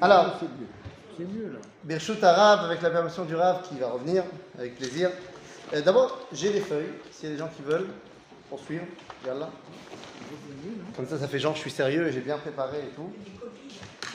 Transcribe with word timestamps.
Alors. 0.00 0.38
c'est 1.16 1.24
mieux. 1.24 1.52
Là. 1.52 1.58
Birchut 1.84 2.22
Arabe, 2.22 2.64
avec 2.64 2.82
la 2.82 2.90
permission 2.90 3.24
du 3.24 3.34
Rav 3.34 3.62
qui 3.68 3.76
va 3.78 3.88
revenir, 3.88 4.24
avec 4.58 4.76
plaisir. 4.76 5.10
Euh, 5.72 5.80
D'abord, 5.82 6.26
j'ai 6.32 6.52
les 6.52 6.60
feuilles, 6.60 6.92
s'il 7.10 7.28
y 7.28 7.32
a 7.32 7.34
des 7.34 7.38
gens 7.38 7.50
qui 7.54 7.62
veulent 7.62 7.88
poursuivre. 8.48 8.84
Yallah. 9.26 9.50
Comme 10.96 11.06
ça, 11.06 11.18
ça 11.18 11.28
fait 11.28 11.38
genre 11.38 11.54
je 11.54 11.60
suis 11.60 11.70
sérieux 11.70 12.08
et 12.08 12.12
j'ai 12.12 12.20
bien 12.20 12.38
préparé 12.38 12.78
et 12.78 12.94
tout. 12.94 13.12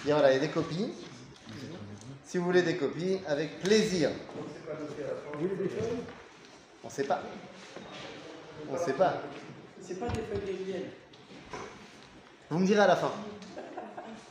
Et 0.07 0.11
voilà, 0.11 0.31
il 0.31 0.35
y 0.35 0.37
a 0.37 0.41
des 0.41 0.49
copies. 0.49 0.93
Si 2.25 2.37
vous 2.37 2.45
voulez 2.45 2.61
des 2.61 2.77
copies, 2.77 3.19
avec 3.27 3.59
plaisir. 3.59 4.11
Vous 5.33 5.39
voulez 5.47 5.55
des 5.63 5.69
feuilles? 5.69 5.99
On 6.83 6.87
ne 6.87 6.91
sait 6.91 7.03
pas. 7.03 7.21
On 8.69 8.73
ne 8.73 8.77
sait 8.77 8.93
pas. 8.93 9.21
C'est 9.81 9.99
pas 9.99 10.07
des 10.09 10.21
feuilles 10.21 10.55
de 10.55 10.71
miel. 10.71 10.83
Vous 12.49 12.59
me 12.59 12.65
direz 12.65 12.81
à 12.81 12.87
la 12.87 12.95
fin. 12.95 13.11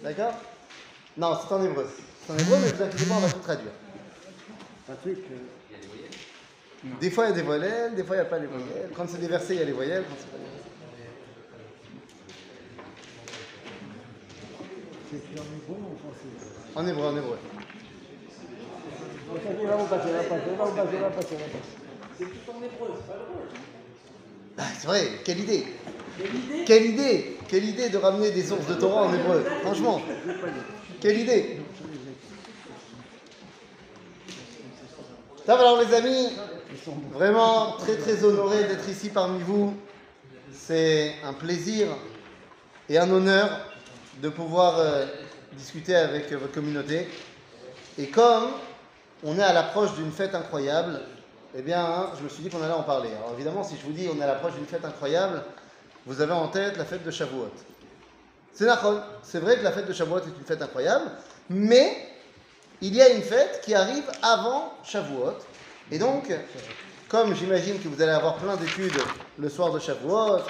D'accord? 0.03 0.33
Non, 1.19 1.37
c'est 1.37 1.53
en 1.53 1.65
hébreu. 1.65 1.87
C'est 2.25 2.33
en 2.33 2.39
hébreu, 2.39 2.59
mais 2.63 2.71
vous 2.71 2.83
inquiétez 2.83 3.05
pas, 3.07 3.15
on 3.17 3.19
va 3.21 3.29
tout 3.29 3.41
traduire. 3.41 3.73
Patrick, 4.87 5.19
euh, 5.19 6.89
Des 7.01 7.11
fois, 7.11 7.25
il 7.25 7.31
y 7.31 7.33
a 7.33 7.35
des 7.35 7.43
voyelles, 7.43 7.95
des 7.97 8.05
fois, 8.05 8.15
il 8.15 8.21
n'y 8.21 8.27
a 8.27 8.31
pas 8.31 8.39
les 8.39 8.47
voyelles. 8.47 8.91
Quand 8.95 9.09
c'est 9.09 9.19
des 9.19 9.27
versets, 9.27 9.55
il 9.55 9.59
y 9.59 9.63
a 9.63 9.67
les 9.67 9.73
voyelles. 9.73 10.05
Quand 10.09 10.15
c'est 10.17 10.31
pas 10.31 10.39
versets. 10.39 10.59
c'est 15.11 15.41
en 15.41 15.43
hébreu 15.43 15.77
ou 15.83 15.93
en 15.93 15.99
français? 15.99 16.31
En 16.77 16.87
hébreu, 16.87 17.07
en 17.07 17.17
hébreu. 17.17 17.39
Ok, 19.35 19.67
va 19.67 19.77
vous 19.77 19.87
passer, 19.87 20.11
va 20.11 20.23
passer, 20.23 20.51
va 20.57 20.65
vous 20.65 20.77
passer, 20.77 20.97
va 20.99 21.11
passer, 21.11 21.35
va 21.35 21.45
passer. 21.45 21.75
C'est 22.17 22.25
tout 22.25 22.51
en 22.51 22.63
hébreu, 22.63 22.95
c'est 22.95 23.07
pas 23.07 23.19
drôle. 23.19 23.49
Ah, 24.57 24.65
c'est 24.79 24.87
vrai, 24.87 25.03
quelle 25.25 25.41
idée 25.41 25.67
Quelle 26.65 26.87
idée? 26.87 27.39
Quelle 27.49 27.65
idée 27.65 27.89
de 27.89 27.97
ramener 27.97 28.31
des 28.31 28.45
sources 28.45 28.67
de 28.67 28.75
Torah 28.75 29.05
en 29.05 29.15
hébreu 29.15 29.45
Franchement, 29.63 30.01
quelle 31.01 31.21
idée 31.21 31.61
alors 35.49 35.81
les 35.81 35.95
amis, 35.95 36.29
vraiment 37.15 37.73
très 37.79 37.97
très 37.97 38.23
honoré 38.23 38.65
d'être 38.65 38.87
ici 38.87 39.09
parmi 39.09 39.41
vous. 39.41 39.75
C'est 40.53 41.15
un 41.25 41.33
plaisir 41.33 41.87
et 42.91 42.99
un 42.99 43.11
honneur 43.11 43.49
de 44.21 44.29
pouvoir 44.29 44.79
euh, 44.79 45.07
discuter 45.55 45.95
avec 45.97 46.31
euh, 46.33 46.37
votre 46.37 46.53
communauté. 46.53 47.09
Et 47.97 48.09
comme 48.09 48.49
on 49.25 49.39
est 49.39 49.43
à 49.43 49.55
l'approche 49.55 49.95
d'une 49.95 50.13
fête 50.13 50.35
incroyable, 50.35 51.01
eh 51.57 51.63
bien, 51.63 51.83
hein, 51.83 52.11
je 52.19 52.25
me 52.25 52.29
suis 52.29 52.43
dit 52.43 52.51
qu'on 52.51 52.63
allait 52.63 52.75
en 52.75 52.83
parler. 52.83 53.09
Alors 53.17 53.33
évidemment, 53.35 53.65
si 53.65 53.77
je 53.79 53.87
vous 53.87 53.93
dis 53.93 54.07
on 54.15 54.21
est 54.21 54.25
à 54.25 54.27
l'approche 54.27 54.53
d'une 54.55 54.67
fête 54.67 54.85
incroyable, 54.85 55.43
vous 56.05 56.21
avez 56.21 56.33
en 56.33 56.49
tête 56.49 56.77
la 56.77 56.85
fête 56.85 57.05
de 57.05 57.11
Shavuot. 57.11 57.51
C'est. 58.59 58.67
C'est 59.23 59.39
vrai 59.39 59.57
que 59.57 59.63
la 59.63 59.71
fête 59.71 59.87
de 59.87 59.93
Shavuot 59.93 60.19
est 60.19 60.37
une 60.37 60.45
fête 60.45 60.61
incroyable, 60.61 61.13
mais 61.49 61.97
il 62.81 62.93
y 62.93 63.01
a 63.01 63.11
une 63.11 63.23
fête 63.23 63.61
qui 63.63 63.73
arrive 63.73 64.03
avant 64.21 64.73
Shavuot. 64.83 65.35
Et 65.93 65.99
donc, 65.99 66.33
comme 67.09 67.37
j'imagine 67.37 67.79
que 67.81 67.87
vous 67.87 68.03
allez 68.03 68.11
avoir 68.11 68.35
plein 68.37 68.57
d'études 68.57 68.99
le 69.39 69.49
soir 69.49 69.73
de 69.73 69.79
Shavuot, 69.79 70.41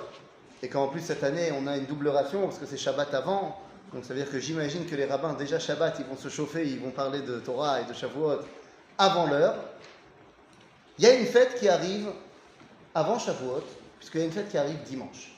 et 0.63 0.69
qu'en 0.69 0.89
plus 0.89 1.03
cette 1.03 1.23
année 1.23 1.53
on 1.53 1.67
a 1.67 1.77
une 1.77 1.85
double 1.85 2.09
ration 2.09 2.47
parce 2.47 2.59
que 2.59 2.65
c'est 2.65 2.79
Shabbat 2.79 3.13
avant, 3.13 3.61
donc 3.93 4.05
ça 4.05 4.15
veut 4.15 4.21
dire 4.21 4.31
que 4.31 4.39
j'imagine 4.39 4.87
que 4.87 4.97
les 4.97 5.05
rabbins, 5.05 5.35
déjà 5.35 5.59
Shabbat, 5.59 5.97
ils 5.99 6.07
vont 6.07 6.17
se 6.17 6.31
chauffer, 6.31 6.67
ils 6.67 6.81
vont 6.81 6.91
parler 6.91 7.21
de 7.21 7.39
Torah 7.41 7.83
et 7.83 7.85
de 7.85 7.93
Shavuot 7.93 8.39
avant 8.97 9.27
l'heure. 9.27 9.55
Il 10.99 11.05
y 11.05 11.09
a 11.09 11.13
une 11.13 11.27
fête 11.27 11.59
qui 11.61 11.69
arrive 11.69 12.09
avant 12.95 13.19
Shavuot, 13.19 13.65
puisqu'il 13.99 14.21
y 14.21 14.23
a 14.23 14.27
une 14.27 14.33
fête 14.33 14.49
qui 14.49 14.57
arrive 14.57 14.83
dimanche. 14.85 15.33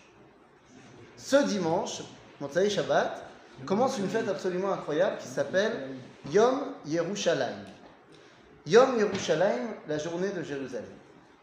Ce 1.17 1.37
dimanche, 1.45 2.03
Motzai 2.41 2.71
Shabbat, 2.71 3.23
commence 3.67 3.99
une 3.99 4.09
fête 4.09 4.29
absolument 4.29 4.73
incroyable 4.73 5.19
qui 5.19 5.29
s'appelle 5.29 5.73
Yom 6.33 6.73
Yerushalayim. 6.87 7.67
Yom 8.67 8.99
Yerushalayim, 8.99 9.69
la 9.87 9.99
journée 9.99 10.31
de 10.31 10.43
Jérusalem. 10.43 10.89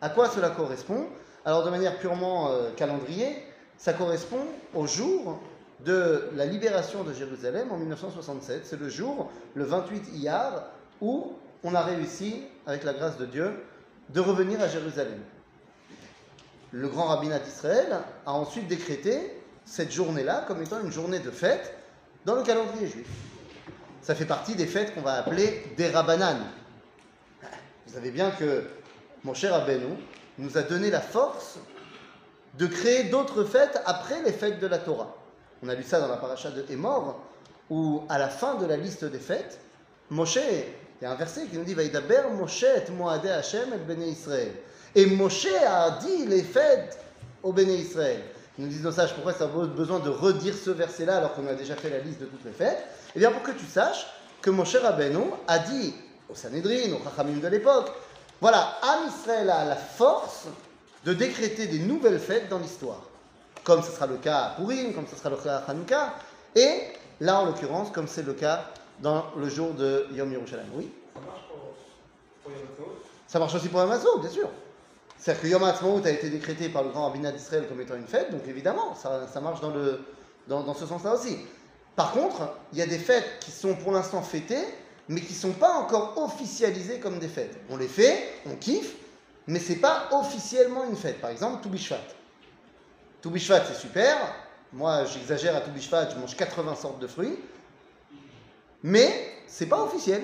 À 0.01 0.09
quoi 0.09 0.29
cela 0.29 0.49
correspond? 0.49 1.07
Alors 1.45 1.63
de 1.63 1.69
manière 1.69 1.99
purement 1.99 2.51
euh, 2.51 2.71
calendrier, 2.75 3.43
ça 3.77 3.93
correspond 3.93 4.41
au 4.73 4.87
jour 4.87 5.39
de 5.85 6.29
la 6.35 6.45
libération 6.45 7.03
de 7.03 7.13
Jérusalem 7.13 7.71
en 7.71 7.77
1967. 7.77 8.65
C'est 8.65 8.79
le 8.79 8.89
jour, 8.89 9.29
le 9.53 9.65
28 9.65 10.15
Iyar, 10.15 10.63
où 10.99 11.33
on 11.63 11.75
a 11.75 11.81
réussi, 11.83 12.43
avec 12.65 12.83
la 12.83 12.93
grâce 12.93 13.17
de 13.17 13.25
Dieu, 13.25 13.51
de 14.09 14.19
revenir 14.19 14.59
à 14.61 14.67
Jérusalem. 14.67 15.19
Le 16.71 16.87
grand 16.87 17.05
rabbinat 17.05 17.39
d'Israël 17.39 17.99
a 18.25 18.33
ensuite 18.33 18.67
décrété 18.67 19.36
cette 19.67 19.91
journée-là 19.91 20.45
comme 20.47 20.63
étant 20.63 20.81
une 20.81 20.91
journée 20.91 21.19
de 21.19 21.29
fête 21.29 21.77
dans 22.25 22.35
le 22.35 22.43
calendrier 22.43 22.87
juif. 22.87 23.07
Ça 24.01 24.15
fait 24.15 24.25
partie 24.25 24.55
des 24.55 24.65
fêtes 24.65 24.95
qu'on 24.95 25.01
va 25.01 25.15
appeler 25.15 25.63
des 25.75 25.89
Rabbanan. 25.89 26.37
Vous 27.85 27.93
savez 27.93 28.11
bien 28.11 28.31
que 28.31 28.63
mon 29.23 29.33
cher 29.33 29.51
Rabbeinu 29.51 29.95
nous 30.37 30.57
a 30.57 30.61
donné 30.61 30.89
la 30.89 31.01
force 31.01 31.57
de 32.57 32.65
créer 32.67 33.05
d'autres 33.05 33.43
fêtes 33.43 33.81
après 33.85 34.21
les 34.23 34.31
fêtes 34.31 34.59
de 34.59 34.67
la 34.67 34.77
Torah. 34.77 35.15
On 35.61 35.69
a 35.69 35.75
lu 35.75 35.83
ça 35.83 35.99
dans 35.99 36.07
la 36.07 36.17
paracha 36.17 36.51
de 36.51 36.65
Hémor, 36.69 37.19
où 37.69 38.03
à 38.09 38.17
la 38.17 38.29
fin 38.29 38.55
de 38.55 38.65
la 38.65 38.77
liste 38.77 39.03
des 39.05 39.19
fêtes, 39.19 39.59
Moshe, 40.09 40.37
il 40.37 41.03
y 41.03 41.05
a 41.05 41.11
un 41.11 41.15
verset 41.15 41.45
qui 41.47 41.57
nous 41.57 41.63
dit 41.63 41.73
Vaïdaber 41.73 42.23
Moshe 42.31 42.63
et 42.63 42.91
Moadé 42.91 43.29
Hashem 43.29 43.73
et 43.73 43.77
Béné 43.77 44.07
Israël. 44.07 44.53
Et 44.95 45.05
Moshe 45.05 45.47
a 45.67 45.99
dit 45.99 46.25
les 46.25 46.43
fêtes 46.43 46.97
au 47.43 47.51
Béné 47.51 47.75
Israël. 47.75 48.21
Nous 48.57 48.67
disent 48.67 48.83
nos 48.83 48.91
sages 48.91 49.13
pourquoi 49.13 49.33
ça 49.33 49.43
a 49.43 49.47
besoin 49.47 49.99
de 49.99 50.09
redire 50.09 50.55
ce 50.55 50.71
verset-là 50.71 51.17
alors 51.17 51.33
qu'on 51.33 51.45
a 51.47 51.53
déjà 51.53 51.75
fait 51.75 51.89
la 51.89 51.99
liste 51.99 52.19
de 52.21 52.25
toutes 52.25 52.43
les 52.43 52.51
fêtes. 52.51 52.83
Eh 53.15 53.19
bien 53.19 53.31
pour 53.31 53.43
que 53.43 53.51
tu 53.51 53.65
saches 53.65 54.07
que 54.41 54.49
Moshe 54.49 54.75
Rabbeinu 54.75 55.19
a 55.47 55.59
dit 55.59 55.93
au 56.29 56.35
Sanhedrin, 56.35 56.93
au 56.93 57.03
Chachamim 57.03 57.39
de 57.39 57.47
l'époque, 57.47 57.91
voilà, 58.41 58.77
Am 58.81 59.07
Israël 59.07 59.49
a 59.49 59.65
la 59.65 59.75
force 59.75 60.47
de 61.05 61.13
décréter 61.13 61.67
des 61.67 61.79
nouvelles 61.79 62.19
fêtes 62.19 62.49
dans 62.49 62.59
l'histoire. 62.59 63.01
Comme 63.63 63.83
ce 63.83 63.91
sera 63.91 64.07
le 64.07 64.17
cas 64.17 64.37
à 64.37 64.49
Purim, 64.55 64.93
comme 64.93 65.07
ce 65.07 65.15
sera 65.15 65.29
le 65.29 65.37
cas 65.37 65.57
à 65.57 65.71
Hanouka, 65.71 66.13
et 66.55 66.81
là 67.19 67.41
en 67.41 67.45
l'occurrence, 67.45 67.91
comme 67.91 68.07
c'est 68.07 68.23
le 68.23 68.33
cas 68.33 68.65
dans 68.99 69.25
le 69.35 69.49
jour 69.49 69.73
de 69.73 70.07
Yom 70.13 70.31
Yerushalayim. 70.31 70.69
Oui? 70.75 70.91
Ça 73.27 73.39
marche 73.39 73.55
aussi 73.55 73.69
pour 73.69 73.81
Yom 73.81 73.89
bien 73.89 74.29
sûr. 74.29 74.49
C'est-à-dire 75.17 75.41
que 75.41 75.47
Yom 75.47 75.63
Ha'atzmaut 75.63 76.01
a 76.05 76.09
été 76.09 76.29
décrété 76.29 76.69
par 76.69 76.83
le 76.83 76.89
grand 76.89 77.07
rabbinat 77.07 77.31
d'Israël 77.31 77.65
comme 77.67 77.81
étant 77.81 77.95
une 77.95 78.07
fête, 78.07 78.31
donc 78.31 78.41
évidemment, 78.47 78.95
ça, 78.95 79.41
marche 79.41 79.61
dans, 80.47 80.73
ce 80.73 80.85
sens-là 80.85 81.15
aussi. 81.15 81.37
Par 81.95 82.11
contre, 82.11 82.55
il 82.73 82.79
y 82.79 82.81
a 82.81 82.85
des 82.85 82.99
fêtes 82.99 83.39
qui 83.39 83.51
sont 83.51 83.75
pour 83.75 83.91
l'instant 83.91 84.21
fêtées, 84.21 84.63
mais 85.09 85.21
qui 85.21 85.33
ne 85.33 85.39
sont 85.39 85.53
pas 85.53 85.73
encore 85.73 86.13
officialisées 86.17 86.99
comme 86.99 87.17
des 87.17 87.27
fêtes. 87.27 87.57
On 87.69 87.77
les 87.77 87.87
fait, 87.87 88.33
on 88.45 88.55
kiffe, 88.55 88.93
mais 89.47 89.59
c'est 89.59 89.77
pas 89.77 90.09
officiellement 90.11 90.83
une 90.83 90.95
fête. 90.95 91.19
Par 91.19 91.31
exemple, 91.31 91.63
Toubishvat. 91.63 91.97
Toubishvat, 93.21 93.65
c'est 93.65 93.79
super. 93.79 94.15
Moi, 94.73 95.05
j'exagère 95.05 95.55
à 95.55 95.61
Toubishvat, 95.61 96.11
je 96.11 96.17
mange 96.17 96.35
80 96.35 96.75
sortes 96.75 96.99
de 96.99 97.07
fruits. 97.07 97.39
Mais 98.83 99.31
c'est 99.47 99.65
pas 99.65 99.81
officiel. 99.81 100.21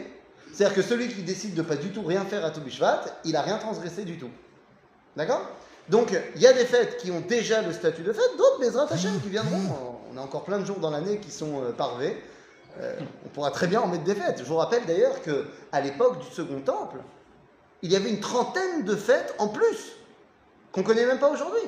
C'est-à-dire 0.54 0.76
que 0.76 0.82
celui 0.84 1.08
qui 1.08 1.24
décide 1.24 1.56
de 1.56 1.64
pas 1.64 1.78
du 1.78 1.90
tout 1.90 2.04
rien 2.04 2.24
faire 2.26 2.46
à 2.46 2.52
Toubishvat, 2.52 3.06
il 3.26 3.36
a 3.36 3.42
rien 3.42 3.58
transgressé 3.58 4.04
du 4.04 4.20
tout. 4.20 4.30
D'accord? 5.16 5.42
Donc, 5.90 6.18
il 6.36 6.42
y 6.42 6.48
a 6.48 6.54
des 6.54 6.66
fêtes 6.66 6.98
qui 6.98 7.12
ont 7.12 7.20
déjà 7.20 7.62
le 7.62 7.74
statut 7.74 8.04
de 8.04 8.14
fête, 8.14 8.38
d'autres, 8.38 8.60
Bezrat 8.60 8.88
qui 8.88 9.30
viendront. 9.30 9.60
On 10.14 10.18
a 10.18 10.22
encore 10.22 10.44
plein 10.44 10.60
de 10.60 10.66
jours 10.66 10.80
dans 10.80 10.90
l'année 10.90 11.18
qui 11.18 11.32
sont 11.32 11.62
euh, 11.62 11.72
parvés. 11.72 12.16
Euh, 12.80 12.96
on 13.26 13.30
pourra 13.30 13.52
très 13.52 13.68
bien 13.68 13.82
en 13.82 13.88
mettre 13.88 14.04
des 14.04 14.16
fêtes. 14.16 14.40
Je 14.40 14.44
vous 14.46 14.56
rappelle 14.56 14.86
d'ailleurs 14.86 15.22
qu'à 15.22 15.82
l'époque 15.82 16.20
du 16.20 16.34
Second 16.34 16.62
Temple, 16.62 16.98
il 17.82 17.92
y 17.92 17.96
avait 17.96 18.10
une 18.10 18.20
trentaine 18.20 18.86
de 18.86 18.96
fêtes 18.96 19.36
en 19.38 19.50
plus, 19.50 19.94
qu'on 20.72 20.82
ne 20.82 20.86
connaît 20.86 21.06
même 21.06 21.20
pas 21.20 21.30
aujourd'hui. 21.30 21.62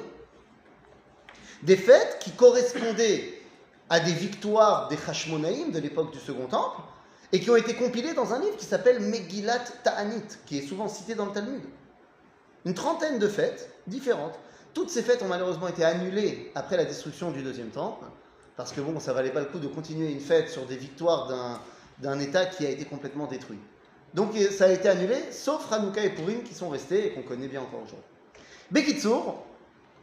Des 1.63 1.77
fêtes 1.77 2.17
qui 2.21 2.31
correspondaient 2.31 3.41
à 3.89 3.99
des 3.99 4.13
victoires 4.13 4.87
des 4.87 4.97
Hashmonaïm 5.07 5.71
de 5.71 5.79
l'époque 5.79 6.11
du 6.11 6.19
Second 6.19 6.47
Temple, 6.47 6.81
et 7.31 7.39
qui 7.39 7.49
ont 7.49 7.55
été 7.55 7.75
compilées 7.75 8.13
dans 8.13 8.33
un 8.33 8.39
livre 8.39 8.55
qui 8.55 8.65
s'appelle 8.65 8.99
Megillat 9.01 9.59
Ta'anit, 9.83 10.23
qui 10.45 10.59
est 10.59 10.67
souvent 10.67 10.87
cité 10.87 11.15
dans 11.15 11.25
le 11.25 11.31
Talmud. 11.31 11.61
Une 12.65 12.73
trentaine 12.73 13.19
de 13.19 13.27
fêtes 13.27 13.69
différentes. 13.87 14.37
Toutes 14.73 14.89
ces 14.89 15.03
fêtes 15.03 15.21
ont 15.21 15.27
malheureusement 15.27 15.67
été 15.67 15.85
annulées 15.85 16.51
après 16.55 16.77
la 16.77 16.85
destruction 16.85 17.31
du 17.31 17.43
Deuxième 17.43 17.69
Temple, 17.69 18.05
parce 18.57 18.71
que 18.71 18.81
bon, 18.81 18.99
ça 18.99 19.13
valait 19.13 19.31
pas 19.31 19.39
le 19.39 19.45
coup 19.45 19.59
de 19.59 19.67
continuer 19.67 20.11
une 20.11 20.19
fête 20.19 20.49
sur 20.49 20.65
des 20.65 20.75
victoires 20.75 21.61
d'un, 21.99 22.19
État 22.19 22.45
qui 22.45 22.65
a 22.65 22.69
été 22.69 22.85
complètement 22.85 23.27
détruit. 23.27 23.59
Donc 24.13 24.31
ça 24.51 24.65
a 24.65 24.69
été 24.69 24.89
annulé, 24.89 25.15
sauf 25.31 25.71
Hanouka 25.71 26.03
et 26.03 26.09
Purim 26.09 26.43
qui 26.43 26.53
sont 26.53 26.69
restés 26.69 27.07
et 27.07 27.11
qu'on 27.11 27.21
connaît 27.21 27.47
bien 27.47 27.61
encore 27.61 27.83
aujourd'hui. 27.83 28.05
Bekitsour, 28.71 29.43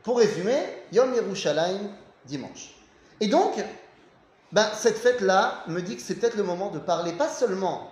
pour 0.02 0.18
résumer, 0.18 0.58
Yom 0.92 1.12
Yerushalayim, 1.14 1.90
dimanche. 2.24 2.74
Et 3.20 3.26
donc, 3.26 3.54
ben, 4.52 4.68
cette 4.74 4.98
fête-là 4.98 5.64
me 5.68 5.80
dit 5.80 5.96
que 5.96 6.02
c'est 6.02 6.14
peut-être 6.14 6.36
le 6.36 6.42
moment 6.42 6.70
de 6.70 6.78
parler 6.78 7.12
pas 7.12 7.28
seulement 7.28 7.90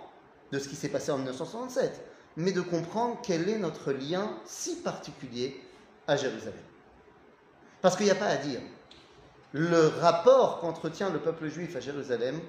de 0.51 0.59
ce 0.59 0.67
qui 0.67 0.75
s'est 0.75 0.89
passé 0.89 1.11
en 1.11 1.17
1967, 1.17 2.01
mais 2.37 2.51
de 2.51 2.61
comprendre 2.61 3.19
quel 3.23 3.49
est 3.49 3.57
notre 3.57 3.91
lien 3.91 4.37
si 4.45 4.77
particulier 4.77 5.61
à 6.07 6.15
Jérusalem. 6.15 6.59
Parce 7.81 7.95
qu'il 7.95 8.05
n'y 8.05 8.11
a 8.11 8.15
pas 8.15 8.27
à 8.27 8.37
dire. 8.37 8.59
Le 9.53 9.87
rapport 9.99 10.59
qu'entretient 10.59 11.09
le 11.09 11.19
peuple 11.19 11.49
juif 11.49 11.75
à 11.75 11.79
Jérusalem 11.79 12.39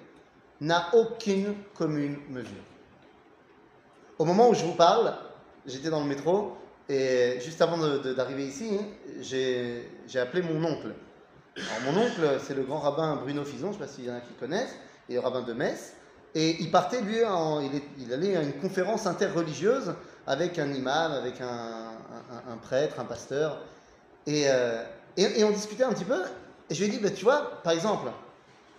n'a 0.60 0.94
aucune 0.94 1.54
commune 1.74 2.18
mesure. 2.28 2.52
Au 4.18 4.24
moment 4.24 4.48
où 4.48 4.54
je 4.54 4.64
vous 4.64 4.74
parle, 4.74 5.14
j'étais 5.66 5.90
dans 5.90 6.00
le 6.00 6.06
métro 6.06 6.56
et 6.88 7.38
juste 7.40 7.60
avant 7.62 7.78
d'arriver 7.78 8.46
ici, 8.46 8.78
j'ai 9.20 9.88
j'ai 10.06 10.18
appelé 10.18 10.42
mon 10.42 10.62
oncle. 10.64 10.94
Mon 11.84 12.00
oncle, 12.00 12.38
c'est 12.40 12.54
le 12.54 12.62
grand 12.62 12.78
rabbin 12.78 13.16
Bruno 13.16 13.44
Fison, 13.44 13.72
je 13.72 13.78
ne 13.78 13.82
sais 13.82 13.86
pas 13.86 13.86
s'il 13.86 14.04
y 14.04 14.10
en 14.10 14.14
a 14.14 14.20
qui 14.20 14.32
connaissent, 14.34 14.76
et 15.08 15.14
le 15.14 15.20
rabbin 15.20 15.42
de 15.42 15.52
Metz. 15.52 15.94
Et 16.34 16.62
il 16.62 16.70
partait, 16.70 17.02
lui, 17.02 17.18
il, 17.98 18.12
allait 18.12 18.36
à 18.36 18.42
une 18.42 18.54
conférence 18.54 19.06
interreligieuse 19.06 19.94
avec 20.26 20.58
un 20.58 20.72
imam, 20.72 21.12
avec 21.12 21.40
un, 21.40 22.56
prêtre, 22.62 23.00
un 23.00 23.04
pasteur. 23.04 23.60
Et, 24.26 24.44
euh, 24.46 24.82
et- 25.16 25.44
on 25.44 25.50
discutait 25.50 25.84
un 25.84 25.92
petit 25.92 26.04
peu. 26.04 26.22
Et 26.70 26.74
je 26.74 26.84
lui 26.84 26.88
ai 26.88 26.96
dit, 26.96 27.02
bah, 27.02 27.10
tu 27.10 27.24
vois, 27.24 27.62
par 27.62 27.72
exemple, 27.74 28.10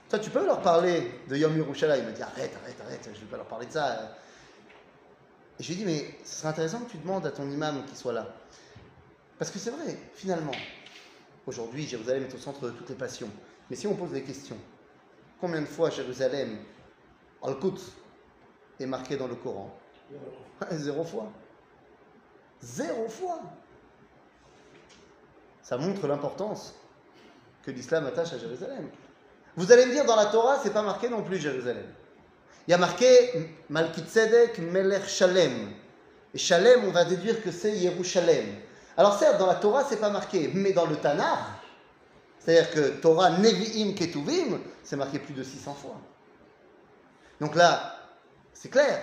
toi, 0.10 0.18
tu 0.18 0.32
peux 0.32 0.46
leur 0.46 0.62
parler 0.62 1.12
de 1.30 1.36
Yom 1.36 1.56
Yerushalayim. 1.56 2.04
Il 2.04 2.06
m'a 2.06 2.12
dit, 2.12 2.24
arrête, 2.24 2.52
arrête, 2.64 2.82
arrête, 2.86 3.02
je 3.04 3.10
ne 3.10 3.16
vais 3.16 3.30
pas 3.30 3.38
leur 3.38 3.46
parler 3.46 3.68
de 3.68 3.72
ça. 3.72 4.18
Et 5.60 5.64
je 5.64 5.68
lui 5.68 5.76
ai 5.76 5.78
dit, 5.78 5.86
mais 5.86 6.06
ce 6.26 6.38
serait 6.38 6.50
intéressant 6.50 6.80
que 6.80 6.90
tu 6.90 6.98
demandes 6.98 7.26
à 7.28 7.32
ton 7.32 7.50
imam 7.50 7.84
qu'il 7.86 7.98
soit 7.98 8.14
là. 8.14 8.28
Parce 9.38 9.52
que 9.52 9.60
c'est 9.60 9.72
vrai, 9.72 9.98
finalement, 10.16 10.52
aujourd'hui, 11.46 11.88
Jérusalem 11.88 12.24
est 12.24 12.34
au 12.34 12.40
centre 12.40 12.66
de 12.66 12.72
toutes 12.72 12.90
les 12.90 12.96
passions. 12.96 13.30
Mais 13.70 13.76
si 13.76 13.86
on 13.86 13.94
pose 13.94 14.12
des 14.12 14.24
questions, 14.24 14.58
combien 15.40 15.62
de 15.62 15.68
fois 15.68 15.90
Jérusalem, 15.90 16.58
Al-Quds, 17.44 17.92
est 18.80 18.86
marqué 18.86 19.18
dans 19.18 19.28
le 19.28 19.36
Coran 19.36 19.70
Zéro 20.72 21.04
fois. 21.04 21.32
Zéro 22.62 23.08
fois. 23.08 23.40
Ça 25.62 25.78
montre 25.78 26.08
l'importance 26.08 26.76
que 27.64 27.72
l'islam 27.72 28.06
attache 28.06 28.34
à 28.34 28.38
Jérusalem. 28.38 28.90
Vous 29.56 29.72
allez 29.72 29.86
me 29.86 29.92
dire, 29.92 30.06
dans 30.06 30.16
la 30.16 30.28
Torah, 30.28 30.60
c'est 30.62 30.74
pas 30.74 30.82
marqué 30.82 31.10
non 31.10 31.24
plus 31.24 31.38
Jérusalem. 31.38 31.86
Il 32.68 32.72
y 32.72 32.74
a 32.74 32.78
marqué 32.78 33.56
Malkitzedek 33.70 34.60
Melech 34.60 35.06
Shalem. 35.08 35.72
Et 36.34 36.38
Shalem, 36.38 36.86
on 36.86 36.92
va 36.92 37.06
déduire 37.06 37.42
que 37.44 37.52
c'est 37.52 37.76
Yerushalem. 37.78 38.56
Alors 38.98 39.18
certes, 39.18 39.38
dans 39.38 39.48
la 39.48 39.56
Torah, 39.56 39.84
c'est 39.84 40.00
pas 40.00 40.10
marqué, 40.10 40.50
mais 40.54 40.72
dans 40.72 40.86
le 40.86 40.96
Tanakh, 40.96 41.40
c'est-à-dire 42.40 42.72
que 42.72 43.02
Torah 43.02 43.32
Nevi'im 43.32 43.94
Ketuvim, 43.94 44.60
c'est 44.84 44.96
marqué 44.96 45.20
plus 45.20 45.34
de 45.34 45.44
600 45.44 45.74
fois. 45.74 45.98
Donc 47.44 47.56
là, 47.56 47.98
c'est 48.54 48.70
clair. 48.70 49.02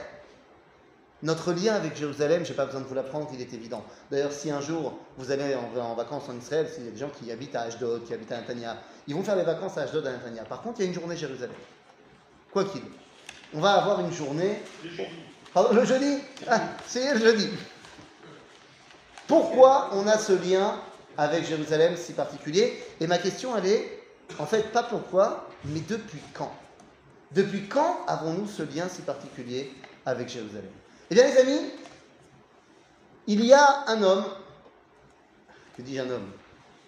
Notre 1.22 1.52
lien 1.52 1.74
avec 1.74 1.94
Jérusalem, 1.94 2.42
je 2.42 2.48
n'ai 2.48 2.56
pas 2.56 2.64
besoin 2.64 2.80
de 2.80 2.86
vous 2.86 2.94
l'apprendre, 2.94 3.28
il 3.34 3.40
est 3.42 3.52
évident. 3.52 3.84
D'ailleurs, 4.10 4.32
si 4.32 4.50
un 4.50 4.62
jour 4.62 4.98
vous 5.18 5.30
allez 5.30 5.54
en, 5.54 5.78
en 5.78 5.94
vacances 5.94 6.26
en 6.30 6.38
Israël, 6.38 6.66
s'il 6.66 6.86
y 6.86 6.88
a 6.88 6.90
des 6.90 6.96
gens 6.96 7.10
qui 7.10 7.30
habitent 7.30 7.54
à 7.54 7.60
Ashdod, 7.64 8.06
qui 8.06 8.14
habitent 8.14 8.32
à 8.32 8.38
Netanya, 8.38 8.78
ils 9.06 9.14
vont 9.14 9.22
faire 9.22 9.36
les 9.36 9.42
vacances 9.42 9.76
à 9.76 9.82
Ashdod, 9.82 10.06
à 10.06 10.12
Netanya. 10.12 10.44
Par 10.44 10.62
contre, 10.62 10.80
il 10.80 10.84
y 10.84 10.86
a 10.86 10.88
une 10.88 10.94
journée 10.94 11.18
Jérusalem. 11.18 11.54
Quoi 12.50 12.64
qu'il. 12.64 12.80
On 13.52 13.60
va 13.60 13.74
avoir 13.74 14.00
une 14.00 14.10
journée. 14.10 14.62
Pardon, 15.52 15.74
le 15.74 15.84
jeudi? 15.84 16.20
Ah, 16.48 16.62
c'est 16.86 17.12
le 17.12 17.20
jeudi. 17.20 17.50
Pourquoi 19.26 19.90
on 19.92 20.06
a 20.06 20.16
ce 20.16 20.32
lien 20.32 20.80
avec 21.18 21.44
Jérusalem 21.44 21.94
si 21.94 22.14
particulier? 22.14 22.82
Et 23.00 23.06
ma 23.06 23.18
question, 23.18 23.54
elle 23.58 23.66
est, 23.66 24.02
en 24.38 24.46
fait, 24.46 24.72
pas 24.72 24.84
pourquoi, 24.84 25.46
mais 25.66 25.80
depuis 25.80 26.20
quand? 26.32 26.50
Depuis 27.32 27.68
quand 27.68 28.04
avons-nous 28.06 28.48
ce 28.48 28.62
lien 28.62 28.88
si 28.88 29.02
particulier 29.02 29.72
avec 30.04 30.28
Jérusalem? 30.28 30.70
Eh 31.10 31.14
bien, 31.14 31.26
les 31.26 31.36
amis, 31.38 31.70
il 33.26 33.44
y 33.44 33.52
a 33.52 33.84
un 33.88 34.02
homme, 34.02 34.24
que 35.76 35.82
dis-je 35.82 36.00
un 36.00 36.10
homme 36.10 36.30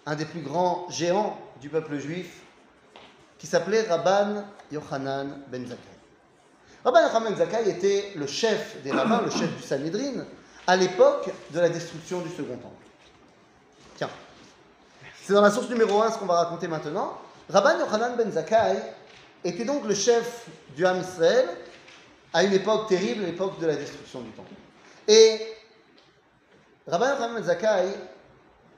Un 0.05 0.15
des 0.15 0.25
plus 0.25 0.41
grands 0.41 0.87
géants 0.89 1.39
du 1.61 1.69
peuple 1.69 1.97
juif, 1.97 2.41
qui 3.37 3.47
s'appelait 3.47 3.83
Rabban 3.83 4.43
Yochanan 4.71 5.41
ben 5.47 5.65
Zakkai. 5.65 5.77
Rabban 6.83 7.03
Yochanan 7.03 7.29
ben 7.29 7.37
Zakkai 7.37 7.69
était 7.69 8.11
le 8.15 8.27
chef 8.27 8.81
des 8.83 8.91
rabbins, 8.91 9.21
le 9.21 9.31
chef 9.31 9.55
du 9.55 9.63
Sanhedrin, 9.63 10.25
à 10.67 10.75
l'époque 10.75 11.29
de 11.51 11.59
la 11.59 11.69
destruction 11.69 12.19
du 12.19 12.29
Second 12.29 12.57
Temple. 12.57 12.85
Tiens, 13.95 14.09
c'est 15.23 15.33
dans 15.33 15.41
la 15.41 15.51
source 15.51 15.69
numéro 15.69 16.01
1 16.01 16.11
ce 16.11 16.17
qu'on 16.17 16.25
va 16.25 16.43
raconter 16.43 16.67
maintenant. 16.67 17.17
Rabban 17.49 17.79
Yochanan 17.79 18.17
ben 18.17 18.29
Zakkai 18.29 18.77
était 19.43 19.65
donc 19.65 19.85
le 19.85 19.95
chef 19.95 20.45
du 20.75 20.85
Ham 20.85 20.99
Israël 20.99 21.49
à 22.33 22.43
une 22.43 22.53
époque 22.53 22.87
terrible, 22.87 23.23
l'époque 23.23 23.59
de 23.59 23.67
la 23.67 23.75
destruction 23.75 24.21
du 24.21 24.31
Temple. 24.31 24.53
Et 25.07 25.39
Rabban 26.87 27.09
Yochanan 27.09 27.35
ben 27.35 27.43
Zakkai, 27.43 27.93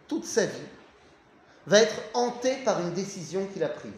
toute 0.07 0.25
sa 0.25 0.45
vie, 0.45 0.67
va 1.65 1.79
être 1.81 1.95
hanté 2.13 2.57
par 2.63 2.79
une 2.81 2.93
décision 2.93 3.47
qu'il 3.47 3.63
a 3.63 3.69
prise. 3.69 3.91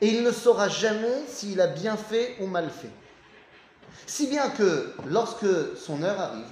Et 0.00 0.08
il 0.08 0.22
ne 0.22 0.32
saura 0.32 0.68
jamais 0.68 1.26
s'il 1.28 1.60
a 1.60 1.68
bien 1.68 1.96
fait 1.96 2.36
ou 2.40 2.46
mal 2.46 2.70
fait. 2.70 2.90
Si 4.06 4.26
bien 4.26 4.50
que 4.50 4.94
lorsque 5.06 5.76
son 5.76 6.02
heure 6.02 6.18
arrive, 6.18 6.50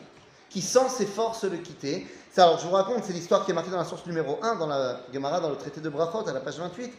qu'il 0.51 0.63
sent 0.63 0.89
ses 0.89 1.07
forces 1.07 1.45
le 1.45 1.57
quitter, 1.57 2.07
alors 2.37 2.59
je 2.59 2.67
vous 2.67 2.73
raconte, 2.73 3.05
c'est 3.05 3.13
l'histoire 3.13 3.45
qui 3.45 3.51
est 3.51 3.55
marquée 3.55 3.71
dans 3.71 3.79
la 3.79 3.85
source 3.85 4.07
numéro 4.07 4.39
1 4.43 4.57
dans 4.57 4.67
la 4.67 5.01
Gemara, 5.13 5.41
dans 5.41 5.51
le 5.51 5.57
traité 5.57 5.81
de 5.81 5.89
Brachot, 5.89 6.27
à 6.29 6.33
la 6.33 6.41
page 6.41 6.59
28. 6.59 6.93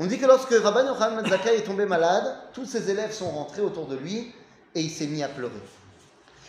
On 0.00 0.06
dit 0.06 0.18
que 0.18 0.26
lorsque 0.26 0.50
Rabban 0.50 0.86
Yochanan 0.86 1.26
Zakkai 1.26 1.56
est 1.56 1.64
tombé 1.64 1.84
malade, 1.84 2.36
tous 2.52 2.66
ses 2.66 2.90
élèves 2.90 3.12
sont 3.12 3.30
rentrés 3.30 3.62
autour 3.62 3.86
de 3.86 3.96
lui 3.96 4.32
et 4.74 4.80
il 4.80 4.90
s'est 4.90 5.06
mis 5.06 5.22
à 5.22 5.28
pleurer. 5.28 5.52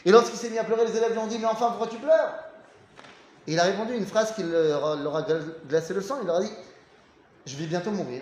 Et 0.06 0.12
lorsqu'il 0.12 0.38
s'est 0.38 0.50
mis 0.50 0.60
à 0.60 0.63
pleurer, 0.63 0.86
les 0.86 0.96
élèves 0.96 1.12
lui 1.12 1.19
ont 1.19 1.28
dit 1.28 1.40
Mais 1.40 1.46
enfin, 1.46 1.69
pourquoi 1.69 1.88
tu 1.88 1.98
pleures? 1.98 2.34
Et 3.48 3.54
il 3.54 3.60
a 3.60 3.63
répondu 3.63 3.96
une 3.96 4.06
phrase 4.06 4.34
qui 4.36 4.44
leur, 4.44 5.16
a 5.16 5.25
glacé 5.68 5.94
le 5.94 6.01
sang. 6.01 6.19
Il 6.22 6.28
leur 6.28 6.38
a 6.38 6.42
dit 6.42 6.51
Je 7.46 7.56
vais 7.57 7.66
bientôt 7.66 7.92
mourir. 7.92 8.22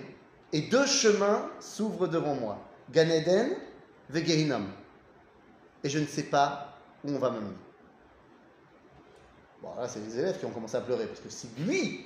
Et 0.53 0.61
deux 0.61 0.85
chemins 0.85 1.49
s'ouvrent 1.59 2.07
devant 2.07 2.35
moi 2.35 2.59
Gan 2.93 3.09
Eden. 3.09 3.51
Et 5.83 5.89
je 5.89 5.99
ne 5.99 6.05
sais 6.05 6.23
pas 6.23 6.77
où 7.03 7.11
on 7.11 7.19
va 7.19 7.31
me 7.31 7.41
mener. 7.41 7.57
Bon, 9.61 9.75
là, 9.77 9.89
c'est 9.89 9.99
les 9.99 10.17
élèves 10.17 10.39
qui 10.39 10.45
ont 10.45 10.51
commencé 10.51 10.77
à 10.77 10.81
pleurer. 10.81 11.07
Parce 11.07 11.19
que 11.19 11.29
si 11.29 11.49
lui 11.59 12.05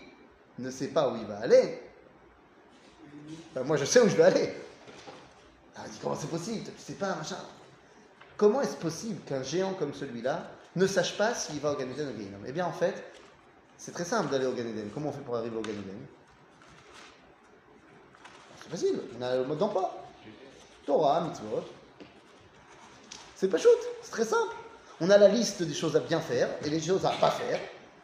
ne 0.58 0.72
sait 0.72 0.88
pas 0.88 1.12
où 1.12 1.18
il 1.18 1.26
va 1.26 1.40
aller, 1.40 1.91
ben 3.56 3.64
moi 3.64 3.78
je 3.78 3.86
sais 3.86 4.00
où 4.00 4.08
je 4.08 4.16
vais 4.16 4.24
aller. 4.24 4.54
Comment 6.02 6.16
c'est 6.16 6.30
possible? 6.30 6.66
Tu 6.78 6.82
sais 6.82 6.94
pas, 6.94 7.16
machin. 7.16 7.38
Comment 8.38 8.62
est-ce 8.62 8.76
possible 8.76 9.22
qu'un 9.22 9.44
géant 9.44 9.74
comme 9.74 9.94
celui-là 9.94 10.50
ne 10.76 10.88
sache 10.88 11.18
pas 11.18 11.36
s'il 11.36 11.60
va 11.60 11.74
ou 11.74 11.76
au 11.76 11.80
Gehinnom 11.80 12.40
Eh 12.48 12.52
bien, 12.52 12.66
en 12.66 12.72
fait, 12.72 13.04
c'est 13.78 13.92
très 13.92 14.06
simple 14.06 14.30
d'aller 14.30 14.46
au 14.46 14.54
Gan 14.54 14.66
Eden. 14.66 14.90
Comment 14.94 15.10
on 15.10 15.12
fait 15.12 15.22
pour 15.22 15.36
arriver 15.36 15.56
au 15.56 15.62
Gan 15.62 15.72
Eden? 15.72 16.06
C'est 18.64 18.70
facile, 18.70 19.00
on 19.18 19.22
a 19.22 19.36
le 19.38 19.46
mode 19.46 19.58
d'emploi. 19.58 20.04
Torah, 20.86 21.22
mitzvot. 21.22 21.64
C'est 23.36 23.48
pas 23.48 23.58
shoot, 23.58 23.70
c'est 24.02 24.12
très 24.12 24.26
simple. 24.26 24.56
On 25.00 25.10
a 25.10 25.18
la 25.18 25.28
liste 25.28 25.64
des 25.64 25.74
choses 25.74 25.96
à 25.96 26.00
bien 26.00 26.20
faire 26.20 26.48
et 26.64 26.70
les 26.70 26.80
choses 26.80 27.06
à 27.06 27.10
pas 27.10 27.32
faire. 27.32 27.60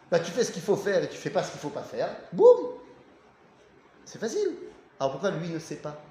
Bah, 0.10 0.20
tu 0.20 0.32
fais 0.32 0.44
ce 0.44 0.52
qu'il 0.52 0.62
faut 0.62 0.76
faire 0.76 1.04
et 1.04 1.10
tu 1.10 1.18
fais 1.18 1.30
pas 1.30 1.44
ce 1.44 1.52
qu'il 1.52 1.60
faut 1.60 1.70
pas 1.70 1.84
faire. 1.84 2.10
Boum 2.34 2.74
C'est 4.06 4.20
facile. 4.20 4.50
Alors 5.00 5.12
pourquoi 5.12 5.32
lui 5.32 5.50
ne 5.50 5.60
sait 5.60 5.76
pas? 5.76 6.02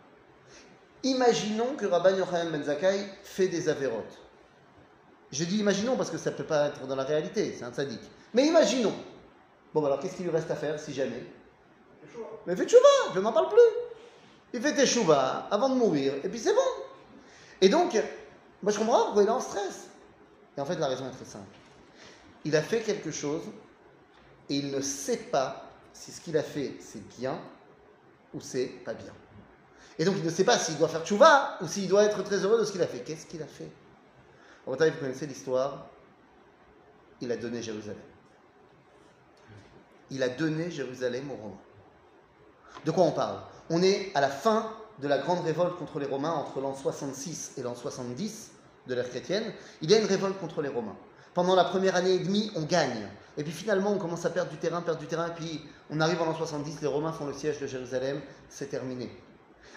Imaginons 1.02 1.74
que 1.76 1.86
Rabban 1.86 2.16
Yochanan 2.16 2.50
ben 2.50 2.62
Zakkai 2.62 3.06
fait 3.22 3.48
des 3.48 3.68
avérotes. 3.68 4.18
Je 5.32 5.44
dis 5.44 5.58
imaginons 5.58 5.96
parce 5.96 6.10
que 6.10 6.18
ça 6.18 6.30
ne 6.30 6.36
peut 6.36 6.44
pas 6.44 6.68
être 6.68 6.86
dans 6.86 6.96
la 6.96 7.04
réalité, 7.04 7.54
c'est 7.56 7.64
un 7.64 7.72
sadique. 7.72 8.02
Mais 8.32 8.46
imaginons. 8.46 8.94
Bon, 9.74 9.80
bah 9.80 9.88
alors 9.88 10.00
qu'est-ce 10.00 10.16
qu'il 10.16 10.24
lui 10.24 10.32
reste 10.32 10.50
à 10.50 10.56
faire 10.56 10.78
si 10.78 10.94
jamais? 10.94 11.24
Mais 12.46 12.56
fais 12.56 12.64
tchouva, 12.64 13.12
je 13.14 13.20
n'en 13.20 13.32
parle 13.32 13.48
plus. 13.48 13.58
Il 14.54 14.60
fait 14.62 14.74
tes 14.74 14.86
chouvas 14.86 15.48
avant 15.50 15.68
de 15.68 15.74
mourir, 15.74 16.14
et 16.24 16.28
puis 16.28 16.38
c'est 16.38 16.54
bon. 16.54 16.60
Et 17.60 17.68
donc, 17.68 17.94
moi 18.62 18.72
je 18.72 18.78
comprends 18.78 19.04
pourquoi 19.06 19.22
il 19.22 19.28
est 19.28 19.32
en 19.32 19.40
stress. 19.40 19.88
Et 20.56 20.60
en 20.60 20.64
fait, 20.64 20.76
la 20.76 20.86
raison 20.86 21.06
est 21.06 21.10
très 21.10 21.24
simple. 21.24 21.44
Il 22.44 22.54
a 22.56 22.62
fait 22.62 22.80
quelque 22.80 23.10
chose 23.10 23.42
et 24.48 24.54
il 24.54 24.70
ne 24.70 24.80
sait 24.80 25.16
pas 25.16 25.68
si 25.92 26.12
ce 26.12 26.20
qu'il 26.20 26.36
a 26.36 26.42
fait 26.42 26.76
c'est 26.80 27.06
bien 27.18 27.38
ou 28.36 28.40
c'est 28.40 28.66
pas 28.66 28.94
bien. 28.94 29.12
Et 29.98 30.04
donc 30.04 30.14
il 30.18 30.24
ne 30.24 30.30
sait 30.30 30.44
pas 30.44 30.58
s'il 30.58 30.76
doit 30.76 30.88
faire 30.88 31.04
tchouva 31.04 31.56
ou 31.62 31.66
s'il 31.66 31.88
doit 31.88 32.04
être 32.04 32.22
très 32.22 32.36
heureux 32.36 32.60
de 32.60 32.64
ce 32.64 32.72
qu'il 32.72 32.82
a 32.82 32.86
fait. 32.86 33.00
Qu'est-ce 33.00 33.26
qu'il 33.26 33.42
a 33.42 33.46
fait? 33.46 33.70
En 34.66 34.72
vous 34.72 34.76
connaissez 34.76 35.26
l'histoire. 35.26 35.86
Il 37.20 37.32
a 37.32 37.36
donné 37.36 37.62
Jérusalem. 37.62 37.98
Il 40.10 40.22
a 40.22 40.28
donné 40.28 40.70
Jérusalem 40.70 41.30
aux 41.30 41.36
Romains. 41.36 41.60
De 42.84 42.90
quoi 42.90 43.04
on 43.04 43.12
parle? 43.12 43.40
On 43.70 43.82
est 43.82 44.12
à 44.14 44.20
la 44.20 44.28
fin 44.28 44.70
de 44.98 45.08
la 45.08 45.18
grande 45.18 45.44
révolte 45.44 45.76
contre 45.78 45.98
les 45.98 46.06
Romains 46.06 46.32
entre 46.32 46.60
l'an 46.60 46.74
66 46.74 47.54
et 47.56 47.62
l'an 47.62 47.74
70 47.74 48.50
de 48.86 48.94
l'ère 48.94 49.08
chrétienne. 49.08 49.52
Il 49.80 49.90
y 49.90 49.94
a 49.94 49.98
une 49.98 50.06
révolte 50.06 50.38
contre 50.38 50.62
les 50.62 50.68
Romains. 50.68 50.96
Pendant 51.36 51.54
la 51.54 51.64
première 51.64 51.96
année 51.96 52.14
et 52.14 52.18
demie, 52.20 52.50
on 52.56 52.62
gagne. 52.62 53.06
Et 53.36 53.44
puis 53.44 53.52
finalement, 53.52 53.92
on 53.92 53.98
commence 53.98 54.24
à 54.24 54.30
perdre 54.30 54.50
du 54.50 54.56
terrain, 54.56 54.80
perdre 54.80 55.00
du 55.00 55.06
terrain. 55.06 55.28
Et 55.28 55.34
puis 55.34 55.60
on 55.90 56.00
arrive 56.00 56.22
en 56.22 56.24
l'an 56.24 56.34
70, 56.34 56.80
les 56.80 56.86
Romains 56.86 57.12
font 57.12 57.26
le 57.26 57.34
siège 57.34 57.60
de 57.60 57.66
Jérusalem. 57.66 58.22
C'est 58.48 58.70
terminé. 58.70 59.14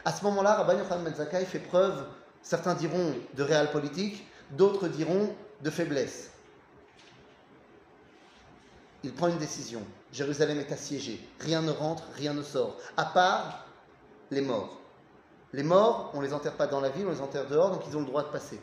À 0.06 0.13
ce 0.13 0.24
moment-là, 0.24 0.56
Rabban 0.56 0.78
Yochanan 0.78 1.04
ben 1.04 1.46
fait 1.46 1.60
preuve, 1.60 2.06
certains 2.42 2.75
diront 2.75 3.13
de 3.34 3.44
réel 3.44 3.72
politique, 3.72 4.25
d'autres 4.51 4.88
diront 4.88 5.36
de 5.62 5.70
faiblesse. 5.70 6.32
Il 9.04 9.12
prend 9.12 9.28
une 9.28 9.38
décision. 9.38 9.82
Jérusalem 10.13 10.60
est 10.60 10.72
assiégée. 10.72 11.20
Rien 11.42 11.62
ne 11.62 11.72
rentre, 11.72 12.04
rien 12.16 12.34
ne 12.34 12.42
sort. 12.42 12.78
À 12.96 13.04
part 13.04 13.66
les 14.32 14.39
morts. 14.39 14.80
les 15.51 15.63
morts, 15.63 16.12
on 16.13 16.22
les 16.22 16.34
enterre 16.34 16.56
pas 16.56 16.68
dans 16.68 16.80
la 16.80 16.88
ville, 16.88 17.06
on 17.06 17.12
les 17.12 17.20
enterre 17.20 17.48
dehors, 17.48 17.72
donc 17.72 17.82
ils 17.86 17.98
ont 17.98 18.01
le 18.01 18.06
droit 18.06 18.24
de 18.24 18.30
passer. 18.30 18.62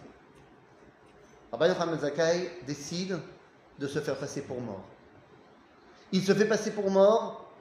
Rabbi 1.53 1.67
Yochanan 1.67 1.99
Zakkai 1.99 2.50
décide 2.67 3.19
de 3.79 3.87
se 3.87 4.00
faire 4.00 4.17
passer 4.17 4.43
pour 4.43 4.61
mort. 4.61 4.85
Il 6.12 6.23
se 6.23 6.33
fait 6.35 6.47
passer 6.47 6.71
pour 6.71 6.91
mort, 6.91 7.53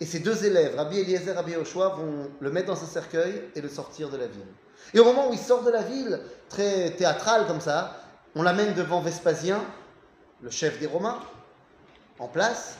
et 0.00 0.06
ses 0.06 0.20
deux 0.20 0.44
élèves, 0.44 0.76
Rabbi 0.76 0.98
Eliezer 0.98 1.30
et 1.30 1.32
Rabbi 1.32 1.52
Yoshua, 1.52 1.90
vont 1.90 2.30
le 2.38 2.50
mettre 2.50 2.68
dans 2.68 2.80
un 2.80 2.86
cercueil 2.86 3.50
et 3.54 3.60
le 3.60 3.68
sortir 3.68 4.10
de 4.10 4.16
la 4.16 4.26
ville. 4.26 4.46
Et 4.94 5.00
au 5.00 5.04
moment 5.04 5.28
où 5.28 5.32
il 5.32 5.38
sort 5.38 5.64
de 5.64 5.70
la 5.70 5.82
ville, 5.82 6.20
très 6.48 6.90
théâtral 6.92 7.46
comme 7.46 7.60
ça, 7.60 7.96
on 8.34 8.42
l'amène 8.42 8.74
devant 8.74 9.00
Vespasien, 9.00 9.60
le 10.40 10.50
chef 10.50 10.78
des 10.78 10.86
Romains, 10.86 11.20
en 12.18 12.28
place, 12.28 12.78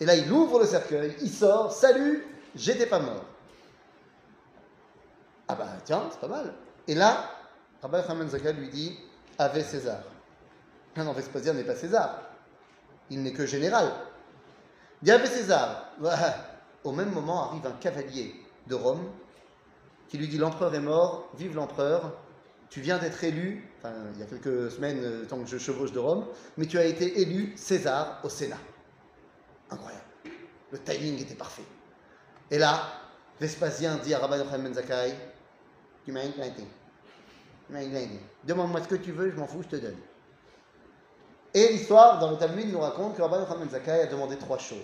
et 0.00 0.04
là 0.04 0.14
il 0.14 0.30
ouvre 0.30 0.60
le 0.60 0.66
cercueil, 0.66 1.16
il 1.22 1.30
sort, 1.30 1.72
salut, 1.72 2.26
j'étais 2.54 2.86
pas 2.86 2.98
mort. 2.98 3.24
Ah 5.48 5.54
bah 5.54 5.68
tiens, 5.84 6.02
c'est 6.10 6.20
pas 6.20 6.28
mal. 6.28 6.52
Et 6.86 6.94
là, 6.94 7.30
Rabbi 7.82 7.96
Yochanan 7.96 8.28
Zakkai 8.28 8.52
lui 8.52 8.68
dit, 8.68 8.98
Ave 9.38 9.62
César. 9.62 10.00
Non, 10.96 11.04
non, 11.04 11.12
Vespasien 11.12 11.52
n'est 11.54 11.64
pas 11.64 11.74
César. 11.74 12.22
Il 13.10 13.22
n'est 13.22 13.32
que 13.32 13.46
général. 13.46 13.92
Dit 15.02 15.10
Ave 15.10 15.26
César. 15.26 15.90
Au 16.84 16.92
même 16.92 17.10
moment 17.10 17.50
arrive 17.50 17.66
un 17.66 17.72
cavalier 17.72 18.34
de 18.66 18.74
Rome 18.74 19.10
qui 20.08 20.18
lui 20.18 20.28
dit 20.28 20.38
L'empereur 20.38 20.74
est 20.74 20.80
mort, 20.80 21.28
vive 21.36 21.54
l'empereur. 21.54 22.18
Tu 22.70 22.80
viens 22.80 22.98
d'être 22.98 23.22
élu, 23.22 23.68
enfin, 23.78 23.92
il 24.14 24.20
y 24.20 24.22
a 24.22 24.26
quelques 24.26 24.70
semaines, 24.70 25.00
euh, 25.02 25.24
tant 25.26 25.38
que 25.38 25.46
je 25.46 25.58
chevauche 25.58 25.92
de 25.92 25.98
Rome, 25.98 26.26
mais 26.56 26.66
tu 26.66 26.78
as 26.78 26.84
été 26.84 27.20
élu 27.20 27.52
César 27.56 28.20
au 28.24 28.28
Sénat. 28.28 28.58
Incroyable. 29.70 30.04
Le 30.72 30.78
timing 30.78 31.20
était 31.20 31.34
parfait. 31.34 31.62
Et 32.50 32.58
là, 32.58 32.82
Vespasien 33.40 33.96
dit 33.96 34.14
à 34.14 34.18
Rabbi 34.18 34.38
Yochanan 34.38 34.72
Ben. 34.72 36.32
Demande-moi 37.70 38.82
ce 38.82 38.88
que 38.88 38.94
tu 38.94 39.12
veux, 39.12 39.30
je 39.30 39.36
m'en 39.36 39.46
fous, 39.46 39.62
je 39.62 39.76
te 39.76 39.76
donne. 39.76 39.96
Et 41.54 41.68
l'histoire, 41.68 42.18
dans 42.18 42.30
le 42.30 42.36
Talmud, 42.36 42.70
nous 42.70 42.80
raconte 42.80 43.16
que 43.16 43.22
Rabbi 43.22 43.36
Yochanan 43.36 43.70
Zakkai 43.70 44.02
a 44.02 44.06
demandé 44.06 44.36
trois 44.36 44.58
choses. 44.58 44.78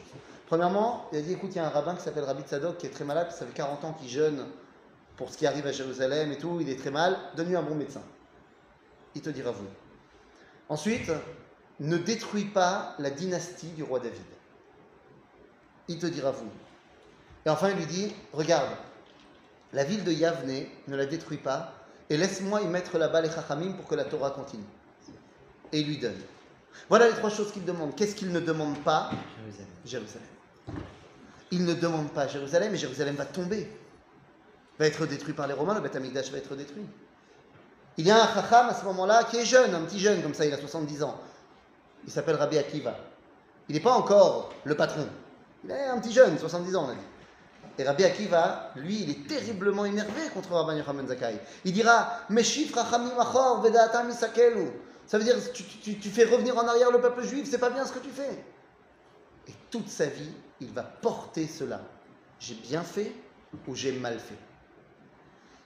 Premièrement, 0.47 1.07
il 1.13 1.19
a 1.19 1.23
dit 1.23 1.33
écoute, 1.33 1.51
il 1.53 1.57
y 1.57 1.59
a 1.59 1.67
un 1.67 1.71
rabbin 1.71 1.95
qui 1.95 2.03
s'appelle 2.03 2.25
Rabbi 2.25 2.43
Tzadok 2.43 2.79
qui 2.79 2.87
est 2.87 2.91
très 2.91 3.05
malade, 3.05 3.31
ça 3.33 3.45
fait 3.45 3.53
40 3.53 3.85
ans 3.85 3.93
qu'il 3.93 4.09
jeûne 4.09 4.47
pour 5.17 5.31
ce 5.31 5.37
qui 5.37 5.47
arrive 5.47 5.67
à 5.67 5.73
Jérusalem 5.73 6.33
et 6.33 6.39
tout, 6.39 6.59
il 6.61 6.71
est 6.71 6.79
très 6.79 6.91
mal, 6.91 7.17
donne-lui 7.37 7.57
un 7.57 7.63
bon 7.63 7.75
médecin. 7.75 8.03
Il 9.15 9.21
te 9.21 9.31
dira 9.31 9.51
vous. 9.51 9.67
Ensuite, 10.69 11.11
ne 11.81 11.99
détruis 11.99 12.47
pas 12.47 12.95
la 12.99 13.11
dynastie 13.11 13.69
du 13.69 13.83
roi 13.83 13.99
David. 13.99 14.17
Il 15.89 15.99
te 15.99 16.07
dira 16.07 16.31
vous. 16.31 16.49
Et 17.45 17.51
enfin, 17.51 17.71
il 17.71 17.77
lui 17.77 17.87
dit 17.87 18.15
regarde, 18.33 18.71
la 19.73 19.85
ville 19.85 20.05
de 20.05 20.13
Yavne, 20.13 20.65
ne 20.89 20.97
la 20.97 21.07
détruis 21.07 21.39
pas, 21.39 21.75
et 22.11 22.17
laisse-moi 22.17 22.63
y 22.63 22.67
mettre 22.67 22.99
là-bas 22.99 23.21
les 23.21 23.31
chachamim 23.31 23.73
pour 23.73 23.87
que 23.87 23.95
la 23.95 24.05
Torah 24.05 24.31
continue. 24.31 24.65
Et 25.73 25.81
il 25.81 25.87
lui 25.87 25.99
donne. 25.99 26.21
Voilà 26.89 27.09
les 27.09 27.15
trois 27.15 27.31
choses 27.31 27.53
qu'il 27.53 27.65
demande. 27.65 27.95
Qu'est-ce 27.95 28.17
qu'il 28.17 28.33
ne 28.33 28.41
demande 28.41 28.83
pas 28.83 29.11
Jérusalem. 29.87 30.27
Il 31.53 31.65
ne 31.65 31.75
demande 31.75 32.11
pas 32.11 32.27
Jérusalem, 32.27 32.75
et 32.75 32.77
Jérusalem 32.77 33.15
va 33.15 33.27
tomber. 33.27 33.71
Va 34.79 34.87
être 34.87 35.07
détruit 35.07 35.35
par 35.35 35.47
les 35.47 35.55
Romains, 35.55 35.75
le 35.75 35.81
Beth 35.81 35.95
Amikdash 35.95 36.31
va 36.31 36.39
être 36.39 36.55
détruit. 36.57 36.87
Il 37.97 38.07
y 38.07 38.11
a 38.11 38.23
un 38.23 38.35
chacham 38.35 38.69
à 38.69 38.75
ce 38.75 38.85
moment-là 38.85 39.25
qui 39.25 39.37
est 39.37 39.45
jeune, 39.45 39.75
un 39.75 39.83
petit 39.83 39.99
jeune 39.99 40.23
comme 40.23 40.35
ça, 40.35 40.45
il 40.47 40.53
a 40.53 40.59
70 40.59 41.03
ans. 41.03 41.21
Il 42.05 42.13
s'appelle 42.13 42.37
Rabbi 42.37 42.59
Akiva. 42.59 42.97
Il 43.69 43.75
n'est 43.75 43.81
pas 43.81 43.93
encore 43.93 44.53
le 44.65 44.75
patron. 44.75 45.07
Il 45.65 45.71
est 45.71 45.85
un 45.85 45.99
petit 45.99 46.13
jeune, 46.13 46.39
70 46.39 46.75
ans, 46.77 46.87
on 46.87 46.91
a 46.91 46.95
dit. 46.95 47.01
Et 47.81 47.83
Rabbi 47.83 48.05
Akiva, 48.05 48.73
lui, 48.77 49.05
il 49.05 49.11
est 49.11 49.27
terriblement 49.27 49.87
énervé 49.87 50.21
contre 50.35 50.53
Rabbi 50.53 50.77
Yochanan 50.77 51.09
Zakkai. 51.09 51.41
Il 51.65 51.73
dira. 51.73 52.21
Ça 52.27 52.39
veut 55.19 55.25
dire 55.25 55.37
tu, 55.55 55.65
tu, 55.99 56.11
fais 56.11 56.25
revenir 56.25 56.59
en 56.59 56.69
arrière 56.69 56.91
le 56.91 57.01
peuple 57.01 57.23
juif, 57.23 57.49
c'est 57.51 57.57
pas 57.57 57.71
bien 57.71 57.87
ce 57.87 57.93
que 57.93 58.01
tu 58.01 58.11
fais. 58.11 58.45
Et 59.49 59.53
toute 59.71 59.89
sa 59.89 60.05
vie, 60.05 60.31
il 60.61 60.71
va 60.73 60.83
porter 60.83 61.47
cela. 61.47 61.81
J'ai 62.39 62.55
bien 62.55 62.83
fait 62.83 63.15
ou 63.67 63.75
j'ai 63.75 63.93
mal 63.93 64.19
fait? 64.19 64.37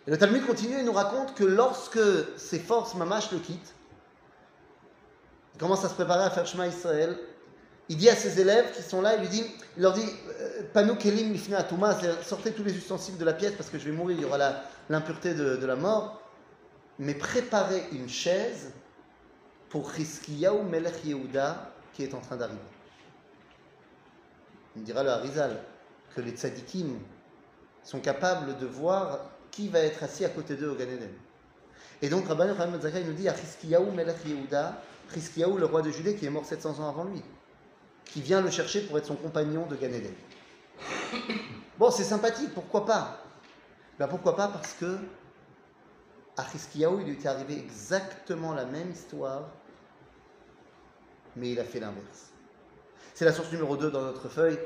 Et 0.06 0.12
le 0.12 0.16
Talmud 0.16 0.46
continue 0.46 0.78
et 0.78 0.84
nous 0.84 0.92
raconte 0.92 1.34
que 1.34 1.42
lorsque 1.42 1.98
ses 2.36 2.60
forces 2.60 2.94
mamash 2.94 3.32
le 3.32 3.40
quittent, 3.40 3.74
il 5.54 5.58
commence 5.58 5.84
à 5.84 5.88
se 5.88 5.94
préparer 5.94 6.22
à 6.22 6.30
faire 6.30 6.46
Shema 6.46 6.68
Israël. 6.68 7.18
Il 7.88 7.96
dit 7.96 8.08
à 8.08 8.14
ses 8.14 8.40
élèves 8.40 8.70
qui 8.72 8.82
sont 8.82 9.02
là, 9.02 9.16
il, 9.16 9.44
leur 9.76 9.92
dit 9.92 10.04
Panou 10.74 10.96
kelim 10.96 11.36
sortez 12.24 12.50
tous 12.50 12.64
les 12.64 12.76
ustensiles 12.76 13.16
de 13.16 13.24
la 13.24 13.32
pièce 13.32 13.52
parce 13.52 13.70
que 13.70 13.78
je 13.78 13.84
vais 13.84 13.96
mourir, 13.96 14.16
il 14.18 14.22
y 14.22 14.24
aura 14.24 14.38
l'impureté 14.90 15.32
de, 15.32 15.64
la 15.64 15.76
mort. 15.76 16.20
Mais 16.98 17.14
préparez 17.14 17.84
une 17.92 18.08
chaise 18.08 18.72
pour 19.68 19.94
Chizkiyahu 19.94 20.64
Melech 20.64 21.04
Yehuda 21.04 21.70
qui 21.92 22.02
est 22.02 22.12
en 22.12 22.20
train 22.20 22.36
d'arriver. 22.36 22.58
Il 24.74 24.82
dira 24.82 25.04
le 25.04 25.10
Harizal 25.10 25.60
que 26.16 26.20
les 26.20 26.32
tzadikim 26.32 26.98
sont 27.84 28.00
capables 28.00 28.58
de 28.58 28.66
voir 28.66 29.20
qui 29.52 29.68
va 29.68 29.78
être 29.78 30.02
assis 30.02 30.24
à 30.24 30.28
côté 30.28 30.56
d'eux 30.56 30.70
au 30.70 30.74
Gan 30.74 30.88
Eden. 30.88 31.10
Et 32.02 32.08
donc 32.08 32.26
Rabban 32.26 32.48
Yochanan 32.48 32.80
Zakkai 32.80 33.04
nous 33.04 33.12
dit 33.12 33.28
à 33.28 33.34
Chizkiyahu 33.36 33.92
Melech 33.92 34.26
Yehuda, 34.26 34.82
Chizkiyahu 35.12 35.56
le 35.56 35.66
roi 35.66 35.82
de 35.82 35.92
Judée 35.92 36.16
qui 36.16 36.26
est 36.26 36.30
mort 36.30 36.44
700 36.44 36.80
ans 36.80 36.88
avant 36.88 37.04
lui, 37.04 37.22
qui 38.04 38.20
vient 38.22 38.40
le 38.40 38.50
chercher 38.50 38.80
pour 38.80 38.98
être 38.98 39.06
son 39.06 39.14
compagnon 39.14 39.66
de 39.66 39.76
Gan 39.76 39.92
Eden. 39.92 40.14
Bon, 41.78 41.90
c'est 41.90 42.04
sympathique, 42.04 42.54
pourquoi 42.54 42.86
pas? 42.86 43.24
Ben 43.98 44.06
Pourquoi 44.06 44.36
pas 44.36 44.48
Parce 44.48 44.74
que 44.74 44.98
à 46.36 46.44
Chizkiyahu, 46.50 47.00
il 47.00 47.06
lui 47.06 47.12
était 47.14 47.28
arrivé 47.28 47.58
exactement 47.58 48.54
la 48.54 48.64
même 48.64 48.90
histoire, 48.90 49.48
mais 51.36 51.50
il 51.52 51.60
a 51.60 51.64
fait 51.64 51.80
l'inverse. 51.80 52.32
C'est 53.14 53.24
la 53.24 53.32
source 53.32 53.50
numéro 53.52 53.76
2 53.76 53.90
dans 53.90 54.02
notre 54.02 54.28
feuille. 54.28 54.58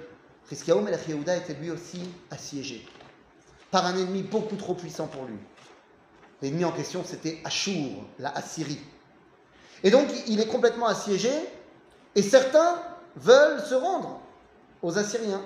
Chizkiyahu 0.49 0.80
Melech 0.80 1.07
Yehuda 1.09 1.37
était 1.37 1.54
lui 1.54 1.71
aussi 1.71 2.11
assiégé 2.30 2.87
par 3.71 3.85
un 3.85 3.97
ennemi 3.97 4.23
beaucoup 4.23 4.57
trop 4.57 4.75
puissant 4.75 5.07
pour 5.07 5.25
lui. 5.25 5.38
L'ennemi 6.40 6.64
en 6.64 6.73
question, 6.73 7.04
c'était 7.04 7.38
Ashur, 7.45 7.90
la 8.18 8.30
Assyrie. 8.30 8.80
Et 9.83 9.90
donc, 9.90 10.09
il 10.26 10.40
est 10.40 10.47
complètement 10.47 10.87
assiégé, 10.87 11.30
et 12.14 12.23
certains 12.23 12.80
veulent 13.16 13.61
se 13.61 13.75
rendre 13.75 14.21
aux 14.83 14.97
Assyriens, 14.99 15.42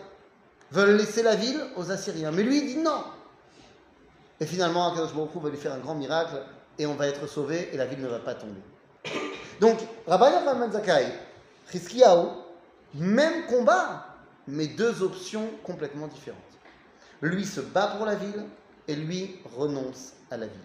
veulent 0.72 0.96
laisser 0.96 1.22
la 1.22 1.36
ville 1.36 1.60
aux 1.76 1.90
Assyriens. 1.90 2.32
Mais 2.32 2.42
lui, 2.42 2.58
il 2.58 2.66
dit 2.66 2.78
non. 2.78 3.04
Et 4.40 4.46
finalement, 4.46 4.90
Akadosh 4.90 5.14
Baruch 5.14 5.30
va 5.36 5.50
lui 5.50 5.56
faire 5.56 5.72
un 5.72 5.78
grand 5.78 5.94
miracle, 5.94 6.42
et 6.78 6.86
on 6.86 6.94
va 6.94 7.06
être 7.06 7.26
sauvé, 7.28 7.68
et 7.72 7.76
la 7.76 7.86
ville 7.86 8.00
ne 8.00 8.08
va 8.08 8.18
pas 8.18 8.34
tomber. 8.34 8.60
Donc, 9.60 9.78
Rabbi 10.06 10.24
Yochanan 10.24 10.72
Zakkai, 10.72 11.12
Chizkiyahu, 11.70 12.28
même 12.94 13.46
combat, 13.46 14.06
mais 14.48 14.66
deux 14.66 15.02
options 15.02 15.48
complètement 15.62 16.08
différentes. 16.08 16.40
Lui 17.20 17.44
se 17.44 17.60
bat 17.60 17.94
pour 17.96 18.06
la 18.06 18.16
ville, 18.16 18.46
et 18.88 18.96
lui 18.96 19.38
renonce 19.56 20.14
à 20.30 20.36
la 20.36 20.46
ville. 20.46 20.58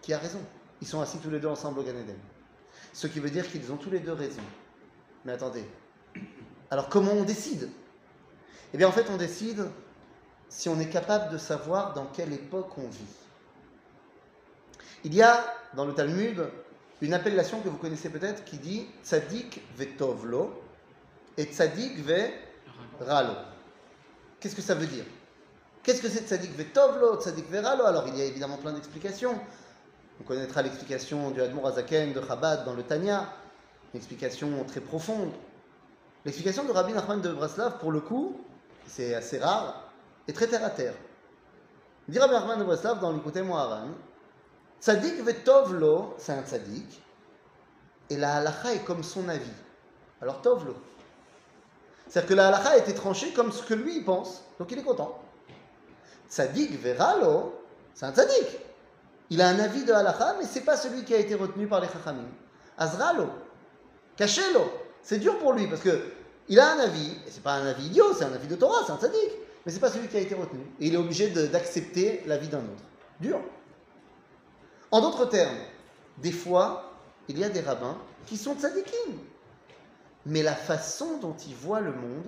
Qui 0.00 0.14
a 0.14 0.18
raison 0.18 0.40
Ils 0.80 0.86
sont 0.86 1.00
assis 1.00 1.18
tous 1.18 1.30
les 1.30 1.38
deux 1.38 1.48
ensemble 1.48 1.80
au 1.80 1.82
Gan 1.82 1.90
Eden. 1.90 2.16
Ce 2.92 3.06
qui 3.06 3.20
veut 3.20 3.30
dire 3.30 3.46
qu'ils 3.50 3.70
ont 3.72 3.76
tous 3.76 3.90
les 3.90 4.00
deux 4.00 4.12
raison. 4.12 4.40
Mais 5.24 5.32
attendez. 5.32 5.64
Alors 6.72 6.88
comment 6.88 7.12
on 7.12 7.24
décide? 7.24 7.68
Eh 8.72 8.78
bien 8.78 8.88
en 8.88 8.92
fait 8.92 9.04
on 9.10 9.18
décide 9.18 9.68
si 10.48 10.70
on 10.70 10.80
est 10.80 10.88
capable 10.88 11.30
de 11.30 11.36
savoir 11.36 11.92
dans 11.92 12.06
quelle 12.06 12.32
époque 12.32 12.78
on 12.78 12.88
vit. 12.88 13.14
Il 15.04 15.12
y 15.14 15.20
a 15.20 15.44
dans 15.74 15.84
le 15.84 15.92
Talmud 15.92 16.48
une 17.02 17.12
appellation 17.12 17.60
que 17.60 17.68
vous 17.68 17.76
connaissez 17.76 18.08
peut-être 18.08 18.46
qui 18.46 18.56
dit 18.56 18.86
Tzadik 19.04 19.60
vetovlo 19.76 20.62
et 21.36 21.44
Tzadik 21.44 22.02
ve 22.06 22.30
ralo. 23.00 23.34
Qu'est-ce 24.40 24.56
que 24.56 24.62
ça 24.62 24.74
veut 24.74 24.86
dire? 24.86 25.04
Qu'est-ce 25.82 26.00
que 26.00 26.08
c'est 26.08 26.26
Tzadik 26.26 26.56
vetovlo, 26.56 27.20
Tzadik 27.20 27.50
ve 27.50 27.62
ralo 27.62 27.84
Alors 27.84 28.08
il 28.08 28.16
y 28.16 28.22
a 28.22 28.24
évidemment 28.24 28.56
plein 28.56 28.72
d'explications. 28.72 29.38
On 30.22 30.24
connaîtra 30.24 30.62
l'explication 30.62 31.32
du 31.32 31.42
Admor 31.42 31.66
Azaken 31.66 32.14
de 32.14 32.22
Chabad 32.26 32.64
dans 32.64 32.72
le 32.72 32.82
Tanya, 32.82 33.30
une 33.92 33.98
explication 33.98 34.64
très 34.64 34.80
profonde. 34.80 35.32
L'explication 36.24 36.64
de 36.64 36.72
Rabbi 36.72 36.92
Nachman 36.92 37.20
de 37.20 37.32
Braslav, 37.32 37.78
pour 37.78 37.90
le 37.90 38.00
coup, 38.00 38.40
c'est 38.86 39.14
assez 39.14 39.38
rare, 39.38 39.90
est 40.28 40.32
très 40.32 40.46
terre 40.46 40.64
à 40.64 40.70
terre. 40.70 40.94
Dit 42.08 42.18
Rabbi 42.18 42.32
Nachman 42.32 42.58
de 42.58 42.64
Braslav 42.64 43.00
dans 43.00 43.12
l'Ikouté 43.12 43.42
Moharan, 43.42 43.88
Tzadik 44.82 45.22
vetovlo, 45.22 46.16
c'est 46.18 46.32
un 46.32 46.42
tzadik, 46.42 47.00
et 48.10 48.16
la 48.16 48.36
halacha 48.36 48.74
est 48.74 48.84
comme 48.84 49.04
son 49.04 49.28
avis. 49.28 49.46
Alors 50.20 50.42
tovlo. 50.42 50.74
C'est-à-dire 52.08 52.28
que 52.28 52.34
la 52.34 52.48
halacha 52.48 52.70
a 52.70 52.76
été 52.78 52.92
tranchée 52.92 53.32
comme 53.32 53.52
ce 53.52 53.62
que 53.62 53.74
lui 53.74 54.00
pense, 54.00 54.42
donc 54.58 54.72
il 54.72 54.78
est 54.80 54.82
content. 54.82 55.20
Tzadik 56.28 56.82
veralo, 56.82 57.54
c'est 57.94 58.06
un 58.06 58.12
tzadik. 58.12 58.58
Il 59.30 59.40
a 59.40 59.48
un 59.48 59.58
avis 59.60 59.84
de 59.84 59.92
halacha, 59.92 60.34
mais 60.38 60.46
ce 60.46 60.56
n'est 60.58 60.64
pas 60.64 60.76
celui 60.76 61.04
qui 61.04 61.14
a 61.14 61.18
été 61.18 61.36
retenu 61.36 61.68
par 61.68 61.80
les 61.80 61.86
chachamim. 61.86 62.28
Azralo, 62.76 63.28
cachez-lo. 64.16 64.81
C'est 65.02 65.18
dur 65.18 65.38
pour 65.38 65.52
lui 65.52 65.66
parce 65.66 65.82
que 65.82 66.12
il 66.48 66.58
a 66.60 66.72
un 66.72 66.78
avis, 66.80 67.12
et 67.26 67.30
c'est 67.30 67.42
pas 67.42 67.54
un 67.54 67.66
avis 67.66 67.86
idiot, 67.86 68.14
c'est 68.14 68.24
un 68.24 68.32
avis 68.32 68.48
de 68.48 68.56
Torah, 68.56 68.82
c'est 68.84 68.92
un 68.92 68.98
tzaddik. 68.98 69.30
mais 69.64 69.72
c'est 69.72 69.80
pas 69.80 69.90
celui 69.90 70.08
qui 70.08 70.16
a 70.16 70.20
été 70.20 70.34
retenu. 70.34 70.60
Et 70.80 70.88
il 70.88 70.94
est 70.94 70.98
obligé 70.98 71.28
d'accepter 71.28 72.22
la 72.26 72.36
vie 72.36 72.48
d'un 72.48 72.58
autre. 72.58 72.84
Dur. 73.20 73.40
En 74.90 75.00
d'autres 75.00 75.26
termes, 75.26 75.56
des 76.18 76.32
fois, 76.32 76.92
il 77.28 77.38
y 77.38 77.44
a 77.44 77.48
des 77.48 77.60
rabbins 77.60 77.96
qui 78.26 78.36
sont 78.36 78.54
tzadikim. 78.54 79.18
Mais 80.26 80.42
la 80.42 80.54
façon 80.54 81.18
dont 81.18 81.36
ils 81.48 81.54
voient 81.54 81.80
le 81.80 81.92
monde 81.92 82.26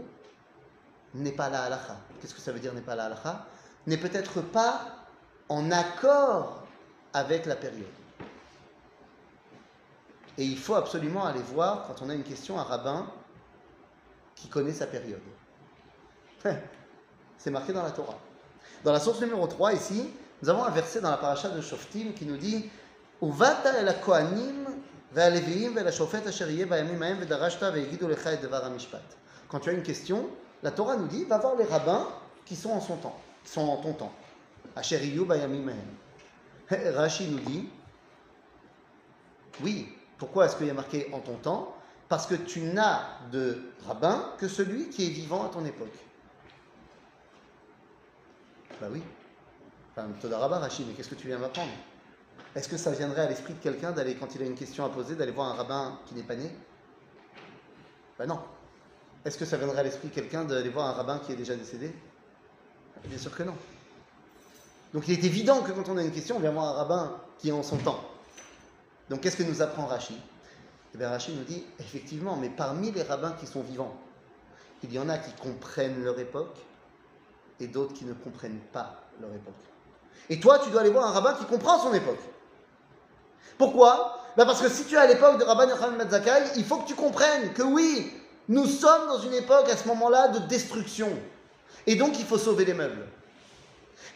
n'est 1.15 1.33
pas 1.33 1.49
la 1.49 1.65
halakha. 1.65 1.97
Qu'est-ce 2.21 2.35
que 2.35 2.41
ça 2.41 2.53
veut 2.53 2.61
dire 2.61 2.73
n'est 2.73 2.81
pas 2.81 2.97
la 2.97 3.07
halakha? 3.07 3.47
N'est 3.87 3.99
peut-être 3.99 4.41
pas 4.41 4.87
en 5.49 5.71
accord 5.71 6.63
avec 7.13 7.47
la 7.47 7.57
période. 7.57 7.85
Et 10.37 10.45
il 10.45 10.59
faut 10.59 10.75
absolument 10.75 11.25
aller 11.25 11.43
voir, 11.53 11.87
quand 11.87 12.03
on 12.03 12.11
a 12.11 12.15
une 12.15 12.25
question, 12.25 12.59
un 12.59 12.65
rabbin 12.65 13.07
qui 14.35 14.49
connaît 14.49 14.73
sa 14.73 14.87
période. 14.87 15.21
C'est 17.39 17.51
marqué 17.51 17.73
dans 17.73 17.83
la 17.83 17.91
Torah. 17.91 18.19
Dans 18.83 18.93
la 18.93 19.01
source 19.01 19.21
numéro 19.21 19.47
3, 19.47 19.75
ici, 19.75 20.11
nous 20.43 20.49
avons 20.49 20.65
un 20.65 20.71
verset 20.71 21.01
dans 21.01 21.11
la 21.11 21.17
paracha 21.17 21.49
de 21.49 21.61
Shoftim 21.61 22.13
qui 22.15 22.27
nous 22.27 22.37
dit 22.37 22.69
Uvata 23.23 23.79
el 23.79 23.95
kohanim. 24.01 24.67
Quand 29.49 29.61
tu 29.61 29.71
as 29.71 29.73
une 29.73 29.83
question, 29.85 30.29
la 30.63 30.73
Torah 30.73 30.97
nous 30.97 31.07
dit 31.07 31.25
va 31.25 31.39
voir 31.39 31.55
les 31.55 31.65
rabbins 31.65 32.09
qui 32.45 32.57
sont 32.57 32.71
en 32.71 32.81
son 32.81 32.97
temps, 32.97 33.17
qui 33.45 33.53
sont 33.53 33.61
en 33.61 33.77
ton 33.77 33.93
temps. 33.93 34.13
Rashi 34.75 35.15
nous 37.29 37.39
dit 37.39 37.69
oui, 39.63 39.97
pourquoi 40.19 40.47
est-ce 40.47 40.57
qu'il 40.57 40.67
y 40.67 40.71
a 40.71 40.75
marqué 40.75 41.09
en 41.13 41.21
ton 41.21 41.35
temps 41.35 41.77
Parce 42.09 42.27
que 42.27 42.35
tu 42.35 42.61
n'as 42.61 43.03
de 43.33 43.63
rabbin 43.87 44.33
que 44.39 44.49
celui 44.49 44.89
qui 44.91 45.07
est 45.07 45.11
vivant 45.11 45.45
à 45.45 45.49
ton 45.49 45.65
époque. 45.65 45.97
Bah 48.81 48.89
oui. 48.91 49.03
Enfin, 49.97 50.09
Todarabah, 50.21 50.59
Rachid, 50.59 50.87
mais 50.87 50.95
qu'est-ce 50.95 51.11
que 51.11 51.15
tu 51.15 51.29
viens 51.29 51.39
m'apprendre? 51.39 51.71
Est-ce 52.55 52.69
que 52.69 52.77
ça 52.77 52.91
viendrait 52.93 53.23
à 53.23 53.29
l'esprit 53.29 53.55
de 53.55 53.59
quelqu'un 53.59 53.93
d'aller, 53.93 54.15
quand 54.15 54.35
il 54.35 54.43
a 54.43 54.47
une 54.47 54.55
question 54.55 54.85
à 54.85 54.89
poser, 54.89 55.15
d'aller 55.15 55.33
voir 55.33 55.49
un 55.49 55.55
rabbin 55.55 55.99
qui 56.07 56.15
n'est 56.15 56.23
pas 56.23 56.37
né? 56.37 56.51
Bah 58.19 58.27
non. 58.27 58.41
Est-ce 59.25 59.39
que 59.39 59.45
ça 59.45 59.57
viendrait 59.57 59.81
à 59.81 59.83
l'esprit 59.83 60.09
de 60.09 60.15
quelqu'un 60.15 60.45
d'aller 60.45 60.69
voir 60.69 60.89
un 60.89 60.93
rabbin 60.93 61.19
qui 61.19 61.33
est 61.33 61.37
déjà 61.37 61.57
décédé? 61.57 61.95
Bien 63.05 63.19
sûr 63.19 63.35
que 63.35 63.43
non. 63.43 63.55
Donc 64.93 65.09
il 65.09 65.15
est 65.15 65.25
évident 65.25 65.63
que 65.63 65.73
quand 65.73 65.89
on 65.89 65.97
a 65.97 66.03
une 66.03 66.13
question, 66.13 66.37
on 66.37 66.41
vient 66.41 66.53
voir 66.53 66.67
un 66.67 66.73
rabbin 66.73 67.17
qui 67.39 67.49
est 67.49 67.53
en 67.53 67.63
son 67.63 67.79
temps. 67.79 68.05
Donc 69.11 69.21
qu'est-ce 69.21 69.37
que 69.37 69.43
nous 69.43 69.63
apprend 69.63 69.87
Rachid? 69.87 70.17
Eh 70.95 70.99
bien 70.99 71.09
Rachid 71.09 71.37
nous 71.37 71.45
dit, 71.45 71.65
effectivement, 71.79 72.37
mais 72.37 72.49
parmi 72.49 72.93
les 72.93 73.03
rabbins 73.03 73.33
qui 73.39 73.47
sont 73.47 73.63
vivants, 73.63 73.95
il 74.83 74.93
y 74.93 74.99
en 74.99 75.09
a 75.09 75.19
qui 75.19 75.33
comprennent 75.33 76.03
leur 76.05 76.19
époque 76.19 76.57
et 77.61 77.67
d'autres 77.67 77.95
qui 77.95 78.05
ne 78.05 78.13
comprennent 78.13 78.61
pas 78.73 79.03
leur 79.21 79.31
époque. 79.33 79.55
Et 80.29 80.41
toi, 80.41 80.59
tu 80.59 80.71
dois 80.71 80.83
aller 80.83 80.91
voir 80.91 81.07
un 81.07 81.13
rabbin 81.13 81.35
qui 81.35 81.45
comprend 81.45 81.79
son 81.79 81.93
époque. 81.95 82.21
Pourquoi? 83.59 84.21
Ben 84.37 84.45
Parce 84.47 84.61
que 84.61 84.69
si 84.69 84.85
tu 84.85 84.95
es 84.95 84.99
à 84.99 85.07
l'époque 85.07 85.39
de 85.39 85.45
Rabban 85.45 85.69
Yochanan 85.69 85.97
Ben 85.97 86.11
Zakkai, 86.11 86.53
il 86.57 86.65
faut 86.65 86.79
que 86.79 86.89
tu 86.89 86.95
comprennes 86.95 87.53
que 87.53 87.63
oui, 87.63 88.13
nous 88.49 88.67
sommes 88.67 89.07
dans 89.07 89.21
une 89.21 89.35
époque 89.35 89.69
à 89.71 89.77
ce 89.77 89.87
moment-là 89.89 90.29
de 90.29 90.41
destruction. 90.41 91.09
Et 91.87 91.97
donc 91.97 92.19
il 92.19 92.25
faut 92.25 92.39
sauver 92.39 92.65
les 92.65 92.75
meubles. 92.75 93.07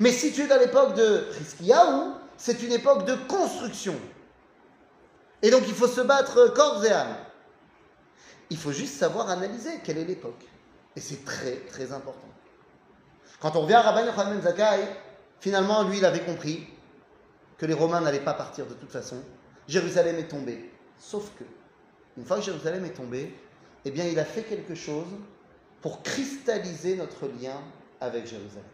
Mais 0.00 0.12
si 0.12 0.32
tu 0.32 0.42
es 0.42 0.46
dans 0.46 0.58
l'époque 0.58 0.94
de 0.94 1.26
Rizkiyahu, 1.38 2.12
c'est 2.36 2.62
une 2.62 2.72
époque 2.72 3.04
de 3.04 3.14
construction. 3.26 3.94
Et 5.42 5.50
donc 5.50 5.62
il 5.66 5.74
faut 5.74 5.86
se 5.86 6.00
battre 6.00 6.52
corps 6.54 6.84
et 6.84 6.90
âme. 6.90 7.16
Il 8.50 8.56
faut 8.56 8.72
juste 8.72 8.94
savoir 8.94 9.28
analyser 9.28 9.80
quelle 9.84 9.98
est 9.98 10.04
l'époque. 10.04 10.44
Et 10.96 11.00
c'est 11.00 11.24
très 11.24 11.56
très 11.68 11.92
important. 11.92 12.28
Quand 13.40 13.54
on 13.54 13.62
revient 13.62 13.74
à 13.74 13.82
Rabban 13.82 14.06
Yochanan 14.06 14.34
Ben 14.34 14.42
Zakkai, 14.42 14.88
finalement 15.40 15.84
lui 15.84 15.98
il 15.98 16.04
avait 16.04 16.24
compris 16.24 16.66
que 17.56 17.66
les 17.66 17.74
Romains 17.74 18.00
n'allaient 18.00 18.20
pas 18.20 18.34
partir 18.34 18.66
de 18.66 18.74
toute 18.74 18.90
façon. 18.90 19.16
Jérusalem 19.68 20.16
est 20.16 20.28
tombée. 20.28 20.72
Sauf 20.98 21.30
que, 21.38 21.44
une 22.16 22.24
fois 22.24 22.38
que 22.38 22.42
Jérusalem 22.44 22.84
est 22.84 22.94
tombée, 22.94 23.34
eh 23.84 23.90
bien 23.90 24.06
il 24.06 24.18
a 24.18 24.24
fait 24.24 24.42
quelque 24.42 24.74
chose 24.74 25.06
pour 25.80 26.02
cristalliser 26.02 26.96
notre 26.96 27.26
lien 27.26 27.60
avec 28.00 28.26
Jérusalem. 28.26 28.64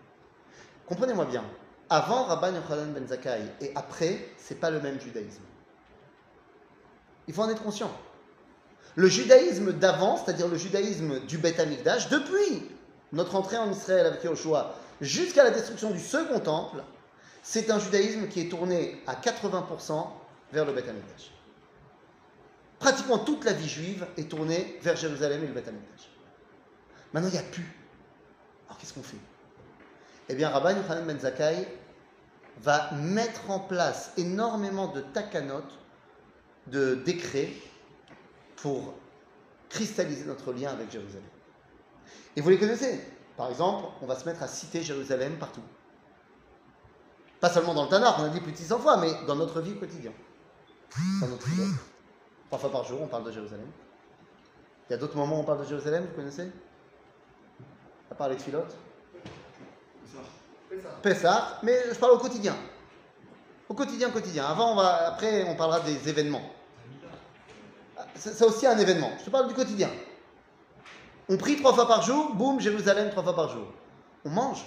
Comprenez-moi 0.87 1.27
bien, 1.27 1.45
avant 1.91 2.25
Rabban 2.25 2.55
Yochanan 2.55 2.93
Ben 2.93 3.07
Zakkai 3.07 3.43
et 3.61 3.73
après, 3.75 4.29
c'est 4.39 4.61
pas 4.61 4.71
le 4.71 4.81
même 4.81 5.01
judaïsme. 5.01 5.43
Il 7.29 7.35
faut 7.35 7.43
en 7.43 7.49
être 7.49 7.63
conscient. 7.63 7.91
Le 8.97 9.09
judaïsme 9.09 9.73
d'avant, 9.73 10.17
c'est-à-dire 10.17 10.49
le 10.49 10.57
judaïsme 10.57 11.21
du 11.21 11.39
Beth 11.39 11.59
Amikdash, 11.59 12.09
depuis 12.09 12.69
notre 13.13 13.35
entrée 13.35 13.57
en 13.57 13.71
Israël 13.71 14.07
avec 14.07 14.23
Yahushua 14.23 14.75
jusqu'à 15.01 15.45
la 15.45 15.51
destruction 15.51 15.91
du 15.91 15.99
second 15.99 16.41
temple, 16.41 16.83
c'est 17.43 17.71
un 17.71 17.79
judaïsme 17.79 18.29
qui 18.29 18.41
est 18.41 18.49
tourné 18.49 19.03
à 19.07 19.15
80% 19.15 20.07
vers 20.53 20.65
le 20.65 20.73
Beth 20.73 20.89
Amikdash. 20.89 21.31
Pratiquement 22.79 23.19
toute 23.19 23.45
la 23.45 23.53
vie 23.53 23.69
juive 23.69 24.07
est 24.17 24.31
tournée 24.31 24.79
vers 24.83 24.97
Jérusalem 24.97 25.43
et 25.43 25.47
le 25.47 25.53
Beth 25.53 25.69
Amikdash. 25.69 26.11
Maintenant, 27.13 27.29
il 27.29 27.33
n'y 27.33 27.39
a 27.39 27.43
plus. 27.43 27.67
Alors 28.67 28.79
qu'est-ce 28.79 28.93
qu'on 28.93 29.03
fait? 29.03 29.17
Eh 30.29 30.35
bien, 30.35 30.49
Rabban 30.49 30.77
Yochanan 30.77 31.05
Ben 31.05 31.19
Zakkai 31.19 31.67
va 32.61 32.93
mettre 32.93 33.51
en 33.51 33.61
place 33.61 34.13
énormément 34.17 34.89
de 34.89 35.01
takanot, 35.01 35.65
de 36.67 36.95
décrets 36.95 37.53
pour 38.57 38.95
cristalliser 39.69 40.25
notre 40.25 40.53
lien 40.53 40.71
avec 40.71 40.91
Jérusalem. 40.91 41.25
Et 42.37 42.41
vous 42.41 42.51
les 42.51 42.59
connaissez. 42.59 43.01
Par 43.37 43.51
exemple, 43.51 43.87
on 44.01 44.07
va 44.07 44.17
se 44.17 44.25
mettre 44.25 44.43
à 44.43 44.49
citer 44.49 44.83
Jérusalem 44.83 45.37
partout. 45.39 45.63
Pas 47.41 47.51
seulement 47.51 47.75
dans 47.75 47.85
le 47.85 47.91
Tanakh, 47.91 48.15
on 48.19 48.25
a 48.25 48.29
dit 48.29 48.41
plus 48.41 48.53
de 48.53 48.57
600 48.57 48.79
fois, 48.79 48.97
mais 48.97 49.13
dans 49.27 49.37
notre 49.37 49.61
vie 49.61 49.77
quotidienne. 49.77 50.15
Dans 51.21 51.29
notre 51.29 51.47
vie. 51.49 51.75
Trois 52.47 52.59
fois 52.59 52.71
par 52.71 52.85
jour, 52.85 53.03
on 53.03 53.09
parle 53.09 53.25
de 53.25 53.33
Jérusalem. 53.33 53.67
Il 54.89 54.93
y 54.93 54.95
a 54.95 54.99
d'autres 54.99 55.17
moments 55.17 55.39
où 55.39 55.41
on 55.41 55.45
parle 55.45 55.61
de 55.61 55.69
Jérusalem, 55.69 56.07
vous 56.07 56.15
connaissez? 56.15 56.51
À 58.11 58.15
part 58.15 58.29
les 58.29 58.39
filotes 58.39 58.77
Pessah, 61.03 61.59
mais 61.63 61.85
je 61.93 61.99
parle 61.99 62.13
au 62.13 62.19
quotidien. 62.19 62.55
Au 63.69 63.75
quotidien, 63.75 64.11
quotidien. 64.11 64.45
Avant, 64.45 64.73
on 64.73 64.77
va, 64.77 65.09
après, 65.09 65.45
on 65.49 65.57
parlera 65.57 65.81
des 65.81 66.09
événements. 66.09 66.43
C'est 68.15 68.35
c'est 68.35 68.45
aussi 68.45 68.67
un 68.67 68.79
événement. 68.79 69.11
Je 69.19 69.25
te 69.25 69.31
parle 69.31 69.49
du 69.49 69.55
quotidien. 69.55 69.91
On 71.29 71.37
prie 71.37 71.57
trois 71.57 71.73
fois 71.73 71.89
par 71.89 72.03
jour, 72.03 72.35
boum, 72.35 72.61
Jérusalem 72.61 73.11
trois 73.11 73.23
fois 73.23 73.35
par 73.35 73.49
jour. 73.49 73.67
On 74.25 74.31
mange. 74.31 74.65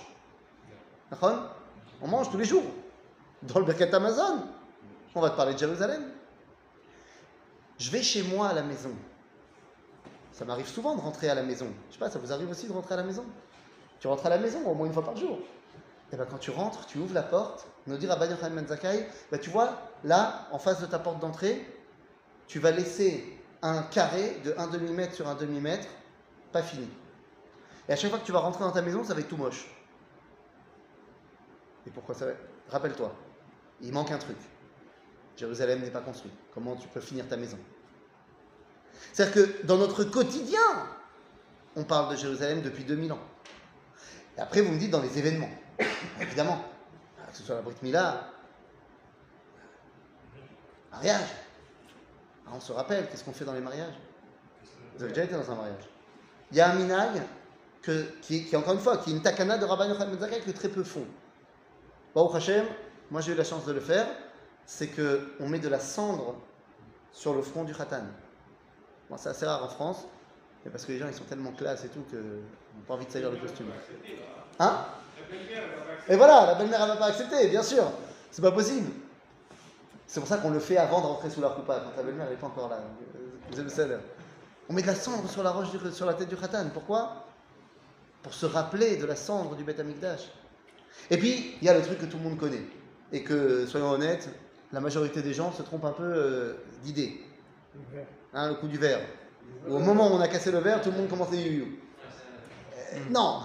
On 2.01 2.07
mange 2.07 2.29
tous 2.31 2.37
les 2.37 2.45
jours. 2.45 2.63
Dans 3.43 3.59
le 3.59 3.65
Birkat 3.65 3.95
Amazon, 3.95 4.43
on 5.13 5.21
va 5.21 5.29
te 5.29 5.35
parler 5.35 5.53
de 5.53 5.59
Jérusalem. 5.59 6.11
Je 7.77 7.91
vais 7.91 8.01
chez 8.01 8.23
moi 8.23 8.49
à 8.49 8.53
la 8.53 8.63
maison. 8.63 8.91
Ça 10.31 10.45
m'arrive 10.45 10.67
souvent 10.67 10.95
de 10.95 11.01
rentrer 11.01 11.29
à 11.29 11.35
la 11.35 11.43
maison. 11.43 11.67
Je 11.89 11.93
sais 11.93 11.99
pas, 11.99 12.09
ça 12.09 12.19
vous 12.19 12.31
arrive 12.31 12.49
aussi 12.49 12.67
de 12.67 12.73
rentrer 12.73 12.95
à 12.95 12.97
la 12.97 13.03
maison? 13.03 13.25
Tu 13.99 14.07
rentres 14.07 14.25
à 14.25 14.29
la 14.29 14.37
maison 14.37 14.63
au 14.65 14.73
moins 14.73 14.87
une 14.87 14.93
fois 14.93 15.03
par 15.05 15.15
jour. 15.15 15.39
Et 16.11 16.15
bien 16.15 16.25
quand 16.25 16.37
tu 16.37 16.51
rentres, 16.51 16.85
tu 16.85 16.99
ouvres 16.99 17.13
la 17.13 17.23
porte, 17.23 17.67
nous 17.85 17.97
dire 17.97 18.11
à 18.11 18.15
Bayan 18.15 18.37
Khan 18.37 18.49
Manzakai, 18.49 19.07
ben 19.31 19.39
tu 19.39 19.49
vois, 19.49 19.77
là, 20.03 20.47
en 20.51 20.59
face 20.59 20.79
de 20.79 20.85
ta 20.85 20.99
porte 20.99 21.19
d'entrée, 21.19 21.65
tu 22.47 22.59
vas 22.59 22.71
laisser 22.71 23.37
un 23.61 23.83
carré 23.83 24.39
de 24.45 24.53
1 24.57 24.67
demi-mètre 24.67 25.13
sur 25.13 25.27
1 25.27 25.35
demi-mètre, 25.35 25.87
pas 26.51 26.61
fini. 26.61 26.87
Et 27.89 27.93
à 27.93 27.95
chaque 27.95 28.09
fois 28.09 28.19
que 28.19 28.25
tu 28.25 28.31
vas 28.31 28.39
rentrer 28.39 28.63
dans 28.63 28.71
ta 28.71 28.81
maison, 28.81 29.03
ça 29.03 29.13
va 29.13 29.19
être 29.19 29.27
tout 29.27 29.37
moche. 29.37 29.67
Et 31.85 31.89
pourquoi 31.89 32.15
ça 32.15 32.25
va 32.25 32.33
Rappelle-toi, 32.69 33.13
il 33.81 33.93
manque 33.93 34.11
un 34.11 34.17
truc. 34.17 34.37
Jérusalem 35.37 35.81
n'est 35.81 35.91
pas 35.91 36.01
construit. 36.01 36.31
Comment 36.53 36.75
tu 36.75 36.87
peux 36.87 36.99
finir 36.99 37.27
ta 37.27 37.37
maison? 37.37 37.57
C'est-à-dire 39.13 39.35
que 39.35 39.65
dans 39.65 39.77
notre 39.77 40.03
quotidien, 40.03 40.59
on 41.75 41.83
parle 41.83 42.11
de 42.11 42.17
Jérusalem 42.17 42.61
depuis 42.61 42.83
2000 42.83 43.13
ans. 43.13 43.19
Et 44.37 44.41
après, 44.41 44.61
vous 44.61 44.71
me 44.71 44.79
dites 44.79 44.91
dans 44.91 45.01
les 45.01 45.17
événements. 45.17 45.49
Évidemment, 46.21 46.63
que 47.31 47.37
ce 47.37 47.43
soit 47.43 47.55
la 47.55 47.61
Brit 47.61 47.75
Mila, 47.81 48.31
mariage. 50.91 51.29
Ah, 52.47 52.51
on 52.55 52.59
se 52.59 52.71
rappelle, 52.71 53.07
qu'est-ce 53.09 53.23
qu'on 53.23 53.33
fait 53.33 53.45
dans 53.45 53.53
les 53.53 53.61
mariages? 53.61 53.93
Vous 54.95 55.03
avez 55.03 55.11
déjà 55.11 55.25
été 55.25 55.33
dans 55.35 55.51
un 55.51 55.55
mariage. 55.55 55.83
Il 56.51 56.57
y 56.57 56.61
a 56.61 56.71
un 56.71 56.75
minag 56.75 57.21
que, 57.81 58.05
qui, 58.21 58.47
encore 58.55 58.73
une 58.73 58.79
fois, 58.79 58.97
qui 58.97 59.11
est 59.11 59.13
une 59.13 59.21
takana 59.21 59.57
de 59.57 59.65
Rabban 59.65 59.89
Yochanan 59.89 60.15
Ben 60.15 60.41
que 60.41 60.51
très 60.51 60.69
peu 60.69 60.83
font. 60.83 61.05
Baruch 62.15 62.35
Hashem, 62.35 62.65
moi 63.11 63.21
j'ai 63.21 63.33
eu 63.33 63.35
la 63.35 63.43
chance 63.43 63.65
de 63.65 63.73
le 63.73 63.79
faire, 63.79 64.07
c'est 64.65 64.87
qu'on 64.87 65.47
met 65.47 65.59
de 65.59 65.69
la 65.69 65.79
cendre 65.79 66.35
sur 67.11 67.33
le 67.33 67.41
front 67.41 67.63
du 67.63 67.73
khatan. 67.73 68.03
C'est 69.17 69.29
assez 69.29 69.45
rare 69.45 69.63
en 69.63 69.69
France, 69.69 70.05
mais 70.65 70.71
parce 70.71 70.85
que 70.85 70.91
les 70.91 70.97
gens 70.97 71.07
ils 71.07 71.13
sont 71.13 71.23
tellement 71.25 71.51
classe 71.51 71.85
et 71.85 71.89
tout 71.89 72.03
que 72.11 72.17
n'ont 72.17 72.83
pas 72.87 72.95
envie 72.95 73.05
de 73.05 73.11
salir 73.11 73.31
le 73.31 73.37
costume. 73.37 73.67
Hein? 74.59 74.85
Et 76.09 76.15
voilà, 76.15 76.45
la 76.45 76.55
belle-mère 76.55 76.81
elle 76.81 76.89
va 76.89 76.95
pas 76.95 77.07
accepter, 77.07 77.47
bien 77.47 77.63
sûr. 77.63 77.83
C'est 78.31 78.41
pas 78.41 78.51
possible. 78.51 78.91
C'est 80.05 80.19
pour 80.19 80.29
ça 80.29 80.37
qu'on 80.37 80.51
le 80.51 80.59
fait 80.59 80.77
avant 80.77 81.01
de 81.01 81.05
rentrer 81.07 81.29
sous 81.29 81.41
la 81.41 81.49
roupa, 81.49 81.81
quand 81.83 81.97
la 81.97 82.03
belle-mère 82.03 82.29
n'est 82.29 82.35
pas 82.35 82.47
encore 82.47 82.69
là. 82.69 82.79
Vous 83.51 83.59
avez 83.59 83.89
le 83.89 83.99
On 84.69 84.73
met 84.73 84.81
de 84.81 84.87
la 84.87 84.95
cendre 84.95 85.29
sur 85.29 85.43
la, 85.43 85.51
roche 85.51 85.67
sur 85.91 86.05
la 86.05 86.13
tête 86.13 86.29
du 86.29 86.37
khatan. 86.37 86.69
Pourquoi? 86.73 87.25
Pour 88.23 88.33
se 88.33 88.45
rappeler 88.45 88.97
de 88.97 89.05
la 89.05 89.15
cendre 89.15 89.55
du 89.55 89.63
Beth 89.63 89.79
Amikdash. 89.79 90.31
Et 91.11 91.17
puis, 91.17 91.55
il 91.61 91.65
y 91.65 91.69
a 91.69 91.73
le 91.73 91.81
truc 91.81 91.99
que 91.99 92.05
tout 92.05 92.17
le 92.17 92.23
monde 92.23 92.37
connaît, 92.37 92.63
et 93.11 93.23
que, 93.23 93.65
soyons 93.65 93.91
honnêtes, 93.91 94.29
la 94.71 94.79
majorité 94.79 95.21
des 95.21 95.33
gens 95.33 95.51
se 95.51 95.61
trompent 95.61 95.85
un 95.85 95.91
peu 95.91 96.03
euh, 96.03 96.53
d'idée. 96.83 97.21
Hein, 98.33 98.49
le 98.49 98.55
coup 98.55 98.67
du 98.67 98.77
verre. 98.77 98.99
Au 99.69 99.79
moment 99.79 100.11
où 100.11 100.15
on 100.15 100.21
a 100.21 100.27
cassé 100.27 100.51
le 100.51 100.59
verre, 100.59 100.81
tout 100.81 100.91
le 100.91 100.97
monde 100.97 101.09
commence 101.09 101.31
les 101.31 101.41
yu 101.41 101.79
euh, 102.93 102.97
Non, 103.09 103.41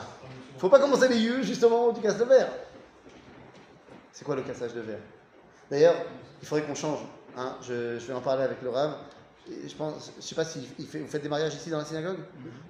faut 0.62 0.68
pas 0.68 0.78
commencer 0.78 1.08
les 1.08 1.18
yu 1.18 1.42
justement 1.42 1.88
où 1.88 1.92
tu 1.92 2.00
casses 2.00 2.20
le 2.20 2.24
verre. 2.24 2.48
C'est 4.12 4.24
quoi 4.24 4.36
le 4.36 4.42
cassage 4.42 4.72
de 4.74 4.80
verre? 4.80 5.00
D'ailleurs, 5.68 5.96
il 6.40 6.46
faudrait 6.46 6.64
qu'on 6.64 6.76
change. 6.76 7.00
Hein. 7.36 7.56
Je, 7.62 7.98
vais 7.98 8.12
en 8.12 8.20
parler 8.20 8.44
avec 8.44 8.62
le 8.62 8.70
Rav. 8.70 8.94
Je 9.48 9.74
pense, 9.74 10.12
je 10.16 10.22
sais 10.22 10.36
pas 10.36 10.44
si 10.44 10.68
vous 10.78 11.08
faites 11.08 11.22
des 11.22 11.28
mariages 11.28 11.56
ici 11.56 11.68
dans 11.68 11.78
la 11.78 11.84
synagogue? 11.84 12.18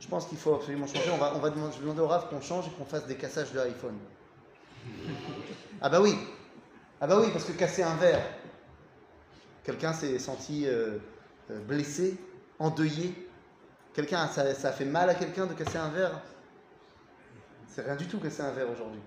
Je 0.01 0.09
pense 0.09 0.25
qu'il 0.25 0.39
faut 0.39 0.55
absolument 0.55 0.87
changer. 0.87 1.11
On 1.13 1.19
va, 1.19 1.35
on 1.37 1.39
va 1.41 1.51
demander, 1.51 1.73
je 1.73 1.81
vais 1.81 1.83
demander 1.83 2.01
au 2.01 2.07
Rav 2.07 2.31
qu'on 2.31 2.41
change 2.41 2.69
et 2.69 2.71
qu'on 2.71 2.87
fasse 2.87 3.07
des 3.07 3.17
cassages 3.17 3.53
de 3.53 3.61
iPhone. 3.61 3.99
Ah 5.83 5.91
bah 5.91 6.01
oui, 6.01 6.17
ah 6.99 7.07
bah 7.07 7.19
oui, 7.21 7.27
parce 7.31 7.45
que 7.45 7.53
casser 7.53 7.83
un 7.83 7.97
verre, 7.97 8.23
quelqu'un 9.65 9.93
s'est 9.93 10.19
senti 10.19 10.67
euh, 10.67 10.97
euh, 11.51 11.59
blessé, 11.59 12.17
endeuillé. 12.59 13.29
Quelqu'un, 13.93 14.29
ça, 14.29 14.55
ça 14.55 14.71
a 14.71 14.73
fait 14.73 14.87
mal 14.87 15.11
à 15.11 15.15
quelqu'un 15.15 15.45
de 15.45 15.53
casser 15.53 15.77
un 15.77 15.91
verre? 15.91 16.23
C'est 17.75 17.83
rien 17.83 17.97
du 17.97 18.07
tout 18.07 18.19
casser 18.19 18.43
un 18.43 18.51
verre 18.51 18.71
aujourd'hui. 18.71 19.01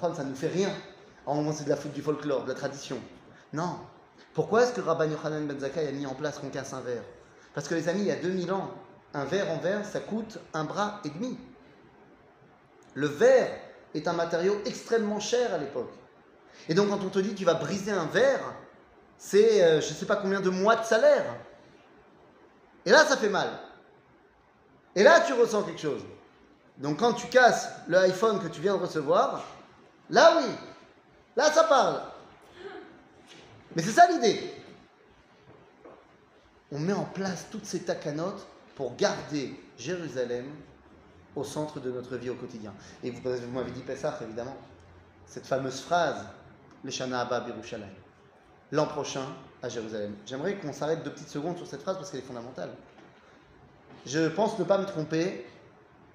Ça 0.00 0.24
ne 0.24 0.30
nous 0.30 0.34
fait 0.34 0.48
rien. 0.48 0.70
En 1.26 1.36
moment, 1.36 1.52
c'est 1.52 1.64
de 1.64 1.70
la 1.70 1.76
faute 1.76 1.92
du 1.92 2.02
folklore, 2.02 2.42
de 2.42 2.48
la 2.48 2.54
tradition. 2.54 2.98
Non. 3.52 3.78
Pourquoi 4.32 4.64
est-ce 4.64 4.72
que 4.72 4.80
Rabban 4.80 5.04
Yochanan 5.04 5.46
Ben 5.46 5.60
Zakkai 5.60 5.86
a 5.86 5.92
mis 5.92 6.04
en 6.04 6.14
place 6.14 6.38
qu'on 6.38 6.50
casse 6.50 6.72
un 6.72 6.80
verre? 6.80 7.04
Parce 7.54 7.68
que 7.68 7.74
les 7.76 7.88
amis, 7.88 8.00
il 8.00 8.06
y 8.06 8.10
a 8.10 8.16
2000 8.16 8.52
ans, 8.52 8.70
un 9.14 9.24
verre 9.24 9.48
en 9.50 9.58
verre, 9.58 9.84
ça 9.84 10.00
coûte 10.00 10.40
un 10.54 10.64
bras 10.64 11.00
et 11.04 11.10
demi. 11.10 11.38
Le 12.94 13.06
verre 13.06 13.56
est 13.94 14.08
un 14.08 14.12
matériau 14.12 14.60
extrêmement 14.66 15.20
cher 15.20 15.54
à 15.54 15.58
l'époque. 15.58 15.92
Et 16.68 16.74
donc, 16.74 16.88
quand 16.88 17.00
on 17.00 17.10
te 17.10 17.20
dit 17.20 17.30
que 17.30 17.38
tu 17.38 17.44
vas 17.44 17.54
briser 17.54 17.92
un 17.92 18.06
verre, 18.06 18.54
c'est 19.18 19.62
euh, 19.62 19.80
je 19.80 19.90
ne 19.90 19.94
sais 19.94 20.06
pas 20.06 20.16
combien 20.16 20.40
de 20.40 20.50
mois 20.50 20.74
de 20.74 20.84
salaire. 20.84 21.24
Et 22.84 22.90
là, 22.90 23.04
ça 23.04 23.16
fait 23.16 23.28
mal. 23.28 23.48
Et 24.96 25.04
là, 25.04 25.20
tu 25.20 25.32
ressens 25.32 25.62
quelque 25.62 25.80
chose. 25.80 26.02
Donc, 26.78 26.98
quand 26.98 27.12
tu 27.12 27.28
casses 27.28 27.68
le 27.86 27.98
iPhone 27.98 28.40
que 28.40 28.48
tu 28.48 28.60
viens 28.60 28.76
de 28.76 28.82
recevoir, 28.82 29.44
là, 30.10 30.38
oui, 30.38 30.50
là, 31.36 31.50
ça 31.52 31.64
parle. 31.64 32.00
Mais 33.76 33.82
c'est 33.82 33.92
ça 33.92 34.08
l'idée. 34.10 34.52
On 36.72 36.78
met 36.78 36.92
en 36.92 37.04
place 37.04 37.46
toutes 37.50 37.66
ces 37.66 37.82
takanotes 37.82 38.46
pour 38.74 38.96
garder 38.96 39.60
Jérusalem 39.78 40.46
au 41.36 41.44
centre 41.44 41.80
de 41.80 41.90
notre 41.90 42.16
vie 42.16 42.30
au 42.30 42.34
quotidien. 42.34 42.72
Et 43.02 43.10
vous, 43.10 43.20
m'avez 43.52 43.70
dit 43.70 43.82
Pessah, 43.82 44.18
évidemment. 44.22 44.56
Cette 45.26 45.46
fameuse 45.46 45.80
phrase, 45.80 46.24
les 46.84 46.90
Shana 46.90 47.20
Abba 47.20 47.40
Birushalayim. 47.40 47.88
L'an 48.72 48.86
prochain 48.86 49.26
à 49.62 49.68
Jérusalem. 49.68 50.16
J'aimerais 50.26 50.56
qu'on 50.56 50.72
s'arrête 50.72 51.02
deux 51.02 51.12
petites 51.12 51.28
secondes 51.28 51.56
sur 51.56 51.66
cette 51.66 51.82
phrase 51.82 51.96
parce 51.96 52.10
qu'elle 52.10 52.20
est 52.20 52.24
fondamentale. 52.24 52.70
Je 54.06 54.28
pense 54.28 54.58
ne 54.58 54.64
pas 54.64 54.78
me 54.78 54.84
tromper 54.84 55.46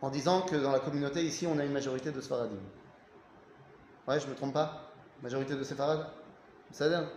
en 0.02 0.10
disant 0.10 0.42
que 0.42 0.56
dans 0.56 0.72
la 0.72 0.80
communauté 0.80 1.24
ici, 1.24 1.48
on 1.48 1.58
a 1.60 1.66
une 1.66 1.72
majorité 1.72 2.12
de 2.12 2.22
Sfaradim. 2.22 2.60
Ouais, 4.08 4.20
je 4.20 4.28
me 4.28 4.36
trompe 4.36 4.54
pas? 4.54 4.92
Majorité 5.22 5.56
de 5.56 5.64
Séfarad 5.64 6.08
Ça 6.72 6.88
bien 6.88 7.10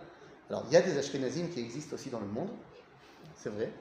Alors, 0.49 0.65
il 0.67 0.73
y 0.73 0.77
a 0.77 0.81
des 0.81 0.97
Ashkenazim 0.97 1.47
qui 1.47 1.61
existent 1.61 1.95
aussi 1.95 2.09
dans 2.09 2.19
le 2.19 2.27
monde, 2.27 2.49
c'est 3.35 3.49
vrai. 3.49 3.71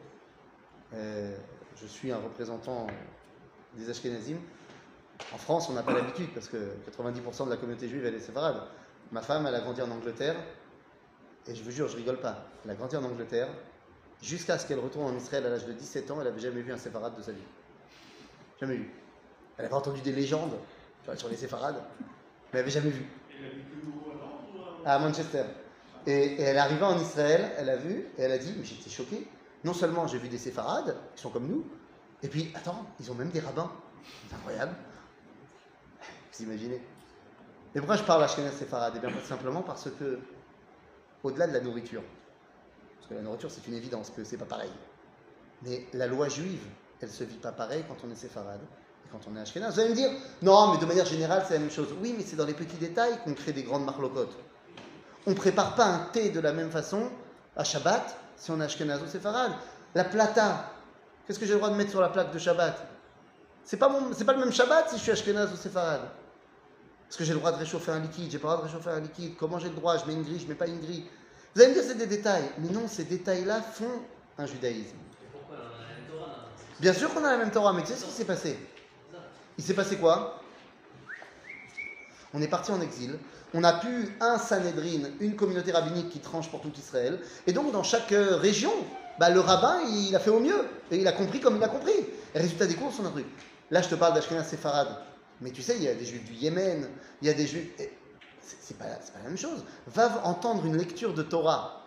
Euh, 0.95 1.37
je 1.81 1.87
suis 1.87 2.13
un 2.13 2.19
représentant 2.19 2.87
des 3.77 3.91
Ashkenazim. 3.91 4.39
En 5.33 5.39
France, 5.39 5.69
on 5.69 5.73
n'a 5.73 5.83
pas 5.83 5.93
l'habitude 5.93 6.33
parce 6.33 6.49
que 6.49 6.57
90% 6.91 7.47
de 7.47 7.51
la 7.51 7.57
communauté 7.57 7.89
juive, 7.89 8.07
elle 8.07 8.15
est 8.15 8.21
séfarade. 8.21 8.63
Ma 9.11 9.23
femme, 9.23 9.47
elle 9.47 9.55
a 9.55 9.61
grandi 9.61 9.83
en 9.83 9.91
Angleterre. 9.91 10.37
Et 11.47 11.55
je 11.55 11.63
vous 11.65 11.71
jure, 11.71 11.89
je 11.89 11.97
rigole 11.97 12.21
pas. 12.21 12.45
Elle 12.65 12.71
a 12.71 12.75
grandi 12.75 12.97
en 12.97 13.05
Angleterre. 13.05 13.49
Jusqu'à 14.23 14.57
ce 14.59 14.67
qu'elle 14.67 14.79
retourne 14.79 15.13
en 15.13 15.17
Israël 15.17 15.45
à 15.47 15.49
l'âge 15.49 15.67
de 15.67 15.73
17 15.73 16.11
ans, 16.13 16.19
elle 16.19 16.29
n'avait 16.29 16.41
jamais 16.41 16.63
vu 16.63 16.73
un 16.73 16.79
séfarade 16.79 17.17
de 17.17 17.23
sa 17.23 17.33
vie. 17.33 17.43
Jamais 18.63 18.77
vu. 18.77 18.89
Elle 19.59 19.65
avait 19.65 19.75
entendu 19.75 20.01
des 20.03 20.13
légendes 20.13 20.57
sur 21.17 21.29
les 21.29 21.37
séfarades, 21.37 21.83
mais 21.99 22.07
elle 22.53 22.59
n'avait 22.61 22.71
jamais 22.71 22.91
vu. 22.91 23.05
À 24.87 25.01
Manchester. 25.01 25.43
Et, 26.07 26.13
et 26.13 26.41
elle 26.43 26.55
est 26.55 26.61
arrivée 26.61 26.85
en 26.85 26.97
Israël, 26.97 27.51
elle 27.59 27.69
a 27.69 27.77
vu, 27.77 28.07
et 28.17 28.23
elle 28.23 28.31
a 28.31 28.39
dit, 28.39 28.55
mais 28.57 28.65
j'étais 28.65 28.89
choqué. 28.89 29.27
Non 29.65 29.75
seulement 29.75 30.07
j'ai 30.07 30.19
vu 30.19 30.29
des 30.29 30.39
séfarades, 30.39 30.97
qui 31.17 31.23
sont 31.23 31.31
comme 31.31 31.49
nous, 31.49 31.67
et 32.23 32.29
puis, 32.29 32.53
attends, 32.55 32.87
ils 33.01 33.11
ont 33.11 33.15
même 33.15 33.31
des 33.31 33.41
rabbins. 33.41 33.73
C'est 34.29 34.37
incroyable. 34.37 34.77
Vous 36.33 36.45
imaginez 36.45 36.81
Mais 37.75 37.81
pourquoi 37.81 37.97
je 37.97 38.05
parle 38.05 38.23
à 38.23 38.27
Ashkenaz 38.27 38.53
séfarade? 38.53 38.95
Eh 38.97 39.01
bien, 39.01 39.11
simplement 39.25 39.63
parce 39.63 39.91
que, 39.91 40.21
au-delà 41.25 41.49
de 41.49 41.53
la 41.53 41.61
nourriture, 41.61 42.03
parce 42.97 43.09
que 43.09 43.15
la 43.15 43.23
nourriture, 43.23 43.51
c'est 43.51 43.67
une 43.67 43.75
évidence 43.75 44.11
que 44.11 44.23
c'est 44.23 44.37
pas 44.37 44.45
pareil. 44.45 44.71
Mais 45.63 45.85
la 45.95 46.07
loi 46.07 46.29
juive, 46.29 46.65
elle 47.03 47.11
se 47.11 47.25
vit 47.25 47.37
pas 47.37 47.53
pareil 47.53 47.85
quand 47.89 47.97
on 48.07 48.11
est 48.11 48.17
séfarade 48.17 48.61
et 49.05 49.09
quand 49.11 49.21
on 49.31 49.37
est 49.37 49.41
ashkénaze. 49.41 49.75
Vous 49.75 49.81
allez 49.81 49.91
me 49.91 49.95
dire, 49.95 50.11
non, 50.41 50.73
mais 50.73 50.79
de 50.79 50.87
manière 50.87 51.05
générale, 51.05 51.45
c'est 51.47 51.55
la 51.55 51.61
même 51.61 51.71
chose. 51.71 51.89
Oui, 52.01 52.15
mais 52.17 52.25
c'est 52.25 52.37
dans 52.37 52.47
les 52.47 52.55
petits 52.55 52.77
détails 52.77 53.19
qu'on 53.25 53.35
crée 53.35 53.53
des 53.53 53.65
grandes 53.65 53.85
marlocotes. 53.85 54.37
On 55.27 55.35
prépare 55.35 55.75
pas 55.75 55.85
un 55.85 55.99
thé 56.13 56.31
de 56.31 56.41
la 56.41 56.53
même 56.53 56.71
façon 56.71 57.11
à 57.57 57.65
Shabbat 57.65 58.17
si 58.37 58.51
on 58.51 58.61
est 58.61 58.65
ashkénaze 58.65 59.03
ou 59.03 59.07
séfarade. 59.07 59.53
La 59.95 60.05
plata, 60.05 60.71
qu'est-ce 61.27 61.39
que 61.39 61.47
j'ai 61.47 61.53
le 61.53 61.59
droit 61.59 61.71
de 61.71 61.77
mettre 61.77 61.91
sur 61.91 62.01
la 62.01 62.09
plaque 62.09 62.33
de 62.33 62.39
Shabbat? 62.39 62.87
C'est 63.65 63.77
pas, 63.77 63.89
pas 63.89 64.33
le 64.33 64.39
même 64.39 64.53
Shabbat 64.53 64.91
si 64.91 64.97
je 64.97 65.03
suis 65.03 65.13
ashkénaze 65.13 65.53
ou 65.53 65.57
séfarade. 65.57 66.03
Est-ce 67.09 67.19
que 67.19 67.25
j'ai 67.25 67.35
le 67.35 67.41
droit 67.41 67.53
de 67.53 67.59
réchauffer 67.59 67.91
un 67.91 68.01
liquide 68.01 68.31
J'ai 68.31 68.39
pas 68.39 68.49
le 68.49 68.55
droit 68.55 68.67
de 68.67 68.73
réchauffer 68.73 68.91
un 68.91 69.01
liquide 69.01 69.37
Comment 69.37 69.59
j'ai 69.59 69.69
le 69.69 69.75
droit? 69.75 69.99
Je 69.99 70.07
mets 70.07 70.15
une 70.15 70.23
grille, 70.23 70.41
je 70.41 70.47
mets 70.49 70.55
pas 70.55 70.67
une 70.67 70.81
grille 70.81 71.05
Vous 71.55 71.61
allez 71.61 71.71
me 71.71 71.75
dire 71.75 71.85
c'est 71.87 71.99
des 71.99 72.07
détails. 72.07 72.49
Mais 72.59 72.71
non, 72.71 72.89
ces 72.89 73.05
détails-là 73.05 73.61
font 73.61 74.01
un 74.39 74.47
judaïsme. 74.47 74.97
Bien 76.83 76.93
sûr 76.93 77.15
qu'on 77.15 77.23
a 77.23 77.31
la 77.31 77.39
même 77.39 77.53
Torah, 77.53 77.73
mais 77.73 77.83
tu 77.83 77.93
sais 77.93 77.95
ce 77.95 78.05
qui 78.07 78.11
s'est 78.11 78.25
passé? 78.25 78.59
Il 79.57 79.63
s'est 79.63 79.73
passé 79.73 79.99
quoi? 79.99 80.41
On 82.35 82.43
est 82.43 82.49
parti 82.49 82.73
en 82.73 82.81
exil. 82.81 83.17
On 83.55 83.63
a 83.63 83.75
pu 83.75 84.09
un 84.21 84.37
Sanhedrin, 84.37 85.11
une 85.21 85.37
communauté 85.37 85.71
rabbinique 85.71 86.11
qui 86.11 86.19
tranche 86.19 86.51
pour 86.51 86.61
tout 86.61 86.73
Israël. 86.77 87.21
Et 87.47 87.53
donc, 87.53 87.71
dans 87.71 87.85
chaque 87.85 88.11
euh, 88.11 88.35
région, 88.35 88.73
bah, 89.21 89.31
le 89.31 89.39
rabbin, 89.39 89.79
il 89.83 90.17
a 90.17 90.19
fait 90.19 90.31
au 90.31 90.41
mieux. 90.41 90.61
Et 90.91 90.97
il 90.97 91.07
a 91.07 91.13
compris 91.13 91.39
comme 91.39 91.57
il 91.57 91.63
a 91.63 91.69
compris. 91.69 91.95
Et 92.35 92.39
résultat 92.41 92.67
des 92.67 92.75
courses, 92.75 92.97
on 93.01 93.07
a 93.07 93.11
truc. 93.11 93.27
Là, 93.71 93.81
je 93.81 93.89
te 93.89 93.95
parle 93.95 94.15
d'Ashkenaz 94.15 94.49
séfarade. 94.49 94.89
Mais 95.41 95.53
tu 95.53 95.63
sais, 95.63 95.77
il 95.77 95.85
y 95.85 95.89
a 95.89 95.95
des 95.95 96.05
juifs 96.05 96.25
du 96.25 96.33
Yémen, 96.33 96.89
il 97.21 97.29
y 97.29 97.31
a 97.31 97.35
des 97.35 97.47
juifs. 97.47 97.71
C'est 98.41 98.77
pas, 98.77 98.87
pas 98.87 99.19
la 99.23 99.29
même 99.29 99.39
chose. 99.39 99.63
Va 99.87 100.23
entendre 100.25 100.67
une 100.67 100.77
lecture 100.77 101.15
de 101.15 101.23
Torah 101.23 101.85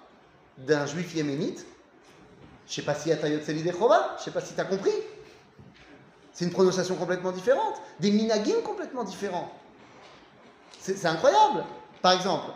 d'un 0.58 0.86
juif 0.86 1.14
yéménite. 1.16 1.66
Je 2.68 2.74
sais 2.74 2.82
pas 2.82 2.96
si 2.96 3.12
Atayot 3.12 3.42
Seli 3.42 3.64
Dechova, 3.64 4.16
je 4.20 4.24
sais 4.24 4.32
pas 4.32 4.42
si 4.42 4.54
tu 4.54 4.62
as 4.62 4.66
compris. 4.66 4.92
C'est 6.34 6.46
une 6.46 6.52
prononciation 6.52 6.96
complètement 6.96 7.32
différente, 7.32 7.76
des 8.00 8.12
minagim 8.12 8.62
complètement 8.64 9.04
différents. 9.04 9.52
C'est 10.80 11.06
incroyable. 11.06 11.64
Par 12.02 12.12
exemple, 12.12 12.52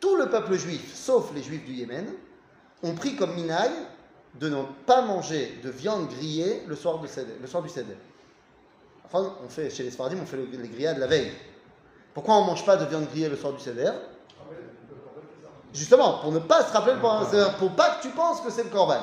tout 0.00 0.16
le 0.16 0.28
peuple 0.30 0.56
juif, 0.56 0.94
sauf 0.94 1.30
les 1.34 1.42
juifs 1.42 1.64
du 1.64 1.72
Yémen, 1.72 2.06
ont 2.82 2.94
pris 2.94 3.16
comme 3.16 3.34
minag 3.34 3.70
de 4.34 4.48
ne 4.48 4.62
pas 4.86 5.02
manger 5.02 5.60
de 5.62 5.70
viande 5.70 6.08
grillée 6.08 6.62
le 6.66 6.74
soir, 6.76 6.98
du 6.98 7.08
Seder. 7.08 7.96
Enfin, 9.04 9.34
on 9.44 9.48
fait, 9.48 9.70
chez 9.70 9.82
les 9.82 9.90
Sfardim, 9.90 10.18
on 10.22 10.26
fait 10.26 10.36
le- 10.36 10.46
les 10.46 10.68
grillades 10.68 10.98
la 10.98 11.06
veille. 11.06 11.32
Pourquoi 12.14 12.36
on 12.36 12.42
ne 12.42 12.46
mange 12.46 12.64
pas 12.64 12.76
de 12.76 12.86
viande 12.86 13.06
grillée 13.08 13.28
le 13.28 13.36
soir 13.36 13.52
du 13.52 13.60
Seder? 13.60 13.92
Justement, 15.74 16.18
pour 16.20 16.32
ne 16.32 16.38
pas 16.38 16.64
se 16.64 16.72
rappeler, 16.72 16.94
le 16.94 17.58
pour 17.58 17.70
pas 17.72 17.96
que 17.96 18.02
tu 18.02 18.08
penses 18.10 18.40
que 18.40 18.50
c'est 18.50 18.64
le 18.64 18.70
Corban. 18.70 19.02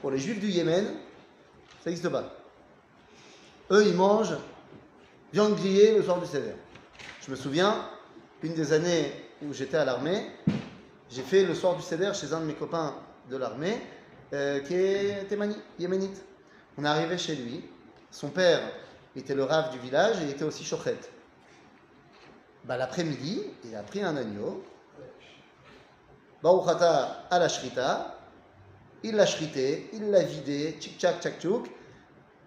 Pour 0.00 0.10
les 0.10 0.18
juifs 0.18 0.38
du 0.38 0.48
Yémen, 0.48 0.86
ça 1.82 1.90
n'existe 1.90 2.08
pas. 2.08 2.32
Eux, 3.70 3.86
ils 3.86 3.94
mangent 3.94 4.36
viande 5.32 5.56
grillée 5.56 5.96
le 5.96 6.02
soir 6.02 6.20
du 6.20 6.26
Seder. 6.26 6.54
Je 7.20 7.30
me 7.30 7.36
souviens, 7.36 7.88
une 8.42 8.54
des 8.54 8.72
années 8.72 9.12
où 9.42 9.52
j'étais 9.52 9.76
à 9.76 9.84
l'armée, 9.84 10.26
j'ai 11.10 11.22
fait 11.22 11.44
le 11.44 11.54
soir 11.54 11.76
du 11.76 11.82
Seder 11.82 12.12
chez 12.14 12.32
un 12.32 12.40
de 12.40 12.46
mes 12.46 12.54
copains 12.54 12.94
de 13.28 13.36
l'armée, 13.36 13.80
euh, 14.32 14.60
qui 14.60 14.74
est 14.74 15.26
yéménite. 15.78 16.22
On 16.76 16.84
est 16.84 16.88
arrivé 16.88 17.18
chez 17.18 17.34
lui. 17.34 17.64
Son 18.10 18.28
père 18.28 18.60
était 19.16 19.34
le 19.34 19.44
rave 19.44 19.70
du 19.72 19.78
village 19.78 20.20
et 20.20 20.24
il 20.24 20.30
était 20.30 20.44
aussi 20.44 20.64
chochet. 20.64 20.98
Bah, 22.64 22.76
L'après-midi, 22.76 23.42
il 23.64 23.74
a 23.74 23.82
pris 23.82 24.02
un 24.02 24.16
agneau, 24.16 24.62
Baruchata 26.42 27.26
à 27.30 27.38
la 27.38 27.48
shrita, 27.48 28.17
il 29.02 29.14
l'a 29.14 29.26
shrité, 29.26 29.90
il 29.92 30.10
l'a 30.10 30.22
vidé, 30.22 30.76
tchik 30.78 30.98
tchak 30.98 31.20
tchak 31.20 31.40
tchouk, 31.40 31.70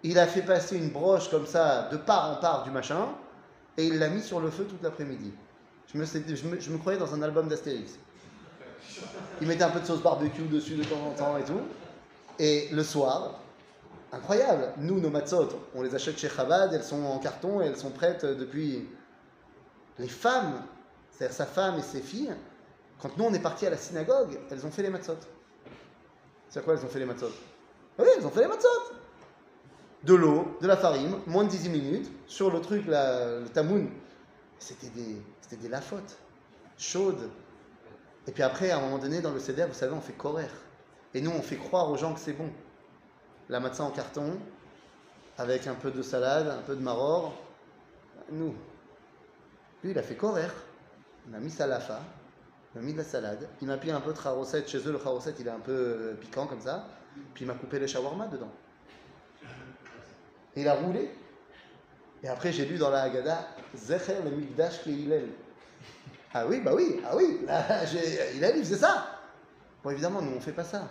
il 0.02 0.18
a 0.18 0.26
fait 0.26 0.42
passer 0.42 0.76
une 0.76 0.90
broche 0.90 1.30
comme 1.30 1.46
ça 1.46 1.88
de 1.90 1.96
part 1.96 2.36
en 2.36 2.40
part 2.40 2.64
du 2.64 2.70
machin, 2.70 3.08
et 3.76 3.86
il 3.86 3.98
l'a 3.98 4.08
mis 4.08 4.22
sur 4.22 4.40
le 4.40 4.50
feu 4.50 4.64
toute 4.64 4.82
l'après-midi. 4.82 5.32
Je 5.94 5.98
me 5.98 6.78
croyais 6.78 6.98
dans 6.98 7.14
un 7.14 7.22
album 7.22 7.48
d'Astérix. 7.48 7.92
Il 9.40 9.46
mettait 9.46 9.64
un 9.64 9.70
peu 9.70 9.80
de 9.80 9.86
sauce 9.86 10.02
barbecue 10.02 10.42
dessus 10.42 10.74
de 10.74 10.84
temps 10.84 11.06
en 11.06 11.10
temps 11.12 11.36
et 11.38 11.44
tout. 11.44 11.60
Et 12.38 12.68
le 12.72 12.82
soir, 12.82 13.40
incroyable. 14.12 14.72
Nous, 14.78 15.00
nos 15.00 15.10
matzot, 15.10 15.48
on 15.74 15.82
les 15.82 15.94
achète 15.94 16.18
chez 16.18 16.28
Chabad, 16.28 16.72
elles 16.72 16.82
sont 16.82 17.02
en 17.04 17.18
carton 17.18 17.60
et 17.60 17.66
elles 17.66 17.76
sont 17.76 17.90
prêtes 17.90 18.24
depuis. 18.24 18.88
Les 19.98 20.08
femmes, 20.08 20.62
c'est-à-dire 21.10 21.36
sa 21.36 21.46
femme 21.46 21.78
et 21.78 21.82
ses 21.82 22.00
filles, 22.00 22.34
quand 23.00 23.16
nous 23.18 23.24
on 23.24 23.34
est 23.34 23.42
partis 23.42 23.66
à 23.66 23.70
la 23.70 23.76
synagogue, 23.76 24.38
elles 24.50 24.66
ont 24.66 24.70
fait 24.70 24.82
les 24.82 24.90
matzot. 24.90 25.18
C'est 26.52 26.62
quoi 26.62 26.74
elles 26.74 26.84
ont 26.84 26.88
fait 26.88 26.98
les 26.98 27.06
matzot 27.06 27.30
Oui, 27.98 28.06
elles 28.14 28.26
ont 28.26 28.30
fait 28.30 28.42
les 28.42 28.46
matzot. 28.46 28.68
De 30.04 30.14
l'eau, 30.14 30.58
de 30.60 30.66
la 30.66 30.76
farine, 30.76 31.16
moins 31.26 31.44
de 31.44 31.48
18 31.48 31.70
minutes, 31.70 32.12
sur 32.26 32.50
le 32.50 32.60
truc, 32.60 32.84
le 32.86 33.46
tamoun. 33.48 33.88
C'était 34.58 34.88
des, 34.88 35.16
c'était 35.40 35.56
des 35.56 35.70
lafottes, 35.70 36.18
chaudes. 36.76 37.30
Et 38.26 38.32
puis 38.32 38.42
après, 38.42 38.70
à 38.70 38.76
un 38.76 38.80
moment 38.82 38.98
donné, 38.98 39.22
dans 39.22 39.32
le 39.32 39.40
CDR, 39.40 39.66
vous 39.66 39.72
savez, 39.72 39.94
on 39.94 40.02
fait 40.02 40.12
courir. 40.12 40.50
Et 41.14 41.22
nous, 41.22 41.30
on 41.30 41.40
fait 41.40 41.56
croire 41.56 41.90
aux 41.90 41.96
gens 41.96 42.12
que 42.12 42.20
c'est 42.20 42.34
bon. 42.34 42.50
La 43.48 43.58
matzah 43.58 43.84
en 43.84 43.90
carton, 43.90 44.38
avec 45.38 45.66
un 45.66 45.74
peu 45.74 45.90
de 45.90 46.02
salade, 46.02 46.48
un 46.48 46.60
peu 46.60 46.76
de 46.76 46.82
maror. 46.82 47.32
Nous. 48.30 48.54
Lui, 49.82 49.92
il 49.92 49.98
a 49.98 50.02
fait 50.02 50.16
courir. 50.16 50.52
Il 51.24 51.32
m'a 51.32 51.38
mis 51.38 51.50
salafa, 51.50 52.02
il 52.74 52.80
m'a 52.80 52.86
mis 52.86 52.92
de 52.92 52.98
la 52.98 53.04
salade. 53.04 53.48
Il 53.60 53.68
m'a 53.68 53.76
pris 53.76 53.90
un 53.90 54.00
peu 54.00 54.12
de 54.12 54.18
charosette. 54.18 54.68
Chez 54.68 54.78
eux, 54.78 54.92
le 54.92 54.98
charosette, 54.98 55.36
il 55.40 55.46
est 55.46 55.50
un 55.50 55.60
peu 55.60 55.72
euh, 55.72 56.14
piquant 56.14 56.46
comme 56.46 56.60
ça. 56.60 56.86
Puis 57.34 57.44
il 57.44 57.46
m'a 57.46 57.54
coupé 57.54 57.78
les 57.78 57.86
shawarma 57.88 58.26
dedans. 58.26 58.50
Il 60.56 60.68
a 60.68 60.74
roulé. 60.74 61.10
Et 62.22 62.28
après, 62.28 62.52
j'ai 62.52 62.64
lu 62.64 62.78
dans 62.78 62.90
la 62.90 63.02
Haggadah, 63.02 63.48
Zecher 63.74 64.16
le 64.24 64.30
Mikdash 64.30 64.86
Hillel. 64.86 65.28
Ah 66.34 66.46
oui, 66.46 66.60
bah 66.60 66.72
oui, 66.74 67.00
ah 67.06 67.16
oui, 67.16 67.40
là, 67.46 67.84
j'ai- 67.92 68.36
il 68.36 68.66
c'est 68.66 68.76
ça. 68.76 69.06
Bon, 69.82 69.90
évidemment, 69.90 70.22
nous, 70.22 70.30
on 70.32 70.36
ne 70.36 70.40
fait 70.40 70.52
pas 70.52 70.64
ça. 70.64 70.88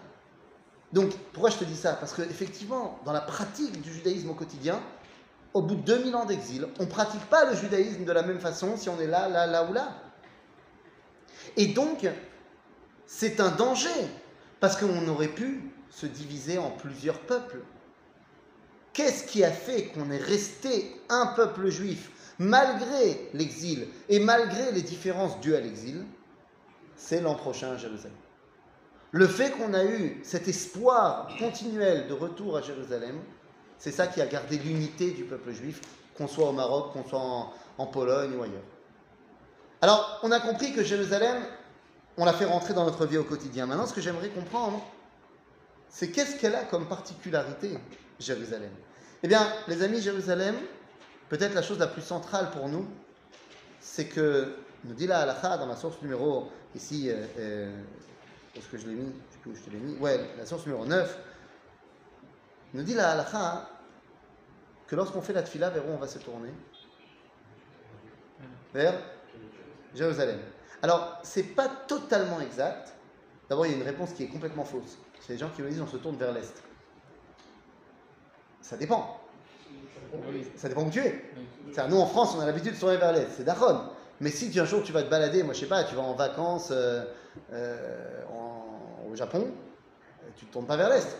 Donc, 0.92 1.14
pourquoi 1.32 1.50
je 1.50 1.58
te 1.58 1.64
dis 1.64 1.76
ça? 1.78 1.94
Parce 1.94 2.14
qu'effectivement, 2.14 3.00
dans 3.06 3.14
la 3.14 3.22
pratique 3.22 3.82
du 3.82 3.92
judaïsme 3.94 4.30
au 4.30 4.34
quotidien, 4.34 4.80
au 5.54 5.62
bout 5.62 5.76
de 5.76 5.82
2000 5.82 6.16
ans 6.16 6.26
d'exil, 6.26 6.68
on 6.80 6.84
ne 6.84 6.90
pratique 6.90 7.26
pas 7.30 7.50
le 7.50 7.56
judaïsme 7.56 8.04
de 8.04 8.12
la 8.12 8.24
même 8.24 8.40
façon 8.40 8.76
si 8.76 8.90
on 8.90 9.00
est 9.00 9.08
là, 9.08 9.30
là, 9.30 9.48
là 9.48 9.64
ou 9.64 9.74
là. 9.74 9.96
Et 11.58 11.68
donc, 11.68 12.08
c'est 13.06 13.40
un 13.40 13.52
danger, 13.52 13.90
parce 14.60 14.78
qu'on 14.78 15.08
aurait 15.08 15.28
pu 15.28 15.72
se 15.90 16.06
diviser 16.06 16.58
en 16.58 16.72
plusieurs 16.72 17.20
peuples. 17.20 17.62
Qu'est-ce 18.94 19.26
qui 19.26 19.44
a 19.44 19.52
fait 19.52 19.86
qu'on 19.88 20.12
est 20.12 20.18
resté 20.18 20.96
un 21.10 21.28
peuple 21.28 21.70
juif 21.70 22.12
malgré 22.40 23.30
l'exil 23.34 23.88
et 24.10 24.20
malgré 24.20 24.72
les 24.72 24.82
différences 24.82 25.40
dues 25.40 25.56
à 25.56 25.62
l'exil? 25.62 26.06
C'est 26.96 27.22
l'an 27.22 27.36
prochain 27.36 27.72
à 27.72 27.78
Jérusalem. 27.78 28.18
Le 29.12 29.28
fait 29.28 29.52
qu'on 29.52 29.74
a 29.74 29.84
eu 29.84 30.20
cet 30.24 30.48
espoir 30.48 31.30
continuel 31.38 32.08
de 32.08 32.14
retour 32.14 32.58
à 32.58 32.62
Jérusalem, 32.62 33.20
c'est 33.78 33.92
ça 33.92 34.08
qui 34.08 34.22
a 34.22 34.26
gardé 34.26 34.58
l'unité 34.58 35.12
du 35.12 35.24
peuple 35.24 35.52
juif, 35.52 35.82
qu'on 36.16 36.28
soit 36.28 36.48
au 36.48 36.54
Maroc, 36.54 36.94
qu'on 36.94 37.04
soit 37.04 37.20
en, 37.20 37.54
en 37.78 37.88
Pologne 37.88 38.36
ou 38.38 38.44
ailleurs. 38.44 38.62
Alors, 39.82 40.20
on 40.22 40.32
a 40.32 40.40
compris 40.40 40.74
que 40.74 40.84
Jérusalem, 40.84 41.44
on 42.16 42.26
l'a 42.26 42.34
fait 42.34 42.46
rentrer 42.46 42.76
dans 42.76 42.86
notre 42.86 43.08
vie 43.08 43.18
au 43.18 43.24
quotidien. 43.24 43.66
Maintenant, 43.66 43.88
ce 43.88 43.94
que 43.94 44.02
j'aimerais 44.02 44.30
comprendre, 44.30 44.86
c'est 45.90 46.12
qu'est-ce 46.12 46.40
qu'elle 46.40 46.54
a 46.54 46.66
comme 46.66 46.88
particularité, 46.88 47.80
Jérusalem? 48.20 48.72
Eh 49.24 49.28
bien, 49.28 49.42
les 49.68 49.82
amis, 49.82 50.00
Jérusalem, 50.00 50.56
peut-être 51.30 51.56
la 51.56 51.64
chose 51.64 51.80
la 51.80 51.88
plus 51.88 52.04
centrale 52.04 52.52
pour 52.52 52.70
nous, 52.70 52.88
c'est 53.80 54.06
que, 54.06 54.56
nous 54.84 54.94
dit 54.94 55.08
la 55.08 55.22
halakha 55.22 55.58
dans 55.58 55.66
la 55.66 55.76
source 55.76 56.00
numéro, 56.04 56.52
ici, 56.76 57.10
euh, 57.10 57.26
euh, 57.40 57.82
est-ce 58.56 58.68
que 58.68 58.78
je 58.78 58.86
l'ai 58.86 58.94
mis? 58.94 59.12
Je 59.44 59.50
où 59.50 59.56
je 59.56 59.62
te 59.62 59.70
l'ai 59.72 59.80
mis. 59.80 59.98
Ouais, 59.98 60.30
la 60.38 60.46
source 60.46 60.66
numéro 60.68 60.86
9, 60.86 61.18
nous 62.76 62.84
dit 62.84 62.94
la 62.94 63.14
halakha 63.14 63.68
que 64.86 64.96
lorsqu'on 64.96 65.22
fait 65.22 65.34
la 65.34 65.42
tfila, 65.42 65.72
vers 65.72 65.88
où 65.88 65.92
on 65.92 65.98
va 65.98 66.08
se 66.08 66.20
tourner? 66.20 66.52
Vers 68.74 68.94
Jérusalem. 69.96 70.40
Alors, 70.82 71.20
c'est 71.24 71.56
pas 71.56 71.70
totalement 71.88 72.42
exact. 72.42 72.94
D'abord, 73.50 73.66
il 73.66 73.74
y 73.74 73.76
a 73.76 73.78
une 73.78 73.84
réponse 73.84 74.14
qui 74.14 74.24
est 74.24 74.28
complètement 74.28 74.64
fausse. 74.64 74.98
C'est 75.20 75.34
les 75.34 75.40
gens 75.40 75.50
qui 75.56 75.62
me 75.62 75.70
disent 75.70 75.82
on 75.82 75.88
se 75.88 75.98
tourne 75.98 76.16
vers 76.16 76.32
l'est. 76.32 76.64
Ça 78.62 78.78
dépend. 78.78 79.20
Ça 80.56 80.70
dépend 80.70 80.84
où 80.84 80.90
tu 80.90 81.00
es. 81.00 81.24
Nous 81.90 82.00
en 82.00 82.06
France, 82.06 82.36
on 82.36 82.40
a 82.40 82.46
l'habitude 82.46 82.72
de 82.72 82.76
se 82.76 82.82
tourner 82.82 82.98
vers 82.98 83.12
l'est. 83.12 83.28
C'est 83.36 83.44
Dachon. 83.44 83.82
Mais 84.20 84.30
si 84.30 84.58
un 84.60 84.66
jour 84.66 84.84
tu 84.84 84.92
vas 84.92 85.04
te 85.04 85.10
balader, 85.10 85.44
moi 85.44 85.54
je 85.54 85.62
sais 85.62 85.66
pas, 85.66 85.84
tu 85.84 85.96
vas 85.96 86.04
en 86.04 86.14
vacances 86.14 86.70
euh, 86.72 87.04
euh, 87.54 88.24
au 89.12 89.16
Japon, 89.16 89.48
euh, 89.48 90.28
tu 90.38 90.46
te 90.46 90.54
tournes 90.54 90.68
pas 90.68 90.78
vers 90.78 90.90
l'est. 90.90 91.18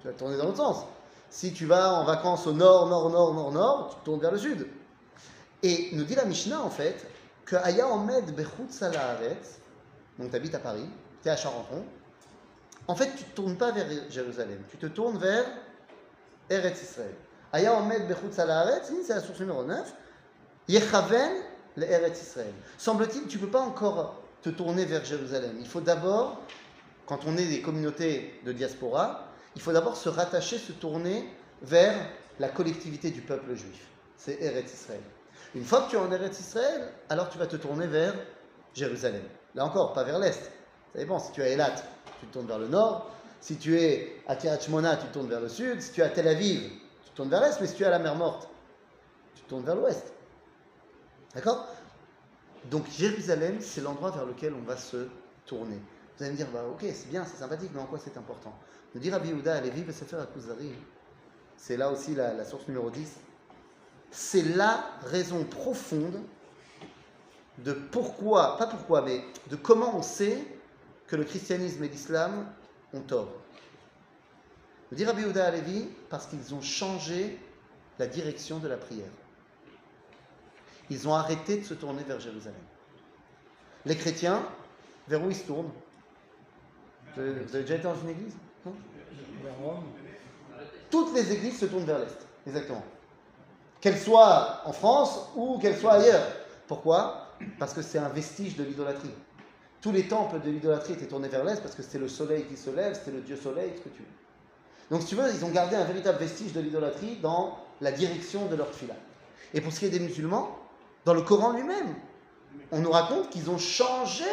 Tu 0.00 0.08
vas 0.08 0.12
te 0.12 0.18
tourner 0.18 0.36
dans 0.36 0.44
l'autre 0.44 0.56
sens. 0.56 0.84
Si 1.28 1.52
tu 1.52 1.66
vas 1.66 1.94
en 1.94 2.04
vacances 2.04 2.46
au 2.48 2.52
nord, 2.52 2.88
nord, 2.88 3.10
nord, 3.10 3.34
nord, 3.34 3.52
nord, 3.52 3.90
tu 3.90 4.00
te 4.00 4.04
tournes 4.04 4.20
vers 4.20 4.32
le 4.32 4.38
sud. 4.38 4.66
Et 5.62 5.90
nous 5.92 6.04
dit 6.04 6.14
la 6.14 6.24
Mishnah 6.24 6.60
en 6.60 6.70
fait 6.70 7.06
que 7.50 7.56
Aya 7.56 7.88
Omed 7.88 8.32
Haaretz, 8.38 9.58
donc 10.20 10.30
tu 10.30 10.36
habites 10.36 10.54
à 10.54 10.60
Paris, 10.60 10.88
tu 11.20 11.28
es 11.28 11.32
à 11.32 11.36
Charenton, 11.36 11.84
en 12.86 12.94
fait 12.94 13.10
tu 13.16 13.24
ne 13.24 13.28
te 13.28 13.34
tournes 13.34 13.56
pas 13.56 13.72
vers 13.72 13.86
Jérusalem, 14.08 14.62
tu 14.70 14.76
te 14.76 14.86
tournes 14.86 15.18
vers 15.18 15.44
Eretz 16.48 16.80
Israël. 16.80 17.14
Aya 17.52 17.76
Omed 17.76 18.02
Haaretz, 18.38 18.92
c'est 19.04 19.14
la 19.14 19.20
source 19.20 19.40
numéro 19.40 19.64
9, 19.64 19.92
Yechaven 20.68 21.32
le 21.76 21.90
Eretz 21.90 22.22
Israël. 22.22 22.54
Semble-t-il, 22.78 23.26
tu 23.26 23.38
ne 23.38 23.42
peux 23.42 23.50
pas 23.50 23.62
encore 23.62 24.22
te 24.42 24.50
tourner 24.50 24.84
vers 24.84 25.04
Jérusalem. 25.04 25.56
Il 25.58 25.66
faut 25.66 25.80
d'abord, 25.80 26.40
quand 27.06 27.26
on 27.26 27.36
est 27.36 27.46
des 27.46 27.62
communautés 27.62 28.40
de 28.46 28.52
diaspora, 28.52 29.26
il 29.56 29.60
faut 29.60 29.72
d'abord 29.72 29.96
se 29.96 30.08
rattacher, 30.08 30.58
se 30.58 30.70
tourner 30.70 31.28
vers 31.62 31.96
la 32.38 32.48
collectivité 32.48 33.10
du 33.10 33.22
peuple 33.22 33.54
juif. 33.54 33.88
C'est 34.16 34.40
Eretz 34.40 34.72
Israël. 34.72 35.02
Une 35.54 35.64
fois 35.64 35.82
que 35.82 35.90
tu 35.90 35.96
es 35.96 35.98
en 35.98 36.10
Eretz 36.12 36.38
Israël, 36.38 36.92
alors 37.08 37.28
tu 37.28 37.38
vas 37.38 37.46
te 37.46 37.56
tourner 37.56 37.86
vers 37.86 38.14
Jérusalem. 38.74 39.22
Là 39.54 39.64
encore, 39.64 39.92
pas 39.92 40.04
vers 40.04 40.18
l'est. 40.18 40.50
Ça 40.92 40.98
dépend. 40.98 41.18
Si 41.18 41.32
tu 41.32 41.40
es 41.40 41.44
à 41.44 41.48
Eilat, 41.48 41.74
tu 42.20 42.26
te 42.26 42.32
tournes 42.32 42.46
vers 42.46 42.58
le 42.58 42.68
nord. 42.68 43.10
Si 43.40 43.56
tu 43.56 43.76
es 43.76 44.22
à 44.28 44.36
Kiryat 44.36 44.60
Shmona, 44.60 44.96
tu 44.96 45.06
te 45.06 45.12
tournes 45.12 45.28
vers 45.28 45.40
le 45.40 45.48
sud. 45.48 45.80
Si 45.80 45.92
tu 45.92 46.00
es 46.00 46.04
à 46.04 46.10
Tel 46.10 46.28
Aviv, 46.28 46.60
tu 47.04 47.10
te 47.10 47.16
tournes 47.16 47.30
vers 47.30 47.40
l'est. 47.40 47.60
Mais 47.60 47.66
si 47.66 47.74
tu 47.74 47.82
es 47.82 47.86
à 47.86 47.90
la 47.90 47.98
mer 47.98 48.14
Morte, 48.14 48.48
tu 49.34 49.42
te 49.42 49.48
tournes 49.48 49.64
vers 49.64 49.74
l'ouest. 49.74 50.12
D'accord? 51.34 51.66
Donc 52.66 52.88
Jérusalem, 52.90 53.58
c'est 53.60 53.80
l'endroit 53.80 54.10
vers 54.10 54.26
lequel 54.26 54.54
on 54.54 54.62
va 54.62 54.76
se 54.76 55.08
tourner. 55.46 55.80
Vous 56.16 56.24
allez 56.24 56.32
me 56.32 56.36
dire, 56.36 56.48
bah, 56.52 56.64
ok, 56.70 56.80
c'est 56.82 57.08
bien, 57.08 57.24
c'est 57.24 57.38
sympathique, 57.38 57.70
mais 57.74 57.80
en 57.80 57.86
quoi 57.86 57.98
c'est 57.98 58.16
important? 58.18 58.52
Nous 58.94 59.00
dit 59.00 59.10
Rabbi 59.10 59.28
Yehuda, 59.28 59.56
Alevi, 59.56 59.90
Sefer 59.92 60.16
Akuzari, 60.16 60.74
c'est 61.56 61.76
là 61.76 61.90
aussi 61.90 62.14
la, 62.14 62.34
la 62.34 62.44
source 62.44 62.68
numéro 62.68 62.90
10, 62.90 63.16
c'est 64.10 64.42
la 64.42 64.84
raison 65.02 65.44
profonde 65.44 66.20
de 67.58 67.72
pourquoi, 67.72 68.56
pas 68.56 68.66
pourquoi, 68.66 69.02
mais 69.02 69.22
de 69.48 69.56
comment 69.56 69.96
on 69.96 70.02
sait 70.02 70.38
que 71.06 71.16
le 71.16 71.24
christianisme 71.24 71.82
et 71.84 71.88
l'islam 71.88 72.46
ont 72.92 73.00
tort. 73.00 73.32
Nous 74.90 74.96
dit 74.96 75.04
Rabbi 75.04 75.22
Yehuda 75.22 75.46
Alevi, 75.46 75.88
parce 76.08 76.26
qu'ils 76.26 76.54
ont 76.54 76.62
changé 76.62 77.38
la 77.98 78.06
direction 78.06 78.58
de 78.58 78.68
la 78.68 78.76
prière. 78.76 79.10
Ils 80.88 81.06
ont 81.06 81.14
arrêté 81.14 81.58
de 81.58 81.64
se 81.64 81.74
tourner 81.74 82.02
vers 82.02 82.18
Jérusalem. 82.18 82.60
Les 83.84 83.96
chrétiens, 83.96 84.42
vers 85.06 85.22
où 85.24 85.30
ils 85.30 85.36
se 85.36 85.44
tournent? 85.44 85.70
Vous 87.14 87.20
avez 87.20 87.32
vous 87.32 87.54
avez 87.54 87.62
déjà 87.62 87.74
été 87.74 87.84
dans 87.84 88.00
une 88.00 88.08
église? 88.08 88.34
Non? 88.64 88.74
Toutes 90.90 91.14
les 91.14 91.32
églises 91.32 91.58
se 91.58 91.66
tournent 91.66 91.84
vers 91.84 91.98
l'Est, 92.00 92.26
exactement. 92.46 92.84
Qu'elles 93.80 93.98
soient 93.98 94.60
en 94.64 94.72
France 94.72 95.30
ou 95.36 95.58
qu'elles 95.58 95.78
soient 95.78 95.94
ailleurs. 95.94 96.26
Pourquoi? 96.66 97.28
Parce 97.58 97.72
que 97.72 97.82
c'est 97.82 97.98
un 97.98 98.08
vestige 98.08 98.56
de 98.56 98.64
l'idolâtrie. 98.64 99.10
Tous 99.80 99.92
les 99.92 100.06
temples 100.06 100.40
de 100.40 100.50
l'idolâtrie 100.50 100.92
étaient 100.92 101.06
tournés 101.06 101.28
vers 101.28 101.44
l'Est 101.44 101.62
parce 101.62 101.74
que 101.74 101.82
c'était 101.82 101.98
le 101.98 102.08
soleil 102.08 102.44
qui 102.44 102.56
se 102.56 102.68
lève, 102.68 102.94
c'était 102.94 103.12
le 103.12 103.22
dieu 103.22 103.36
soleil, 103.36 103.72
ce 103.74 103.80
que 103.80 103.88
tu 103.88 104.02
veux. 104.02 104.08
Donc 104.90 105.02
si 105.02 105.08
tu 105.08 105.14
veux, 105.14 105.32
ils 105.32 105.44
ont 105.44 105.50
gardé 105.50 105.76
un 105.76 105.84
véritable 105.84 106.18
vestige 106.18 106.52
de 106.52 106.60
l'idolâtrie 106.60 107.16
dans 107.22 107.58
la 107.80 107.92
direction 107.92 108.46
de 108.46 108.56
leur 108.56 108.74
fila. 108.74 108.94
Et 109.54 109.60
pour 109.60 109.72
ce 109.72 109.80
qui 109.80 109.86
est 109.86 109.90
des 109.90 110.00
musulmans, 110.00 110.58
dans 111.04 111.14
le 111.14 111.22
Coran 111.22 111.52
lui-même, 111.52 111.94
on 112.72 112.80
nous 112.80 112.90
raconte 112.90 113.30
qu'ils 113.30 113.48
ont 113.50 113.58
changé. 113.58 114.24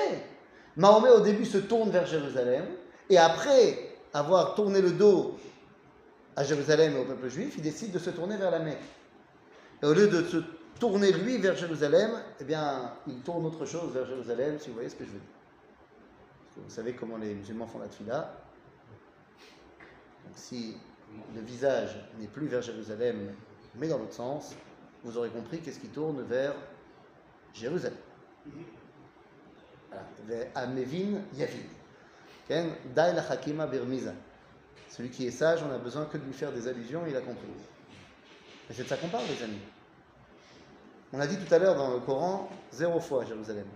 Mahomet 0.76 1.10
au 1.10 1.22
début 1.22 1.46
se 1.46 1.58
tourne 1.58 1.90
vers 1.90 2.06
Jérusalem, 2.06 2.66
et 3.10 3.18
après 3.18 3.96
avoir 4.14 4.56
tourné 4.56 4.82
le 4.82 4.92
dos 4.92 5.38
à 6.36 6.44
Jérusalem 6.44 6.96
et 6.98 7.00
au 7.00 7.06
peuple 7.06 7.30
juif, 7.30 7.54
il 7.58 7.64
décide 7.64 7.92
de 7.92 8.00
se 8.00 8.10
tourner 8.10 8.38
vers 8.38 8.52
la 8.52 8.60
Mecque. 8.60 8.84
Et 9.82 9.86
au 9.86 9.94
lieu 9.94 10.08
de 10.08 10.24
se 10.24 10.38
tourner 10.80 11.12
lui 11.12 11.38
vers 11.38 11.56
Jérusalem, 11.56 12.12
eh 12.40 12.44
bien, 12.44 12.94
il 13.08 13.20
tourne 13.22 13.46
autre 13.46 13.66
chose 13.66 13.94
vers 13.94 14.06
Jérusalem, 14.06 14.58
si 14.60 14.70
vous 14.70 14.76
voyez 14.76 14.90
ce 14.90 14.96
que 14.96 15.06
je 15.06 15.12
veux 15.12 15.20
dire. 15.20 15.28
Vous 16.58 16.74
savez 16.74 16.94
comment 16.94 17.18
les 17.18 17.36
musulmans 17.36 17.68
font 17.68 17.80
la 17.80 17.88
tfila. 17.88 18.34
Donc 20.26 20.34
si 20.36 20.76
le 21.36 21.42
visage 21.42 21.96
n'est 22.20 22.28
plus 22.28 22.48
vers 22.48 22.62
Jérusalem, 22.62 23.34
mais 23.76 23.88
dans 23.88 24.00
l'autre 24.00 24.14
sens, 24.14 24.56
vous 25.04 25.18
aurez 25.18 25.30
compris 25.30 25.60
qu'est-ce 25.60 25.80
qui 25.80 25.90
tourne 25.90 26.24
vers 26.24 26.56
Jérusalem. 27.54 27.98
Amevin 30.56 31.22
Yavin. 31.36 32.70
Hakima 33.30 33.68
Birmiza. 33.68 34.14
Celui 34.90 35.10
qui 35.10 35.28
est 35.28 35.32
sage, 35.32 35.62
on 35.64 35.72
a 35.74 35.78
besoin 35.78 36.06
que 36.06 36.18
de 36.18 36.24
lui 36.24 36.34
faire 36.34 36.52
des 36.52 36.68
allusions, 36.68 37.04
il 37.08 37.16
a 37.16 37.22
compris. 37.22 37.48
Et 38.70 38.74
c'est 38.74 38.84
de 38.84 38.88
ça 38.88 38.98
qu'on 38.98 39.08
parle, 39.08 39.26
les 39.28 39.44
amis. 39.44 39.60
On 41.14 41.20
a 41.20 41.28
dit 41.28 41.38
tout 41.38 41.54
à 41.54 41.58
l'heure 41.58 41.76
dans 41.76 41.92
le 41.92 42.00
Coran, 42.00 42.50
zéro 42.72 43.00
fois 43.00 43.24
Jérusalem. 43.24 43.68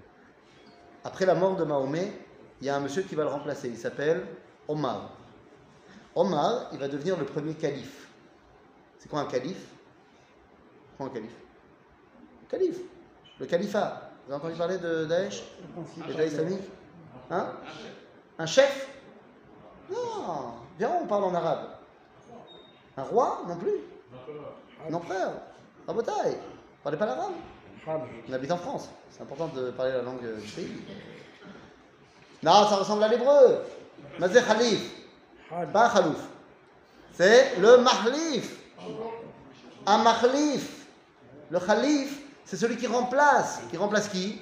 Après 1.03 1.25
la 1.25 1.33
mort 1.33 1.55
de 1.55 1.63
Mahomet, 1.63 2.11
il 2.59 2.67
y 2.67 2.69
a 2.69 2.75
un 2.75 2.81
monsieur 2.81 3.03
qui 3.03 3.15
va 3.15 3.23
le 3.23 3.29
remplacer. 3.29 3.69
Il 3.69 3.77
s'appelle 3.77 4.25
Omar. 4.67 5.11
Omar, 6.13 6.69
il 6.73 6.79
va 6.79 6.87
devenir 6.87 7.17
le 7.17 7.25
premier 7.25 7.53
calife. 7.53 8.07
C'est 8.99 9.09
quoi 9.09 9.21
un 9.21 9.25
calife? 9.25 9.65
Quoi 10.97 11.07
un 11.07 11.09
calife? 11.09 11.35
Calife. 12.49 12.79
Le 13.39 13.45
califat. 13.45 14.11
Vous 14.27 14.33
avez 14.33 14.43
entendu 14.43 14.57
parler 14.57 14.77
de 14.77 15.05
Daesh? 15.05 15.41
L'État 16.07 16.25
islamique? 16.25 16.61
Hein? 17.31 17.53
Un 18.37 18.45
chef? 18.45 18.89
Non 19.89 20.53
Viens, 20.77 20.91
on 21.01 21.07
parle 21.07 21.23
en 21.23 21.33
arabe. 21.33 21.69
Un 22.97 23.03
roi 23.03 23.41
Non 23.47 23.57
plus? 23.57 23.79
Un 24.89 24.93
empereur 24.93 25.33
Rabotaille 25.87 26.37
Parlez 26.83 26.97
pas 26.97 27.05
l'arabe. 27.05 27.33
On 27.87 28.33
habite 28.33 28.51
en 28.51 28.57
France. 28.57 28.89
C'est 29.11 29.21
important 29.21 29.47
de 29.47 29.71
parler 29.71 29.91
la 29.91 30.01
langue 30.01 30.21
du 30.21 30.51
pays. 30.51 30.81
Non, 32.43 32.67
ça 32.67 32.77
ressemble 32.77 33.03
à 33.03 33.07
l'hébreu. 33.07 33.61
Mazé 34.19 34.41
Khalif. 34.41 34.91
Pas 35.71 35.89
Khalouf. 35.89 36.17
C'est 37.13 37.57
le 37.59 37.77
Mahlif. 37.77 38.57
Un 39.85 39.97
Mahlif. 39.99 40.87
Le 41.49 41.59
Khalif, 41.59 42.21
c'est 42.45 42.57
celui 42.57 42.77
qui 42.77 42.87
remplace. 42.87 43.61
Qui 43.69 43.77
remplace 43.77 44.07
qui? 44.07 44.39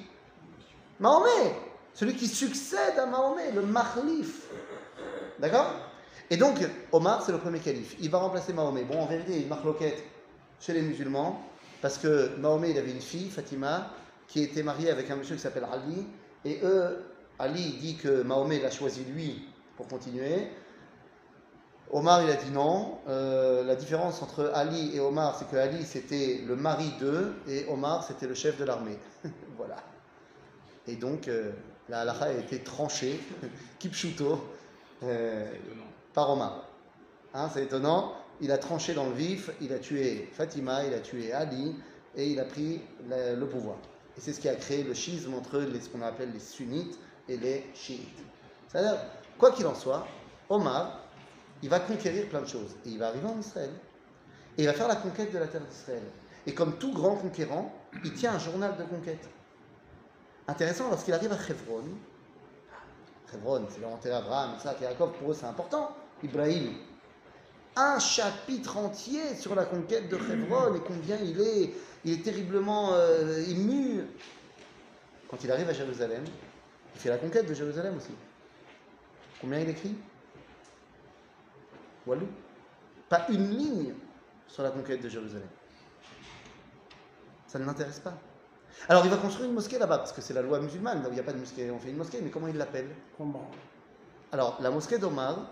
Mahomet. 0.98 1.54
Celui 1.92 2.14
qui 2.14 2.28
succède 2.28 2.98
à 2.98 3.06
Mahomet, 3.06 3.52
le 3.52 3.62
Mahlif. 3.62 4.46
D'accord? 5.38 5.72
Et 6.30 6.36
donc, 6.36 6.56
Omar, 6.92 7.22
c'est 7.22 7.32
le 7.32 7.38
premier 7.38 7.58
calife. 7.58 7.96
Il 8.00 8.10
va 8.10 8.18
remplacer 8.18 8.52
Mahomet. 8.52 8.84
Bon, 8.84 9.00
en 9.00 9.06
vérité, 9.06 9.32
il 9.36 9.42
une 9.42 9.48
marloquette 9.48 10.02
chez 10.60 10.72
les 10.74 10.82
musulmans, 10.82 11.42
parce 11.80 11.98
que 11.98 12.36
Mahomet, 12.36 12.70
il 12.70 12.78
avait 12.78 12.90
une 12.90 13.00
fille, 13.00 13.30
Fatima, 13.30 13.90
qui 14.28 14.42
était 14.42 14.62
mariée 14.62 14.90
avec 14.90 15.10
un 15.10 15.16
monsieur 15.16 15.34
qui 15.34 15.42
s'appelle 15.42 15.66
Ali. 15.72 16.06
Et 16.44 16.60
eux, 16.62 17.04
Ali 17.38 17.72
dit 17.80 17.96
que 17.96 18.22
Mahomet 18.22 18.60
l'a 18.60 18.70
choisi 18.70 19.04
lui 19.04 19.48
pour 19.76 19.88
continuer. 19.88 20.48
Omar, 21.92 22.22
il 22.22 22.30
a 22.30 22.36
dit 22.36 22.50
non. 22.50 22.98
Euh, 23.08 23.64
la 23.64 23.74
différence 23.74 24.22
entre 24.22 24.52
Ali 24.54 24.94
et 24.94 25.00
Omar, 25.00 25.36
c'est 25.36 25.48
que 25.50 25.56
Ali, 25.56 25.84
c'était 25.84 26.42
le 26.46 26.54
mari 26.54 26.92
d'eux, 27.00 27.34
et 27.48 27.66
Omar, 27.68 28.04
c'était 28.04 28.28
le 28.28 28.34
chef 28.34 28.58
de 28.58 28.64
l'armée. 28.64 28.98
voilà. 29.56 29.76
Et 30.86 30.96
donc, 30.96 31.26
euh, 31.26 31.50
la 31.88 32.00
halakha 32.00 32.26
a 32.26 32.32
été 32.32 32.60
tranchée, 32.60 33.18
kipchuto, 33.80 34.38
euh, 35.02 35.50
par 36.14 36.30
Omar. 36.30 36.64
Hein, 37.34 37.48
c'est 37.52 37.64
étonnant. 37.64 38.14
Il 38.40 38.52
a 38.52 38.58
tranché 38.58 38.94
dans 38.94 39.06
le 39.06 39.12
vif, 39.12 39.50
il 39.60 39.72
a 39.72 39.78
tué 39.78 40.28
Fatima, 40.32 40.84
il 40.84 40.94
a 40.94 41.00
tué 41.00 41.32
Ali, 41.32 41.76
et 42.16 42.28
il 42.28 42.40
a 42.40 42.44
pris 42.44 42.80
le, 43.08 43.44
pouvoir. 43.44 43.76
Et 44.16 44.20
c'est 44.20 44.32
ce 44.32 44.40
qui 44.40 44.48
a 44.48 44.54
créé 44.54 44.82
le 44.82 44.94
schisme 44.94 45.34
entre 45.34 45.58
les, 45.58 45.80
ce 45.80 45.88
qu'on 45.88 46.02
appelle 46.02 46.32
les 46.32 46.40
sunnites 46.40 46.98
et 47.28 47.36
les 47.36 47.66
chiites. 47.74 48.18
C'est-à-dire, 48.68 48.98
quoi 49.38 49.52
qu'il 49.52 49.66
en 49.66 49.74
soit, 49.74 50.06
Omar, 50.48 51.06
il 51.62 51.68
va 51.68 51.80
conquérir 51.80 52.28
plein 52.28 52.40
de 52.40 52.48
choses. 52.48 52.76
Et 52.86 52.90
il 52.90 52.98
va 52.98 53.08
arriver 53.08 53.26
en 53.26 53.38
Israël. 53.38 53.70
Et 54.56 54.62
il 54.62 54.66
va 54.66 54.72
faire 54.72 54.88
la 54.88 54.96
conquête 54.96 55.32
de 55.32 55.38
la 55.38 55.46
terre 55.46 55.60
d'Israël. 55.60 56.02
Et 56.46 56.54
comme 56.54 56.78
tout 56.78 56.92
grand 56.92 57.16
conquérant, 57.16 57.72
il 58.04 58.12
tient 58.14 58.34
un 58.34 58.38
journal 58.38 58.76
de 58.76 58.84
conquête. 58.84 59.28
Intéressant, 60.48 60.88
lorsqu'il 60.88 61.14
arrive 61.14 61.32
à 61.32 61.36
Hebron, 61.36 61.84
Hebron, 63.32 63.66
c'est 63.68 63.80
leur 63.80 63.90
enterré 63.90 64.14
Abraham, 64.14 64.56
et 64.56 64.84
Jacob, 64.84 65.12
pour 65.12 65.30
eux 65.30 65.34
c'est 65.34 65.46
important, 65.46 65.94
Ibrahim. 66.22 66.74
Un 67.76 67.98
chapitre 67.98 68.76
entier 68.76 69.34
sur 69.36 69.54
la 69.54 69.64
conquête 69.64 70.08
de 70.08 70.16
Hebron 70.16 70.74
et 70.74 70.80
combien 70.80 71.16
il 71.16 71.40
est, 71.40 71.74
il 72.04 72.12
est 72.14 72.22
terriblement 72.22 72.94
euh, 72.94 73.38
ému. 73.48 74.04
Quand 75.28 75.42
il 75.44 75.52
arrive 75.52 75.68
à 75.68 75.72
Jérusalem, 75.72 76.24
il 76.94 77.00
fait 77.00 77.08
la 77.08 77.18
conquête 77.18 77.48
de 77.48 77.54
Jérusalem 77.54 77.96
aussi. 77.96 78.12
Combien 79.40 79.60
il 79.60 79.68
écrit? 79.68 79.94
Walou? 82.06 82.26
Pas 83.08 83.26
une 83.28 83.50
ligne 83.50 83.94
sur 84.48 84.62
la 84.62 84.70
conquête 84.70 85.00
de 85.00 85.08
Jérusalem. 85.08 85.48
Ça 87.46 87.58
ne 87.58 87.64
l'intéresse 87.64 88.00
pas. 88.00 88.18
Alors 88.88 89.04
il 89.04 89.10
va 89.10 89.16
construire 89.16 89.48
une 89.48 89.54
mosquée 89.54 89.78
là-bas, 89.78 89.98
parce 89.98 90.12
que 90.12 90.20
c'est 90.20 90.34
la 90.34 90.42
loi 90.42 90.60
musulmane, 90.60 91.04
il 91.08 91.14
n'y 91.14 91.20
a 91.20 91.22
pas 91.22 91.32
de 91.32 91.38
mosquée, 91.38 91.70
on 91.70 91.78
fait 91.78 91.90
une 91.90 91.96
mosquée, 91.96 92.20
mais 92.22 92.30
comment 92.30 92.48
il 92.48 92.56
l'appelle? 92.56 92.88
Comment? 93.16 93.50
Alors 94.32 94.58
la 94.60 94.70
mosquée 94.70 94.98
d'Omar, 94.98 95.50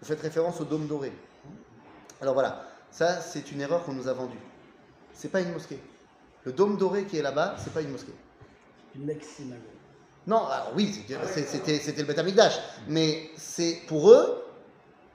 vous 0.00 0.06
faites 0.06 0.20
référence 0.20 0.60
au 0.60 0.64
dôme 0.64 0.86
doré. 0.86 1.12
Alors 2.20 2.34
voilà, 2.34 2.64
ça 2.90 3.20
c'est 3.20 3.50
une 3.52 3.60
erreur 3.60 3.84
qu'on 3.84 3.92
nous 3.92 4.08
a 4.08 4.12
vendue. 4.12 4.38
C'est 5.12 5.28
pas 5.30 5.40
une 5.40 5.52
mosquée. 5.52 5.80
Le 6.44 6.52
dôme 6.52 6.76
doré 6.76 7.04
qui 7.04 7.18
est 7.18 7.22
là-bas, 7.22 7.56
c'est 7.58 7.72
pas 7.72 7.82
une 7.82 7.90
mosquée. 7.90 8.14
Une 8.94 9.10
ex-synagogue. 9.10 9.62
Non, 10.26 10.46
alors 10.46 10.72
oui, 10.74 10.92
c'est- 11.32 11.44
c'était 11.44 11.78
c'était 11.78 12.02
le 12.02 12.06
Beth 12.08 12.18
Amikdash, 12.18 12.58
mais 12.88 13.30
c'est 13.36 13.80
pour 13.86 14.10
eux 14.10 14.42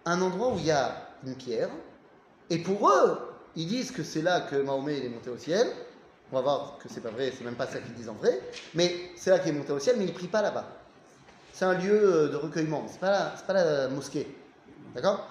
un 0.06 0.22
endroit 0.22 0.54
où 0.54 0.58
il 0.58 0.66
y 0.66 0.72
a 0.72 0.96
une 1.26 1.36
pierre, 1.36 1.70
et 2.50 2.58
pour 2.60 2.90
eux, 2.90 3.18
ils 3.56 3.68
disent 3.68 3.92
que 3.92 4.04
c'est 4.04 4.22
là 4.22 4.42
que 4.42 4.56
Mahomet 4.56 5.06
est 5.06 5.10
monté 5.10 5.30
au 5.30 5.38
ciel. 5.38 5.68
On 6.32 6.36
va 6.38 6.42
voir 6.42 6.78
que 6.78 6.88
c'est 6.88 7.02
pas 7.02 7.10
vrai, 7.10 7.34
c'est 7.38 7.44
même 7.44 7.56
pas 7.56 7.68
ça 7.68 7.80
qu'ils 7.80 7.94
disent 7.94 8.08
en 8.08 8.14
vrai, 8.14 8.40
mais 8.74 9.12
c'est 9.18 9.30
là 9.32 9.40
qu'il 9.40 9.50
est 9.54 9.58
monté 9.58 9.74
au 9.74 9.80
ciel, 9.80 9.98
mais 9.98 10.06
il 10.06 10.14
prie 10.14 10.28
pas 10.28 10.42
là-bas. 10.42 10.66
C'est 11.52 11.66
un 11.66 11.74
lieu 11.74 11.92
euh, 11.92 12.30
de 12.30 12.38
recueillement, 12.38 12.86
c'est 12.90 13.00
pas 13.02 13.12
la, 13.12 13.26
pas 13.46 13.54
la 13.54 13.90
mosquée, 13.90 14.34
d'accord? 14.96 15.28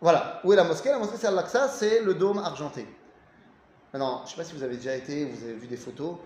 Voilà, 0.00 0.40
où 0.44 0.52
est 0.52 0.56
la 0.56 0.64
mosquée? 0.64 0.90
La 0.90 0.98
mosquée 0.98 1.16
c'est 1.16 1.26
Al-Aqsa, 1.26 1.68
c'est 1.68 2.02
le 2.02 2.14
dôme 2.14 2.38
argenté. 2.38 2.86
Maintenant, 3.92 4.18
je 4.18 4.24
ne 4.24 4.28
sais 4.30 4.36
pas 4.36 4.44
si 4.44 4.54
vous 4.54 4.62
avez 4.62 4.76
déjà 4.76 4.94
été, 4.94 5.24
vous 5.24 5.42
avez 5.44 5.54
vu 5.54 5.66
des 5.66 5.76
photos, 5.76 6.16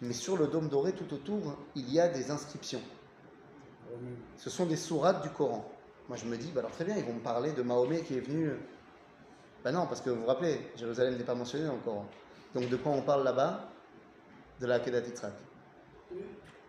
mais 0.00 0.12
sur 0.12 0.36
le 0.36 0.48
dôme 0.48 0.68
doré 0.68 0.92
tout 0.92 1.12
autour, 1.14 1.56
il 1.74 1.92
y 1.92 2.00
a 2.00 2.08
des 2.08 2.30
inscriptions. 2.30 2.80
Ce 4.36 4.50
sont 4.50 4.66
des 4.66 4.76
sourates 4.76 5.22
du 5.22 5.30
Coran. 5.30 5.64
Moi, 6.08 6.16
je 6.16 6.24
me 6.24 6.36
dis, 6.36 6.50
bah 6.50 6.60
alors 6.60 6.72
très 6.72 6.84
bien, 6.84 6.96
ils 6.96 7.04
vont 7.04 7.12
me 7.12 7.20
parler 7.20 7.52
de 7.52 7.62
Mahomet 7.62 8.02
qui 8.02 8.16
est 8.16 8.20
venu. 8.20 8.52
Ben 9.62 9.72
non, 9.72 9.86
parce 9.86 10.00
que 10.00 10.10
vous 10.10 10.22
vous 10.22 10.26
rappelez, 10.26 10.72
Jérusalem 10.76 11.16
n'est 11.16 11.24
pas 11.24 11.34
mentionné 11.34 11.66
dans 11.66 11.74
le 11.74 11.80
Coran. 11.80 12.06
Donc 12.54 12.68
de 12.68 12.76
quoi 12.76 12.92
on 12.92 13.02
parle 13.02 13.22
là-bas? 13.22 13.68
De 14.58 14.66
la 14.66 14.76
Akedat 14.76 15.00
Yitzhak. 15.00 15.32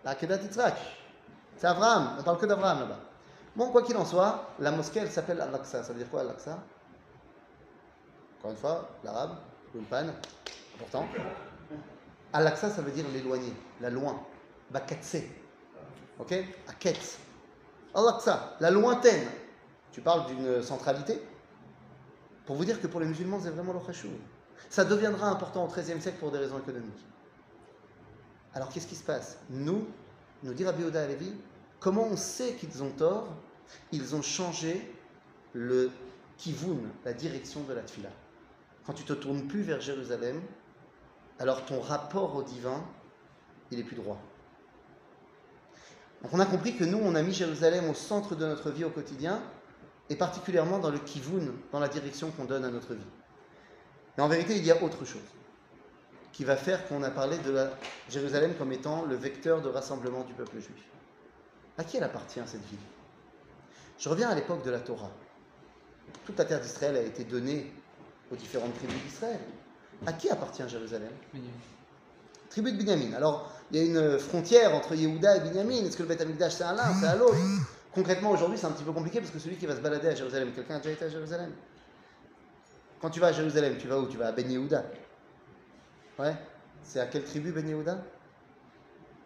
La 0.03 0.11
Akedat 0.11 0.41
Yitzhak. 0.43 0.77
C'est 1.57 1.67
Abraham, 1.67 2.17
on 2.19 2.23
parle 2.23 2.37
que 2.37 2.45
d'Abraham 2.45 2.81
là-bas. 2.81 2.99
Bon, 3.55 3.69
quoi 3.69 3.83
qu'il 3.83 3.97
en 3.97 4.05
soit, 4.05 4.49
la 4.59 4.71
mosquée, 4.71 4.99
elle 4.99 5.11
s'appelle 5.11 5.41
Al-Aqsa. 5.41 5.83
Ça 5.83 5.91
veut 5.91 5.99
dire 5.99 6.09
quoi 6.09 6.21
Al-Aqsa? 6.21 6.57
Encore 8.39 8.51
une 8.51 8.57
fois, 8.57 8.89
l'arabe, 9.03 9.37
l'ulpan, 9.75 10.07
important. 10.75 11.05
Al-Aqsa, 12.33 12.69
ça 12.69 12.81
veut 12.81 12.91
dire 12.91 13.05
l'éloigné, 13.13 13.53
la 13.81 13.89
loin. 13.89 14.21
Bakatse. 14.69 15.17
Ok? 16.17 16.33
Aketz. 16.67 17.17
Al-Aqsa, 17.93 18.55
la 18.59 18.71
lointaine. 18.71 19.27
Tu 19.91 19.99
parles 20.01 20.27
d'une 20.27 20.61
centralité? 20.63 21.21
Pour 22.45 22.55
vous 22.55 22.63
dire 22.63 22.81
que 22.81 22.87
pour 22.87 23.01
les 23.01 23.05
musulmans, 23.05 23.39
c'est 23.41 23.49
vraiment 23.49 23.73
le 23.73 23.79
khashour. 23.79 24.11
Ça 24.69 24.85
deviendra 24.85 25.27
important 25.27 25.65
au 25.65 25.67
XIIIe 25.67 26.01
siècle 26.01 26.19
pour 26.19 26.31
des 26.31 26.37
raisons 26.37 26.57
économiques. 26.57 27.05
Alors 28.53 28.69
qu'est-ce 28.69 28.87
qui 28.87 28.95
se 28.95 29.03
passe? 29.03 29.37
Nous, 29.49 29.85
nous 30.43 30.53
dit 30.53 30.63
Rabbi 30.65 30.83
Oda 30.85 31.05
comment 31.81 32.07
on 32.09 32.15
sait 32.15 32.53
qu'ils 32.53 32.81
ont 32.81 32.91
tort? 32.91 33.27
Ils 33.91 34.15
ont 34.15 34.21
changé 34.21 34.89
le 35.53 35.91
kivun, 36.37 36.77
la 37.03 37.11
direction 37.11 37.63
de 37.63 37.73
la 37.73 37.81
tfila. 37.81 38.09
Quand 38.85 38.93
tu 38.93 39.03
te 39.03 39.13
tournes 39.13 39.47
plus 39.47 39.63
vers 39.63 39.81
Jérusalem, 39.81 40.41
alors 41.39 41.65
ton 41.65 41.81
rapport 41.81 42.35
au 42.35 42.43
divin, 42.43 42.81
il 43.71 43.79
est 43.79 43.83
plus 43.83 43.97
droit. 43.97 44.19
Donc 46.21 46.33
on 46.33 46.39
a 46.39 46.45
compris 46.45 46.77
que 46.77 46.83
nous, 46.83 46.99
on 46.99 47.15
a 47.15 47.21
mis 47.21 47.33
Jérusalem 47.33 47.89
au 47.89 47.93
centre 47.93 48.35
de 48.35 48.45
notre 48.45 48.69
vie 48.71 48.85
au 48.85 48.89
quotidien, 48.89 49.41
et 50.09 50.15
particulièrement 50.15 50.79
dans 50.79 50.89
le 50.89 50.99
kivun, 50.99 51.51
dans 51.71 51.79
la 51.79 51.87
direction 51.87 52.31
qu'on 52.31 52.45
donne 52.45 52.65
à 52.65 52.69
notre 52.69 52.93
vie. 52.93 53.05
Mais 54.17 54.23
en 54.23 54.27
vérité, 54.27 54.57
il 54.57 54.65
y 54.65 54.71
a 54.71 54.83
autre 54.83 55.05
chose 55.05 55.21
qui 56.33 56.43
va 56.43 56.55
faire 56.55 56.87
qu'on 56.87 57.03
a 57.03 57.09
parlé 57.09 57.37
de 57.39 57.51
la 57.51 57.71
Jérusalem 58.09 58.53
comme 58.57 58.71
étant 58.71 59.05
le 59.05 59.15
vecteur 59.15 59.61
de 59.61 59.69
rassemblement 59.69 60.23
du 60.23 60.33
peuple 60.33 60.59
juif. 60.59 60.91
À 61.77 61.83
qui 61.83 61.97
elle 61.97 62.03
appartient 62.03 62.41
cette 62.45 62.65
ville? 62.65 62.79
Je 63.97 64.09
reviens 64.09 64.29
à 64.29 64.35
l'époque 64.35 64.63
de 64.63 64.71
la 64.71 64.79
Torah. 64.79 65.11
Toute 66.25 66.37
la 66.37 66.45
terre 66.45 66.59
d'Israël 66.59 66.95
a 66.95 67.01
été 67.01 67.23
donnée 67.23 67.71
aux 68.31 68.35
différentes 68.35 68.73
tribus 68.75 69.01
d'Israël. 69.03 69.39
À 70.05 70.13
qui 70.13 70.29
appartient 70.29 70.67
Jérusalem? 70.67 71.11
Tribu 72.49 72.71
de 72.73 72.77
Binyamin. 72.77 73.13
Alors, 73.15 73.51
il 73.71 73.77
y 73.77 73.81
a 73.81 73.85
une 73.85 74.19
frontière 74.19 74.73
entre 74.75 74.95
Yehuda 74.95 75.37
et 75.37 75.39
Binyamin. 75.41 75.85
Est-ce 75.85 75.95
que 75.95 76.03
le 76.03 76.09
Beth 76.09 76.21
Amikdash 76.21 76.53
c'est 76.53 76.63
à 76.63 76.73
l'un, 76.73 76.93
c'est 76.99 77.07
à 77.07 77.15
l'autre? 77.15 77.37
Concrètement, 77.93 78.31
aujourd'hui, 78.31 78.57
c'est 78.57 78.65
un 78.65 78.71
petit 78.71 78.83
peu 78.83 78.91
compliqué 78.91 79.19
parce 79.19 79.31
que 79.31 79.39
celui 79.39 79.57
qui 79.57 79.65
va 79.65 79.75
se 79.75 79.81
balader 79.81 80.07
à 80.09 80.15
Jérusalem, 80.15 80.51
quelqu'un 80.53 80.75
a 80.75 80.79
déjà 80.79 80.91
été 80.91 81.05
à 81.05 81.09
Jérusalem? 81.09 81.51
Quand 83.01 83.09
tu 83.09 83.19
vas 83.19 83.27
à 83.27 83.31
Jérusalem, 83.31 83.77
tu 83.77 83.87
vas 83.87 83.99
où? 83.99 84.07
Tu 84.07 84.17
vas 84.17 84.27
à 84.27 84.31
Ben 84.31 84.49
Yehuda. 84.49 84.83
Ouais? 86.19 86.35
C'est 86.83 86.99
à 86.99 87.05
quelle 87.05 87.23
tribu 87.23 87.51
Ben 87.51 87.67
Yehuda? 87.67 88.03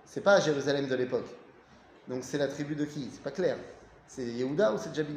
C'est 0.06 0.22
pas 0.22 0.34
à 0.36 0.40
Jérusalem 0.40 0.88
de 0.88 0.96
l'époque. 0.96 1.28
Donc 2.08 2.24
c'est 2.24 2.38
la 2.38 2.48
tribu 2.48 2.76
de 2.76 2.86
qui? 2.86 3.10
C'est 3.12 3.24
pas 3.24 3.32
clair. 3.32 3.58
C'est 4.08 4.26
Yehuda 4.26 4.74
ou 4.74 4.78
c'est 4.78 4.90
déjà 4.94 5.08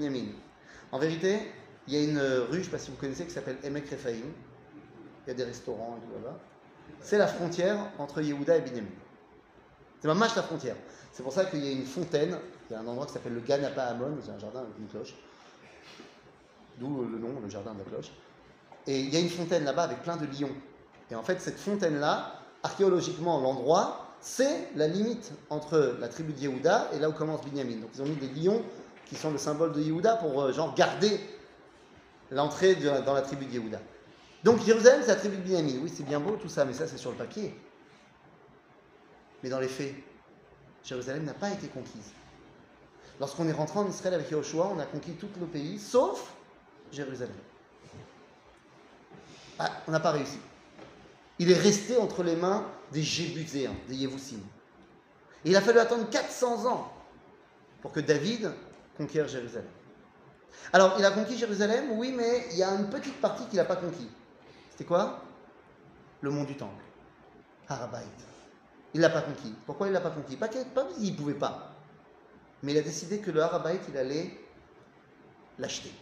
En 0.92 0.98
vérité, 0.98 1.38
il 1.86 1.94
y 1.94 1.96
a 1.96 2.02
une 2.02 2.20
rue, 2.50 2.58
je 2.58 2.64
sais 2.64 2.70
pas 2.70 2.78
si 2.78 2.90
vous 2.90 2.96
connaissez, 2.96 3.24
qui 3.24 3.32
s'appelle 3.32 3.58
Emek 3.62 3.90
Rephaim. 3.90 4.26
Il 5.26 5.28
y 5.28 5.30
a 5.30 5.34
des 5.34 5.44
restaurants 5.44 5.98
et 5.98 6.06
tout 6.06 6.14
là-bas. 6.14 6.38
C'est 7.00 7.18
la 7.18 7.26
frontière 7.26 7.78
entre 7.98 8.22
Yehuda 8.22 8.56
et 8.56 8.60
Binyamin. 8.62 8.88
C'est 10.00 10.14
match 10.14 10.36
la 10.36 10.42
frontière. 10.42 10.76
C'est 11.12 11.22
pour 11.22 11.32
ça 11.32 11.44
qu'il 11.46 11.64
y 11.64 11.68
a 11.68 11.72
une 11.72 11.84
fontaine, 11.84 12.38
il 12.70 12.72
y 12.72 12.76
a 12.76 12.80
un 12.80 12.86
endroit 12.86 13.06
qui 13.06 13.12
s'appelle 13.12 13.34
le 13.34 13.40
Ganapa 13.40 13.82
Amon, 13.82 14.16
c'est 14.24 14.30
un 14.30 14.38
jardin 14.38 14.60
avec 14.60 14.78
une 14.78 14.86
cloche. 14.86 15.14
D'où 16.78 17.04
le 17.04 17.18
nom, 17.18 17.40
le 17.42 17.48
jardin 17.48 17.74
de 17.74 17.78
la 17.78 17.84
cloche. 17.84 18.12
Et 18.86 19.00
il 19.00 19.12
y 19.12 19.16
a 19.16 19.20
une 19.20 19.28
fontaine 19.28 19.64
là-bas 19.64 19.82
avec 19.82 20.02
plein 20.02 20.16
de 20.16 20.26
lions. 20.26 20.54
Et 21.10 21.14
en 21.14 21.22
fait, 21.22 21.40
cette 21.40 21.58
fontaine-là, 21.58 22.34
archéologiquement, 22.62 23.40
l'endroit, 23.40 24.07
c'est 24.20 24.68
la 24.74 24.88
limite 24.88 25.32
entre 25.50 25.96
la 26.00 26.08
tribu 26.08 26.32
de 26.32 26.40
Yehuda 26.40 26.90
et 26.92 26.98
là 26.98 27.08
où 27.08 27.12
commence 27.12 27.44
Binyamin. 27.44 27.80
Donc 27.80 27.90
ils 27.94 28.02
ont 28.02 28.06
mis 28.06 28.16
des 28.16 28.28
lions 28.28 28.62
qui 29.06 29.16
sont 29.16 29.30
le 29.30 29.38
symbole 29.38 29.72
de 29.72 29.80
Yehuda 29.80 30.16
pour 30.16 30.42
euh, 30.42 30.52
genre 30.52 30.74
garder 30.74 31.18
l'entrée 32.30 32.74
dans 32.74 33.14
la 33.14 33.22
tribu 33.22 33.46
de 33.46 33.52
Yehuda. 33.52 33.80
Donc 34.44 34.64
Jérusalem, 34.64 35.00
c'est 35.02 35.08
la 35.08 35.16
tribu 35.16 35.36
de 35.36 35.42
Binyamin. 35.42 35.80
Oui, 35.82 35.92
c'est 35.94 36.04
bien 36.04 36.20
beau 36.20 36.36
tout 36.36 36.48
ça, 36.48 36.64
mais 36.64 36.72
ça 36.72 36.86
c'est 36.86 36.98
sur 36.98 37.10
le 37.10 37.16
papier. 37.16 37.58
Mais 39.42 39.48
dans 39.48 39.60
les 39.60 39.68
faits, 39.68 39.94
Jérusalem 40.84 41.24
n'a 41.24 41.34
pas 41.34 41.50
été 41.50 41.68
conquise. 41.68 42.12
Lorsqu'on 43.20 43.48
est 43.48 43.52
rentré 43.52 43.78
en 43.78 43.88
Israël 43.88 44.14
avec 44.14 44.30
Yahushua, 44.30 44.72
on 44.74 44.78
a 44.78 44.84
conquis 44.84 45.12
tout 45.12 45.28
le 45.40 45.46
pays, 45.46 45.78
sauf 45.78 46.32
Jérusalem. 46.92 47.34
Ah, 49.58 49.70
on 49.88 49.90
n'a 49.90 50.00
pas 50.00 50.12
réussi. 50.12 50.38
Il 51.38 51.50
est 51.50 51.58
resté 51.58 51.96
entre 51.96 52.22
les 52.22 52.36
mains 52.36 52.64
des 52.92 53.02
Jébuséens, 53.02 53.74
des 53.88 53.96
Yévoussim. 53.96 54.40
Il 55.44 55.56
a 55.56 55.60
fallu 55.60 55.78
attendre 55.78 56.08
400 56.10 56.66
ans 56.66 56.92
pour 57.80 57.92
que 57.92 58.00
David 58.00 58.52
conquiert 58.96 59.28
Jérusalem. 59.28 59.68
Alors, 60.72 60.96
il 60.98 61.04
a 61.04 61.10
conquis 61.10 61.38
Jérusalem, 61.38 61.92
oui, 61.92 62.12
mais 62.16 62.46
il 62.52 62.58
y 62.58 62.62
a 62.62 62.70
une 62.70 62.88
petite 62.90 63.20
partie 63.20 63.46
qu'il 63.46 63.56
n'a 63.56 63.64
pas 63.64 63.76
conquis. 63.76 64.10
C'était 64.70 64.84
quoi? 64.84 65.22
Le 66.20 66.30
mont 66.30 66.44
du 66.44 66.56
Temple, 66.56 66.82
Harabait. 67.68 67.98
Il 68.94 69.00
ne 69.00 69.02
l'a 69.02 69.10
pas 69.10 69.22
conquis. 69.22 69.54
Pourquoi 69.66 69.86
il 69.86 69.90
ne 69.90 69.94
l'a 69.94 70.00
pas 70.00 70.10
conquis? 70.10 70.36
Pas 70.36 70.48
qu'il 70.48 70.60
ne 70.60 71.16
pouvait 71.16 71.34
pas. 71.34 71.74
Mais 72.62 72.72
il 72.72 72.78
a 72.78 72.82
décidé 72.82 73.20
que 73.20 73.30
le 73.30 73.40
Harabait, 73.40 73.78
il 73.88 73.96
allait 73.96 74.36
l'acheter. 75.58 75.92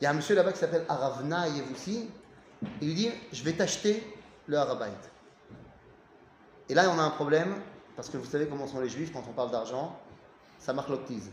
Il 0.00 0.04
y 0.04 0.06
a 0.06 0.10
un 0.10 0.14
monsieur 0.14 0.34
là-bas 0.34 0.52
qui 0.52 0.58
s'appelle 0.58 0.84
Aravna 0.88 1.48
Yevoussi. 1.48 2.08
Il 2.80 2.88
lui 2.88 2.94
dit 2.94 3.10
Je 3.32 3.42
vais 3.42 3.52
t'acheter 3.52 4.06
le 4.46 4.56
Harabait. 4.56 4.92
Et 6.69 6.73
là, 6.73 6.91
on 6.93 6.99
a 6.99 7.03
un 7.03 7.09
problème, 7.09 7.55
parce 7.95 8.09
que 8.09 8.17
vous 8.17 8.25
savez 8.25 8.47
comment 8.47 8.67
sont 8.67 8.79
les 8.79 8.89
juifs 8.89 9.11
quand 9.11 9.23
on 9.27 9.33
parle 9.33 9.51
d'argent, 9.51 9.97
ça 10.59 10.73
marque 10.73 10.89
l'octise. 10.89 11.31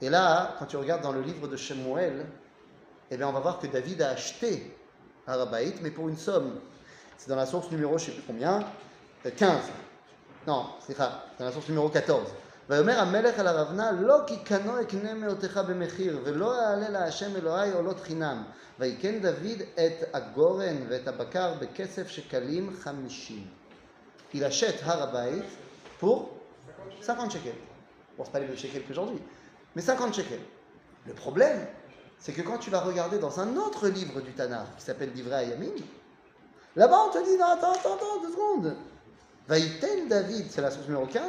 Et 0.00 0.10
là, 0.10 0.56
quand 0.58 0.66
tu 0.66 0.76
regardes 0.76 1.02
dans 1.02 1.12
le 1.12 1.22
livre 1.22 1.48
de 1.48 1.56
Shemuel, 1.56 2.26
eh 3.10 3.16
bien, 3.16 3.28
on 3.28 3.32
va 3.32 3.40
voir 3.40 3.58
que 3.58 3.66
David 3.66 4.02
a 4.02 4.10
acheté 4.10 4.76
Harabait, 5.26 5.74
mais 5.82 5.90
pour 5.90 6.08
une 6.08 6.16
somme. 6.16 6.60
C'est 7.16 7.28
dans 7.28 7.36
la 7.36 7.46
source 7.46 7.70
numéro, 7.70 7.98
je 7.98 8.04
ne 8.04 8.06
sais 8.10 8.12
plus 8.12 8.22
combien, 8.26 8.64
euh, 9.26 9.30
15. 9.36 9.62
Non, 10.46 10.66
c'est 10.86 10.96
ça, 10.96 11.26
dans 11.38 11.44
la 11.44 11.52
source 11.52 11.68
numéro 11.68 11.88
14. 11.88 12.28
ויאמר 12.70 13.00
המלך 13.00 13.38
אל 13.38 13.48
ארבנה 13.48 13.92
לא 13.92 14.18
כי 14.26 14.36
קנו 14.36 14.80
אקנה 14.80 15.14
מאותך 15.14 15.60
במחיר 15.68 16.20
ולא 16.24 16.60
אעלה 16.60 16.88
להשם 16.88 17.36
אלוהי 17.36 17.72
עולות 17.72 18.00
חינם 18.00 18.42
ויקן 18.78 19.20
דוד 19.20 19.62
את 19.74 20.14
הגורן 20.14 20.76
ואת 20.88 21.08
הבקר 21.08 21.54
בכסף 21.60 22.08
שקלים 22.08 22.76
חמישים. 22.80 23.46
Il 24.33 24.43
achète 24.43 24.83
Harabait 24.85 25.41
pour 25.99 26.31
50 27.01 27.31
shekels. 27.31 27.53
Bon, 28.17 28.23
c'est 28.25 28.31
pas 28.31 28.39
les 28.39 28.47
mêmes 28.47 28.57
shekels 28.57 28.83
qu'aujourd'hui, 28.85 29.19
mais 29.75 29.81
50 29.81 30.13
shekels. 30.13 30.41
Le 31.05 31.13
problème, 31.13 31.65
c'est 32.19 32.33
que 32.33 32.41
quand 32.41 32.57
tu 32.57 32.69
vas 32.69 32.81
regarder 32.81 33.19
dans 33.19 33.39
un 33.39 33.55
autre 33.57 33.87
livre 33.87 34.21
du 34.21 34.31
Tanakh 34.31 34.75
qui 34.77 34.83
s'appelle 34.83 35.11
Divrei 35.11 35.35
Ayamim, 35.35 35.75
là-bas 36.75 37.05
on 37.07 37.11
te 37.11 37.23
dit 37.23 37.37
non, 37.37 37.45
attends, 37.45 37.73
attends, 37.73 37.95
attends, 37.95 38.21
deux 38.21 38.31
secondes. 38.31 38.75
Vaïten 39.47 40.07
David, 40.07 40.47
c'est 40.49 40.61
la 40.61 40.71
source 40.71 40.87
numéro 40.87 41.05
15, 41.05 41.21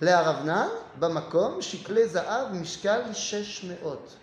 Le'aravnan, 0.00 0.68
Bamakom, 0.98 1.62
Shikle 1.62 2.06
Zahav, 2.08 2.52
Mishkal, 2.52 3.14
Shesh 3.14 3.62
Meot. 3.64 4.18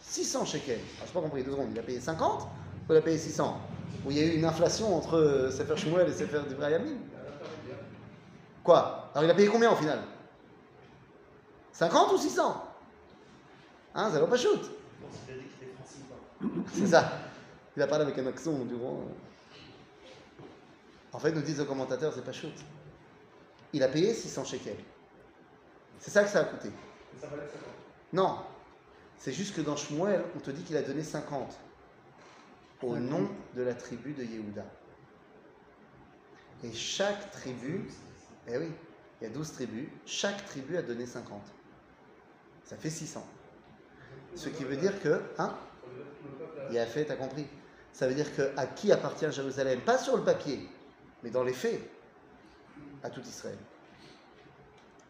600 0.00 0.44
shekels. 0.46 0.80
Ah, 0.98 1.02
je 1.02 1.06
n'ai 1.06 1.12
pas 1.12 1.20
compris, 1.20 1.44
deux 1.44 1.52
secondes. 1.52 1.68
Il 1.72 1.78
a 1.78 1.82
payé 1.82 2.00
50 2.00 2.42
ou 2.88 2.92
il 2.92 2.96
a 2.96 3.02
payé 3.02 3.18
600 3.18 3.60
Ou 4.06 4.12
il 4.12 4.18
y 4.18 4.20
a 4.20 4.24
eu 4.24 4.36
une 4.36 4.44
inflation 4.44 4.96
entre 4.96 5.16
euh, 5.16 5.50
Sefer 5.50 5.76
Shmuel 5.76 6.08
et 6.08 6.12
Sefer 6.12 6.40
Divrei 6.48 6.66
Ayamim 6.66 6.96
Quoi? 8.62 9.10
Alors 9.12 9.24
il 9.24 9.30
a 9.30 9.34
payé 9.34 9.48
combien 9.48 9.72
au 9.72 9.74
final? 9.74 9.98
50 11.72 12.12
ou 12.12 12.16
600 12.16 12.62
Hein, 13.96 14.10
ça 14.12 14.20
va 14.20 14.26
pas 14.26 14.36
shoot 14.36 14.60
C'est 16.72 16.86
ça. 16.86 17.12
Il 17.76 17.82
a 17.82 17.86
parlé 17.88 18.04
avec 18.04 18.16
un 18.18 18.26
accent 18.26 18.52
durant. 18.64 19.04
En 21.12 21.18
fait, 21.18 21.32
nous 21.32 21.40
disent 21.40 21.60
les 21.60 21.66
commentateurs, 21.66 22.12
c'est 22.14 22.24
pas 22.24 22.32
shoot. 22.32 22.54
Il 23.72 23.82
a 23.82 23.88
payé 23.88 24.12
600 24.14 24.44
shekels. 24.44 24.76
C'est 25.98 26.10
ça 26.10 26.22
que 26.22 26.28
ça 26.28 26.40
a 26.40 26.44
coûté. 26.44 26.70
Non. 28.12 28.38
C'est 29.16 29.32
juste 29.32 29.56
que 29.56 29.62
dans 29.62 29.76
Shmuel, 29.76 30.22
on 30.36 30.38
te 30.38 30.50
dit 30.50 30.62
qu'il 30.62 30.76
a 30.76 30.82
donné 30.82 31.02
50 31.02 31.58
au 32.82 32.96
nom 32.96 33.28
de 33.54 33.62
la 33.62 33.74
tribu 33.74 34.12
de 34.12 34.22
Yehuda. 34.22 34.64
Et 36.64 36.72
chaque 36.72 37.30
tribu, 37.32 37.88
eh 38.48 38.56
oui, 38.58 38.72
il 39.20 39.24
y 39.24 39.30
a 39.30 39.32
12 39.32 39.52
tribus, 39.52 39.88
chaque 40.04 40.44
tribu 40.46 40.76
a 40.76 40.82
donné 40.82 41.06
50. 41.06 41.40
Ça 42.64 42.76
fait 42.76 42.90
600. 42.90 43.26
Ce 44.34 44.48
qui 44.48 44.64
veut 44.64 44.76
dire 44.76 45.00
que, 45.00 45.22
hein 45.38 45.56
Il 46.70 46.78
a 46.78 46.86
fait, 46.86 47.04
t'as 47.04 47.16
compris 47.16 47.46
Ça 47.92 48.06
veut 48.06 48.14
dire 48.14 48.34
que 48.34 48.52
à 48.56 48.66
qui 48.66 48.92
appartient 48.92 49.30
Jérusalem? 49.30 49.80
Pas 49.80 49.98
sur 49.98 50.16
le 50.16 50.24
papier, 50.24 50.68
mais 51.22 51.30
dans 51.30 51.44
les 51.44 51.52
faits, 51.52 51.80
à 53.02 53.10
tout 53.10 53.22
Israël. 53.22 53.58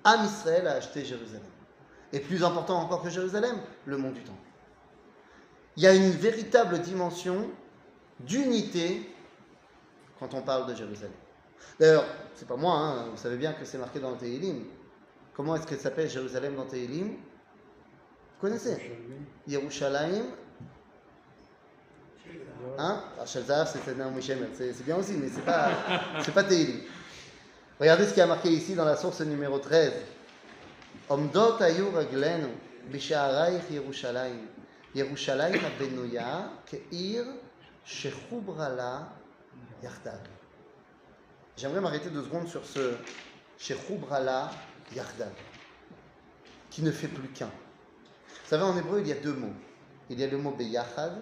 Am 0.05 0.25
Israël 0.25 0.67
a 0.69 0.75
acheté 0.75 1.05
Jérusalem. 1.05 1.43
Et 2.13 2.21
plus 2.21 2.45
important 2.45 2.81
encore 2.81 3.03
que 3.03 3.11
Jérusalem, 3.11 3.57
le 3.87 3.97
mont 3.97 4.13
du 4.13 4.23
Temple 4.23 4.39
il 5.77 5.83
y 5.83 5.87
a 5.87 5.95
une 5.95 6.11
véritable 6.11 6.81
dimension 6.81 7.51
d'unité 8.21 9.15
quand 10.19 10.33
on 10.35 10.41
parle 10.43 10.71
de 10.71 10.75
Jérusalem. 10.75 11.13
D'ailleurs, 11.79 12.07
c'est 12.35 12.49
pas 12.49 12.57
moi, 12.57 12.75
hein, 12.75 13.07
vous 13.11 13.17
savez 13.17 13.37
bien 13.37 13.53
que 13.53 13.65
c'est 13.65 13.79
marqué 13.79 14.01
dans 14.01 14.13
le 14.13 14.17
Tehilim. 14.17 14.65
Comment 15.35 15.57
est-ce 15.57 15.67
qu'elle 15.67 15.79
s'appelle 15.79 16.09
Jérusalem 16.09 16.57
dans 16.57 16.65
Tehilim? 16.65 17.09
Vous 17.09 18.41
connaissez? 18.41 18.99
Yerushalayim. 19.47 20.25
Hein? 22.79 23.03
Ah, 23.21 23.27
Shazar, 23.27 23.69
c'est 23.69 23.85
bien 23.95 24.97
aussi, 24.97 25.13
mais 25.13 25.29
c'est 25.29 25.45
pas, 25.45 25.71
c'est 26.23 26.33
pas 26.33 26.45
Tehilim. 26.45 26.81
Regardez 27.79 28.07
ce 28.07 28.15
qui 28.15 28.21
a 28.23 28.27
marqué 28.27 28.49
ici 28.49 28.75
dans 28.75 28.87
la 28.87 28.97
source 28.97 29.21
numéro 29.21 29.59
13. 29.59 29.93
Omdot 31.11 31.59
raglenu. 31.59 32.49
Yerushalayim 34.97 35.61
Keir, 36.65 37.25
J'aimerais 41.55 41.81
m'arrêter 41.83 42.09
deux 42.09 42.25
secondes 42.25 42.49
sur 42.49 42.65
ce 42.65 42.95
Shechoubrala, 43.59 44.51
Yardad, 44.95 45.33
qui 46.71 46.81
ne 46.81 46.91
fait 46.91 47.09
plus 47.09 47.29
qu'un. 47.29 47.45
Vous 47.45 48.49
savez, 48.49 48.63
en 48.63 48.75
hébreu, 48.79 49.01
il 49.03 49.09
y 49.09 49.13
a 49.13 49.17
deux 49.17 49.35
mots. 49.35 49.53
Il 50.09 50.19
y 50.19 50.25
a 50.25 50.29
le 50.29 50.39
mot 50.39 50.53
Beyachad 50.53 51.21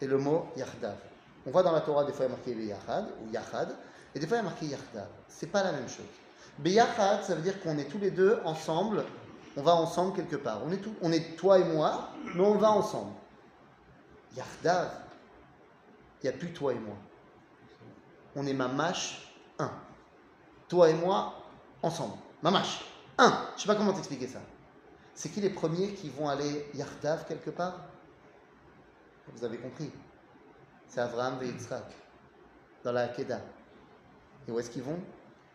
et 0.00 0.06
le 0.06 0.18
mot 0.18 0.46
Yardav. 0.56 0.96
On 1.46 1.50
voit 1.50 1.64
dans 1.64 1.72
la 1.72 1.80
Torah, 1.80 2.04
des 2.04 2.12
fois, 2.12 2.26
il 2.26 2.28
y 2.28 2.32
a 2.32 2.36
marqué 2.36 2.54
Beyachad 2.54 3.06
ou 3.24 3.32
Yachad, 3.32 3.76
et 4.14 4.20
des 4.20 4.26
fois, 4.28 4.36
il 4.36 4.40
y 4.40 4.46
a 4.46 4.48
marqué 4.48 4.66
C'est 5.26 5.50
pas 5.50 5.64
la 5.64 5.72
même 5.72 5.88
chose. 5.88 6.06
Beyachad, 6.60 7.24
ça 7.24 7.34
veut 7.34 7.42
dire 7.42 7.60
qu'on 7.60 7.76
est 7.76 7.86
tous 7.86 7.98
les 7.98 8.12
deux 8.12 8.38
ensemble 8.44 9.04
on 9.56 9.62
va 9.62 9.74
ensemble 9.74 10.14
quelque 10.14 10.36
part. 10.36 10.60
On 10.64 10.70
est, 10.70 10.78
tout, 10.78 10.94
on 11.02 11.12
est 11.12 11.36
toi 11.36 11.58
et 11.58 11.64
moi, 11.64 12.10
mais 12.34 12.44
on 12.44 12.56
va 12.56 12.70
ensemble. 12.70 13.12
Yachdav, 14.36 14.90
il 16.22 16.30
n'y 16.30 16.34
a 16.34 16.38
plus 16.38 16.52
toi 16.52 16.72
et 16.72 16.78
moi. 16.78 16.94
On 18.36 18.46
est 18.46 18.54
mamash 18.54 19.32
un. 19.58 19.70
Toi 20.68 20.90
et 20.90 20.94
moi, 20.94 21.34
ensemble. 21.82 22.14
Mamash, 22.42 22.84
un. 23.18 23.30
Je 23.30 23.54
ne 23.54 23.60
sais 23.60 23.66
pas 23.66 23.74
comment 23.74 23.92
t'expliquer 23.92 24.28
ça. 24.28 24.40
C'est 25.14 25.30
qui 25.30 25.40
les 25.40 25.50
premiers 25.50 25.92
qui 25.94 26.08
vont 26.10 26.28
aller 26.28 26.70
Yardav 26.74 27.26
quelque 27.26 27.50
part? 27.50 27.80
Vous 29.34 29.44
avez 29.44 29.58
compris. 29.58 29.90
C'est 30.86 31.00
Abraham 31.00 31.38
et 31.42 31.46
Yitzhak, 31.46 31.84
dans 32.82 32.92
la 32.92 33.02
Hakeda. 33.02 33.40
Et 34.48 34.50
où 34.50 34.58
est-ce 34.58 34.70
qu'ils 34.70 34.82
vont? 34.82 34.98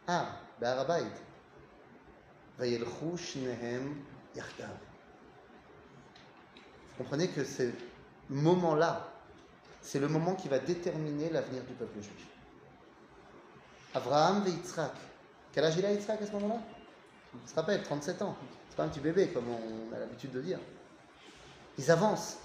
Ah, 0.08 0.28
Be'arabait. 0.60 1.04
Shnehem. 2.60 3.96
Vous 6.98 6.98
comprenez 6.98 7.28
que 7.30 7.44
ce 7.44 7.72
moment-là, 8.30 9.12
c'est 9.82 10.00
le 10.00 10.08
moment 10.08 10.36
qui 10.36 10.48
va 10.48 10.60
déterminer 10.60 11.30
l'avenir 11.30 11.64
du 11.64 11.74
peuple 11.74 12.02
juif. 12.02 12.28
Abraham 13.94 14.44
et 14.48 14.52
Yitzhak. 14.52 14.92
Quel 15.54 15.64
âge 15.64 15.78
il 15.78 15.86
a 15.86 15.92
Yitzhak 15.92 16.22
à 16.22 16.26
ce 16.26 16.32
moment-là? 16.34 16.62
On 17.44 17.48
se 17.48 17.56
rappelle, 17.56 17.84
37 17.84 18.22
ans. 18.22 18.36
C'est 18.70 18.76
pas 18.76 18.84
un 18.84 18.90
petit 18.90 19.00
bébé 19.00 19.30
comme 19.30 19.46
on 19.50 19.94
a 19.96 20.00
l'habitude 20.00 20.32
de 20.32 20.42
dire. 20.42 20.60
Ils 21.78 21.92
avancent. 21.92 22.38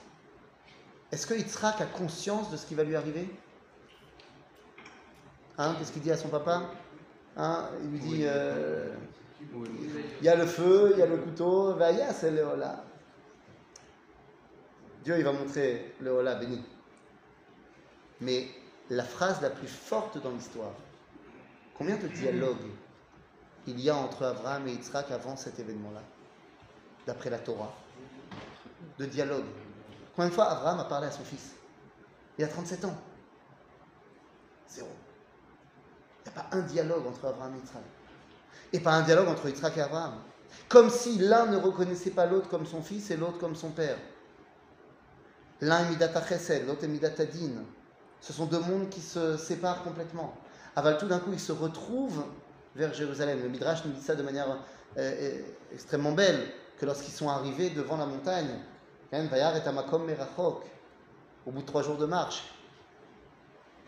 Est-ce 1.10 1.26
que 1.26 1.34
Yitzhak 1.34 1.80
a 1.80 1.86
conscience 1.86 2.50
de 2.50 2.56
ce 2.56 2.66
qui 2.66 2.74
va 2.74 2.84
lui 2.84 2.94
arriver? 2.94 3.28
Hein, 5.58 5.74
Qu'est-ce 5.78 5.92
qu'il 5.92 6.02
dit 6.02 6.12
à 6.12 6.16
son 6.16 6.28
papa? 6.28 6.70
Hein, 7.36 7.68
Il 7.82 7.90
lui 7.90 7.98
dit 7.98 8.20
euh, 8.24 8.94
il 9.40 10.24
y 10.24 10.28
a 10.28 10.36
le 10.36 10.46
feu, 10.46 10.90
il 10.92 10.98
y 10.98 11.02
a 11.02 11.06
le 11.06 11.16
couteau, 11.16 11.74
Vaya, 11.74 12.12
c'est 12.12 12.30
le 12.30 12.44
Hola. 12.44 12.84
Dieu, 15.02 15.16
il 15.18 15.24
va 15.24 15.32
montrer 15.32 15.94
le 16.00 16.10
Hola 16.10 16.34
béni. 16.34 16.62
Mais 18.20 18.48
la 18.90 19.04
phrase 19.04 19.40
la 19.40 19.50
plus 19.50 19.68
forte 19.68 20.22
dans 20.22 20.30
l'histoire, 20.30 20.74
combien 21.74 21.96
de 21.96 22.06
dialogues 22.08 22.68
il 23.66 23.80
y 23.80 23.88
a 23.88 23.96
entre 23.96 24.24
Abraham 24.24 24.66
et 24.68 24.72
Yitzhak 24.72 25.10
avant 25.10 25.36
cet 25.36 25.58
événement-là, 25.58 26.02
d'après 27.06 27.30
la 27.30 27.38
Torah? 27.38 27.72
De 28.98 29.06
dialogue. 29.06 29.44
Combien 30.14 30.28
de 30.28 30.34
fois 30.34 30.50
Abraham 30.50 30.80
a 30.80 30.84
parlé 30.84 31.06
à 31.06 31.10
son 31.10 31.24
fils? 31.24 31.54
Il 32.36 32.44
a 32.44 32.48
37 32.48 32.84
ans. 32.84 32.98
Zéro. 34.68 34.88
Il 36.18 36.30
n'y 36.30 36.38
a 36.38 36.42
pas 36.42 36.56
un 36.56 36.60
dialogue 36.62 37.06
entre 37.06 37.26
Abraham 37.26 37.54
et 37.54 37.58
Yitzhak. 37.58 37.82
Et 38.72 38.80
pas 38.80 38.92
un 38.92 39.02
dialogue 39.02 39.28
entre 39.28 39.48
Yitzhak 39.48 39.76
et 39.76 39.82
Abraham. 39.82 40.14
Comme 40.68 40.90
si 40.90 41.18
l'un 41.18 41.46
ne 41.46 41.56
reconnaissait 41.56 42.10
pas 42.10 42.26
l'autre 42.26 42.48
comme 42.48 42.66
son 42.66 42.82
fils 42.82 43.10
et 43.10 43.16
l'autre 43.16 43.38
comme 43.38 43.56
son 43.56 43.70
père. 43.70 43.96
L'un 45.60 45.80
est 45.80 45.90
Midata 45.90 46.24
Chesed, 46.26 46.66
l'autre 46.66 46.84
est 46.84 46.88
Midata 46.88 47.24
Din. 47.24 47.64
Ce 48.20 48.32
sont 48.32 48.46
deux 48.46 48.60
mondes 48.60 48.88
qui 48.88 49.00
se 49.00 49.36
séparent 49.36 49.82
complètement. 49.82 50.34
Aval, 50.76 50.98
tout 50.98 51.06
d'un 51.06 51.18
coup, 51.18 51.32
ils 51.32 51.40
se 51.40 51.52
retrouvent 51.52 52.24
vers 52.76 52.94
Jérusalem. 52.94 53.42
Le 53.42 53.48
Midrash 53.48 53.84
nous 53.84 53.92
dit 53.92 54.00
ça 54.00 54.14
de 54.14 54.22
manière 54.22 54.48
euh, 54.50 54.56
euh, 54.98 55.40
extrêmement 55.72 56.12
belle, 56.12 56.40
que 56.78 56.86
lorsqu'ils 56.86 57.12
sont 57.12 57.28
arrivés 57.28 57.70
devant 57.70 57.96
la 57.96 58.06
montagne, 58.06 58.58
Vayar 59.12 59.56
et 59.56 59.66
Amakom 59.66 60.04
Merachok, 60.04 60.64
au 61.46 61.50
bout 61.50 61.60
de 61.60 61.66
trois 61.66 61.82
jours 61.82 61.96
de 61.96 62.06
marche, 62.06 62.44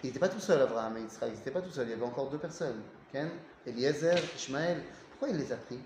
il 0.02 0.08
n'était 0.08 0.18
pas 0.18 0.28
tout 0.28 0.40
seul, 0.40 0.60
Abraham 0.60 0.96
et 0.96 1.02
Israël, 1.02 1.32
il 1.32 1.38
n'était 1.38 1.50
pas 1.50 1.60
tout 1.60 1.70
seul, 1.70 1.86
il 1.86 1.90
y 1.90 1.92
avait 1.92 2.04
encore 2.04 2.28
deux 2.28 2.38
personnes, 2.38 2.82
Ken, 3.12 3.30
Eliezer, 3.66 4.18
Ishmaël. 4.36 4.82
Pourquoi 5.10 5.28
il 5.28 5.36
les 5.36 5.52
a 5.52 5.56
pris? 5.56 5.78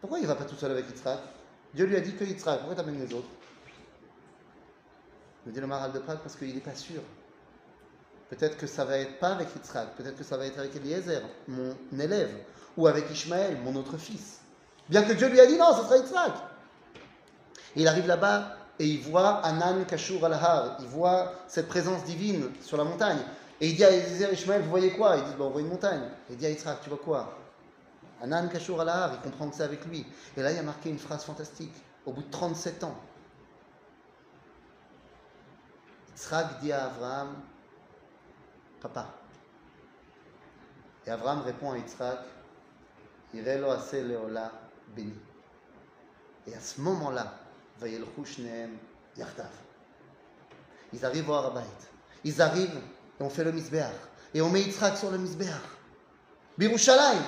Pourquoi 0.00 0.18
il 0.18 0.22
ne 0.22 0.28
va 0.28 0.34
pas 0.34 0.44
tout 0.44 0.56
seul 0.56 0.70
avec 0.70 0.88
Yitzhak? 0.88 1.18
Dieu 1.74 1.84
lui 1.84 1.96
a 1.96 2.00
dit 2.00 2.14
que 2.14 2.24
Yitzhak, 2.24 2.60
pourquoi 2.60 2.74
t'amènes 2.74 3.04
les 3.04 3.12
autres? 3.12 3.28
Me 5.44 5.52
dit 5.52 5.60
le 5.60 5.66
Maral 5.66 5.92
de 5.92 5.98
Prague 5.98 6.18
parce 6.20 6.36
qu'il 6.36 6.54
n'est 6.54 6.60
pas 6.60 6.74
sûr. 6.74 7.02
Peut-être 8.30 8.56
que 8.56 8.66
ça 8.66 8.84
va 8.84 8.98
être 8.98 9.18
pas 9.18 9.32
avec 9.32 9.54
Yitzhak, 9.54 9.94
peut-être 9.96 10.16
que 10.16 10.24
ça 10.24 10.36
va 10.36 10.46
être 10.46 10.58
avec 10.58 10.74
Eliezer, 10.76 11.22
mon 11.46 11.74
élève, 11.98 12.34
ou 12.76 12.86
avec 12.86 13.10
Ishmaël, 13.10 13.58
mon 13.58 13.74
autre 13.76 13.98
fils. 13.98 14.40
Bien 14.88 15.02
que 15.02 15.12
Dieu 15.12 15.28
lui 15.28 15.40
a 15.40 15.46
dit 15.46 15.56
non, 15.56 15.74
ce 15.74 15.82
sera 15.82 15.98
Yitzhak. 15.98 16.32
Il 17.76 17.86
arrive 17.86 18.06
là-bas 18.06 18.56
et 18.78 18.86
il 18.86 19.00
voit 19.00 19.44
Anan 19.44 19.84
Kashur 19.84 20.24
al-Har, 20.24 20.78
il 20.80 20.86
voit 20.86 21.32
cette 21.48 21.68
présence 21.68 22.04
divine 22.04 22.50
sur 22.62 22.76
la 22.76 22.84
montagne. 22.84 23.18
Et 23.60 23.70
il 23.70 23.76
dit 23.76 23.84
à 23.84 24.32
Ishmael, 24.32 24.62
vous 24.62 24.70
voyez 24.70 24.92
quoi? 24.92 25.16
Il 25.16 25.24
dit, 25.24 25.34
bon, 25.36 25.46
on 25.46 25.50
voit 25.50 25.60
une 25.60 25.68
montagne. 25.68 26.08
Il 26.30 26.36
dit 26.36 26.46
à 26.46 26.50
Yitzhak, 26.50 26.80
tu 26.80 26.88
vois 26.88 26.98
quoi? 26.98 27.36
Anan 28.22 28.48
Kashur 28.48 28.80
al-Har, 28.80 29.14
il 29.14 29.20
comprend 29.20 29.48
que 29.48 29.56
c'est 29.56 29.62
avec 29.62 29.84
lui. 29.84 30.06
Et 30.36 30.42
là, 30.42 30.52
il 30.52 30.58
a 30.58 30.62
marqué 30.62 30.90
une 30.90 30.98
phrase 30.98 31.24
fantastique. 31.24 31.74
Au 32.06 32.12
bout 32.12 32.22
de 32.22 32.30
37 32.30 32.84
ans, 32.84 32.96
Yitzhak 36.10 36.60
dit 36.60 36.72
à 36.72 36.86
Abraham, 36.86 37.36
papa. 38.80 39.06
Et 41.06 41.10
Abraham 41.10 41.42
répond 41.42 41.72
à 41.72 41.78
Yitzhak, 41.78 42.20
Irelo 43.34 43.70
ase 43.70 43.94
leola 43.94 44.52
béni. 44.94 45.14
Et 46.46 46.54
à 46.54 46.60
ce 46.60 46.80
moment-là, 46.80 47.34
Yardav. 49.16 49.50
Ils 50.92 51.04
arrivent 51.04 51.28
au 51.28 51.34
Harabait. 51.34 51.60
Ils 52.24 52.40
arrivent 52.40 52.80
et 53.18 53.22
on 53.22 53.30
fait 53.30 53.44
le 53.44 53.52
misbéach. 53.52 53.92
Et 54.34 54.40
on 54.40 54.50
met 54.50 54.62
Yitzhak 54.62 54.96
sur 54.96 55.10
le 55.10 55.18
misbéach. 55.18 55.62
Birushalayim. 56.56 57.22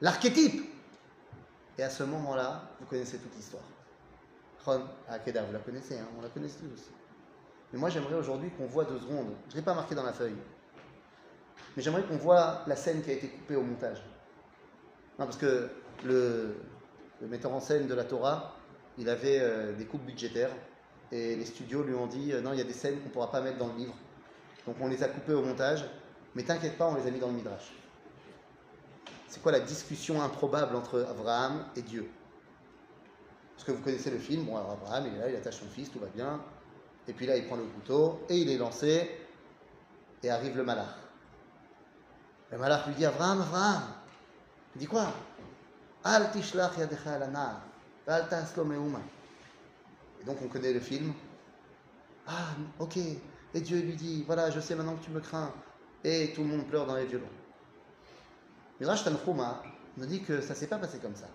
L'archétype. 0.00 0.70
Et 1.78 1.82
à 1.82 1.90
ce 1.90 2.04
moment-là, 2.04 2.62
vous 2.80 2.86
connaissez 2.86 3.18
toute 3.18 3.34
l'histoire. 3.34 3.64
Chon, 4.64 4.82
Akeda, 5.08 5.42
vous 5.42 5.52
la 5.52 5.58
connaissez, 5.58 5.98
hein 5.98 6.06
on 6.18 6.22
la 6.22 6.28
connaît 6.28 6.48
tous 6.48 6.72
aussi. 6.72 6.90
Mais 7.72 7.78
moi, 7.78 7.90
j'aimerais 7.90 8.14
aujourd'hui 8.14 8.50
qu'on 8.50 8.66
voit 8.66 8.84
deux 8.84 8.98
secondes. 9.00 9.34
Je 9.48 9.54
ne 9.54 9.56
l'ai 9.56 9.64
pas 9.64 9.74
marqué 9.74 9.94
dans 9.94 10.04
la 10.04 10.12
feuille. 10.12 10.36
Mais 11.76 11.82
j'aimerais 11.82 12.04
qu'on 12.04 12.16
voit 12.16 12.62
la 12.66 12.76
scène 12.76 13.02
qui 13.02 13.10
a 13.10 13.14
été 13.14 13.28
coupée 13.28 13.56
au 13.56 13.62
montage. 13.62 13.98
Non, 15.18 15.26
parce 15.26 15.36
que 15.36 15.68
le, 16.04 16.56
le 17.20 17.26
metteur 17.26 17.52
en 17.52 17.60
scène 17.60 17.86
de 17.86 17.94
la 17.94 18.04
Torah, 18.04 18.56
il 18.96 19.08
avait 19.08 19.40
euh, 19.40 19.72
des 19.72 19.86
coupes 19.86 20.04
budgétaires 20.04 20.52
et 21.14 21.36
les 21.36 21.44
studios 21.44 21.84
lui 21.84 21.94
ont 21.94 22.08
dit 22.08 22.32
euh, 22.32 22.40
non, 22.40 22.52
il 22.52 22.58
y 22.58 22.60
a 22.60 22.64
des 22.64 22.72
scènes 22.72 22.98
qu'on 22.98 23.08
ne 23.08 23.12
pourra 23.12 23.30
pas 23.30 23.40
mettre 23.40 23.58
dans 23.58 23.68
le 23.68 23.76
livre. 23.76 23.94
Donc 24.66 24.76
on 24.80 24.88
les 24.88 25.00
a 25.02 25.08
coupées 25.08 25.32
au 25.32 25.42
montage, 25.42 25.84
mais 26.34 26.42
t'inquiète 26.42 26.76
pas, 26.76 26.86
on 26.86 26.96
les 26.96 27.06
a 27.06 27.10
mis 27.10 27.20
dans 27.20 27.28
le 27.28 27.34
Midrash. 27.34 27.72
C'est 29.28 29.40
quoi 29.40 29.52
la 29.52 29.60
discussion 29.60 30.20
improbable 30.20 30.74
entre 30.74 31.06
Abraham 31.08 31.66
et 31.76 31.82
Dieu? 31.82 32.10
Parce 33.54 33.64
que 33.64 33.72
vous 33.72 33.82
connaissez 33.82 34.10
le 34.10 34.18
film, 34.18 34.44
bon, 34.44 34.56
alors 34.56 34.72
Abraham, 34.72 35.06
il 35.06 35.14
est 35.14 35.18
là, 35.18 35.30
il 35.30 35.36
attache 35.36 35.60
son 35.60 35.66
fils, 35.66 35.90
tout 35.90 36.00
va 36.00 36.08
bien. 36.08 36.40
Et 37.06 37.12
puis 37.12 37.26
là, 37.26 37.36
il 37.36 37.46
prend 37.46 37.56
le 37.56 37.64
couteau 37.64 38.20
et 38.28 38.36
il 38.36 38.50
est 38.50 38.58
lancé, 38.58 39.08
et 40.22 40.30
arrive 40.30 40.56
le 40.56 40.64
malach. 40.64 40.96
Le 42.50 42.58
malach 42.58 42.86
lui 42.88 42.94
dit 42.94 43.06
Abraham, 43.06 43.42
Abraham. 43.42 43.82
Il 44.74 44.80
dit 44.80 44.86
quoi? 44.86 45.06
Al 46.02 46.32
tishlach 46.32 46.76
yadecha 46.76 47.12
al 48.06 48.28
Donc 50.26 50.38
on 50.42 50.48
connaît 50.48 50.72
le 50.72 50.80
film. 50.80 51.12
Ah, 52.26 52.54
ok. 52.78 52.96
Et 52.96 53.60
Dieu 53.60 53.80
lui 53.80 53.94
dit 53.94 54.24
Voilà, 54.26 54.50
je 54.50 54.60
sais 54.60 54.74
maintenant 54.74 54.96
que 54.96 55.04
tu 55.04 55.10
me 55.10 55.20
crains. 55.20 55.52
Et 56.02 56.32
tout 56.34 56.42
le 56.42 56.48
monde 56.48 56.66
pleure 56.66 56.86
dans 56.86 56.96
les 56.96 57.06
violons. 57.06 57.28
Midrash 58.80 59.04
Tanchuma 59.04 59.62
nous 59.96 60.06
dit 60.06 60.22
que 60.22 60.40
ça 60.40 60.54
ne 60.54 60.58
s'est 60.58 60.66
pas 60.66 60.78
passé 60.78 60.98
comme 60.98 61.14
ça. 61.14 61.28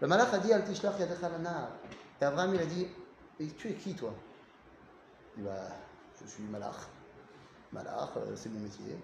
Le 0.00 0.06
malach 0.06 0.32
a 0.32 0.38
dit 0.38 0.52
Al 0.52 0.64
tishlach 0.64 0.94
Et 1.00 2.24
Abraham 2.24 2.54
il 2.54 2.60
a 2.60 2.66
dit 2.66 2.86
Et 3.40 3.46
tu 3.48 3.70
es 3.70 3.74
qui 3.74 3.94
toi? 3.94 4.14
Il 5.36 5.42
dit 5.42 5.48
Bah, 5.48 5.68
je 6.22 6.28
suis 6.28 6.42
malach. 6.44 6.76
Malach, 7.72 8.10
euh, 8.16 8.34
c'est 8.34 8.50
mon 8.50 8.60
métier. 8.60 8.96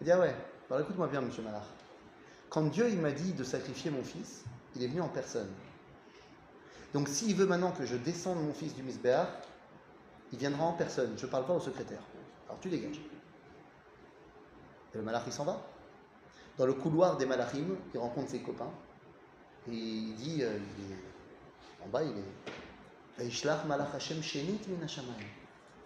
Il 0.00 0.04
dit 0.04 0.12
Ah 0.12 0.20
ouais, 0.20 0.34
alors 0.70 0.82
écoute-moi 0.82 1.08
bien, 1.08 1.20
monsieur 1.20 1.42
malach. 1.42 1.66
Quand 2.50 2.62
Dieu 2.62 2.88
il 2.90 3.00
m'a 3.00 3.12
dit 3.12 3.32
de 3.32 3.44
sacrifier 3.44 3.90
mon 3.90 4.02
fils, 4.02 4.44
il 4.76 4.82
est 4.82 4.88
venu 4.88 5.00
en 5.00 5.08
personne. 5.08 5.50
Donc 6.94 7.08
s'il 7.08 7.34
veut 7.34 7.46
maintenant 7.46 7.72
que 7.72 7.84
je 7.84 7.96
descende 7.96 8.40
mon 8.40 8.54
fils 8.54 8.74
du 8.74 8.82
Misbéach, 8.82 9.28
il 10.32 10.38
viendra 10.38 10.64
en 10.64 10.72
personne. 10.72 11.14
Je 11.18 11.26
ne 11.26 11.30
parle 11.30 11.44
pas 11.44 11.54
au 11.54 11.60
secrétaire. 11.60 12.00
Alors 12.46 12.60
tu 12.60 12.70
dégages. 12.70 13.00
Et 14.94 14.96
le 14.96 15.02
malach 15.02 15.24
il 15.26 15.32
s'en 15.32 15.44
va. 15.44 15.60
Dans 16.56 16.66
le 16.66 16.74
couloir 16.74 17.16
des 17.16 17.26
malachim, 17.26 17.76
il 17.92 17.98
rencontre 17.98 18.30
ses 18.30 18.38
copains. 18.40 18.70
Et 19.68 19.72
il 19.72 20.14
dit, 20.14 20.44
euh, 20.44 20.56
il 20.78 20.92
est, 20.92 21.84
en 21.84 21.88
bas, 21.88 22.04
il 22.04 22.16
est. 22.16 22.52
Il 23.16 23.32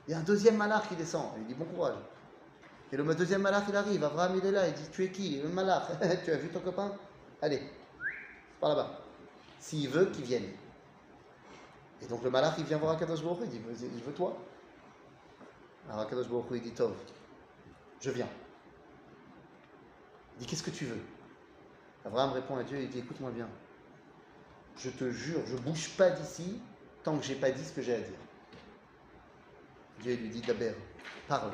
y 0.08 0.14
a 0.14 0.18
un 0.18 0.22
deuxième 0.22 0.56
malach 0.56 0.88
qui 0.88 0.96
descend. 0.96 1.26
Il 1.38 1.46
dit 1.46 1.54
bon 1.54 1.66
courage. 1.66 1.96
Et 2.90 2.96
le 2.96 3.14
deuxième 3.14 3.42
malach, 3.42 3.64
il 3.68 3.76
arrive. 3.76 4.02
Abraham, 4.02 4.38
il 4.42 4.46
est 4.46 4.50
là. 4.50 4.66
Il 4.66 4.74
dit 4.74 4.88
Tu 4.90 5.04
es 5.04 5.10
qui? 5.10 5.40
Le 5.42 5.48
malach. 5.48 5.88
tu 6.24 6.30
as 6.30 6.36
vu 6.36 6.48
ton 6.48 6.60
copain? 6.60 6.92
Allez, 7.42 7.62
par 8.60 8.70
là-bas. 8.70 9.00
S'il 9.60 9.88
veut, 9.88 10.06
qu'il 10.06 10.24
vienne. 10.24 10.48
Et 12.02 12.06
donc 12.06 12.22
le 12.22 12.30
malach, 12.30 12.54
il 12.58 12.64
vient 12.64 12.78
voir 12.78 12.92
Akadosh 12.92 13.22
Baruch 13.22 13.40
il 13.42 13.50
dit 13.50 13.60
Je 13.98 14.04
veux 14.04 14.12
toi? 14.12 14.36
Alors 15.88 16.00
Akadosh 16.00 16.28
Baruch 16.28 16.46
il 16.52 16.62
dit 16.62 16.72
Tov, 16.72 16.94
je 18.00 18.10
viens. 18.10 18.28
Il 20.36 20.40
dit 20.40 20.46
Qu'est-ce 20.46 20.62
que 20.62 20.70
tu 20.70 20.84
veux? 20.84 21.00
Abraham 22.04 22.32
répond 22.32 22.56
à 22.56 22.62
Dieu 22.62 22.80
Il 22.80 22.88
dit 22.88 23.00
Écoute-moi 23.00 23.30
bien. 23.30 23.48
Je 24.76 24.90
te 24.90 25.10
jure, 25.10 25.40
je 25.46 25.54
ne 25.54 25.60
bouge 25.60 25.90
pas 25.96 26.10
d'ici 26.10 26.60
tant 27.02 27.18
que 27.18 27.24
je 27.24 27.32
n'ai 27.32 27.38
pas 27.38 27.50
dit 27.50 27.64
ce 27.64 27.72
que 27.72 27.82
j'ai 27.82 27.94
à 27.94 28.00
dire. 28.00 28.18
Dieu 30.00 30.14
lui 30.14 30.28
dit 30.28 30.42
D'abord, 30.42 30.74
parle. 31.26 31.52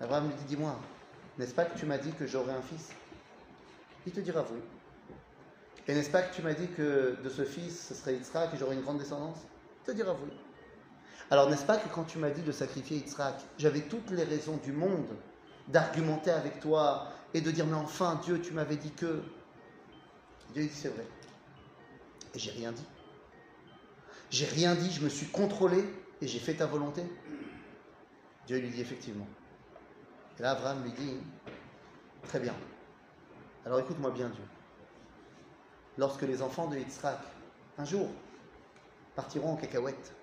Abraham 0.00 0.28
lui 0.28 0.34
dit 0.34 0.44
Dis-moi, 0.44 0.78
n'est-ce 1.36 1.54
pas 1.54 1.64
que 1.64 1.76
tu 1.76 1.86
m'as 1.86 1.98
dit 1.98 2.12
que 2.12 2.26
j'aurais 2.26 2.52
un 2.52 2.62
fils? 2.62 2.90
Il 4.06 4.12
te 4.12 4.20
dira 4.20 4.44
oui. 4.50 4.60
Et 5.90 5.94
n'est-ce 5.94 6.10
pas 6.10 6.22
que 6.22 6.32
tu 6.32 6.40
m'as 6.40 6.52
dit 6.52 6.68
que 6.68 7.16
de 7.20 7.28
ce 7.28 7.44
fils, 7.44 7.88
ce 7.88 7.94
serait 7.94 8.14
Yitzhak 8.14 8.54
et 8.54 8.56
j'aurais 8.56 8.76
une 8.76 8.82
grande 8.82 8.98
descendance? 8.98 9.38
Te 9.84 9.90
dira 9.90 10.14
oui. 10.22 10.30
Alors 11.32 11.50
n'est-ce 11.50 11.64
pas 11.64 11.78
que 11.78 11.88
quand 11.88 12.04
tu 12.04 12.18
m'as 12.18 12.30
dit 12.30 12.42
de 12.42 12.52
sacrifier 12.52 12.98
Yitzhak, 12.98 13.34
j'avais 13.58 13.80
toutes 13.80 14.08
les 14.12 14.22
raisons 14.22 14.56
du 14.58 14.70
monde 14.70 15.08
d'argumenter 15.66 16.30
avec 16.30 16.60
toi 16.60 17.08
et 17.34 17.40
de 17.40 17.50
dire 17.50 17.66
mais 17.66 17.74
enfin 17.74 18.20
Dieu, 18.22 18.40
tu 18.40 18.52
m'avais 18.52 18.76
dit 18.76 18.92
que? 18.92 19.20
Dieu 20.54 20.62
dit 20.62 20.72
c'est 20.72 20.90
vrai. 20.90 21.04
Et 22.34 22.38
j'ai 22.38 22.52
rien 22.52 22.70
dit. 22.70 22.86
J'ai 24.30 24.46
rien 24.46 24.76
dit, 24.76 24.92
je 24.92 25.02
me 25.02 25.08
suis 25.08 25.26
contrôlé 25.26 25.84
et 26.20 26.28
j'ai 26.28 26.38
fait 26.38 26.54
ta 26.54 26.66
volonté. 26.66 27.02
Dieu 28.46 28.58
lui 28.58 28.70
dit 28.70 28.80
effectivement. 28.80 29.26
Et 30.38 30.42
là, 30.42 30.52
Abraham 30.52 30.84
lui 30.84 30.92
dit, 30.92 31.16
très 32.28 32.38
bien. 32.38 32.54
Alors 33.66 33.80
écoute-moi 33.80 34.12
bien, 34.12 34.28
Dieu. 34.28 34.44
Lorsque 36.00 36.22
les 36.22 36.40
enfants 36.40 36.66
de 36.66 36.78
Yitzhak, 36.78 37.18
un 37.76 37.84
jour, 37.84 38.08
partiront 39.14 39.52
en 39.52 39.56
cacahuète 39.56 40.14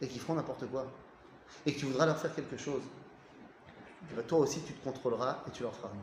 et 0.00 0.08
qui 0.08 0.18
feront 0.18 0.34
n'importe 0.34 0.66
quoi, 0.66 0.84
et 1.64 1.72
que 1.72 1.78
tu 1.78 1.86
voudras 1.86 2.06
leur 2.06 2.18
faire 2.18 2.34
quelque 2.34 2.56
chose, 2.56 2.82
eh 4.10 4.14
ben, 4.16 4.26
toi 4.26 4.40
aussi 4.40 4.60
tu 4.62 4.72
te 4.72 4.82
contrôleras 4.82 5.44
et 5.46 5.52
tu 5.52 5.62
leur 5.62 5.72
feras 5.76 5.92
rien. 5.92 6.02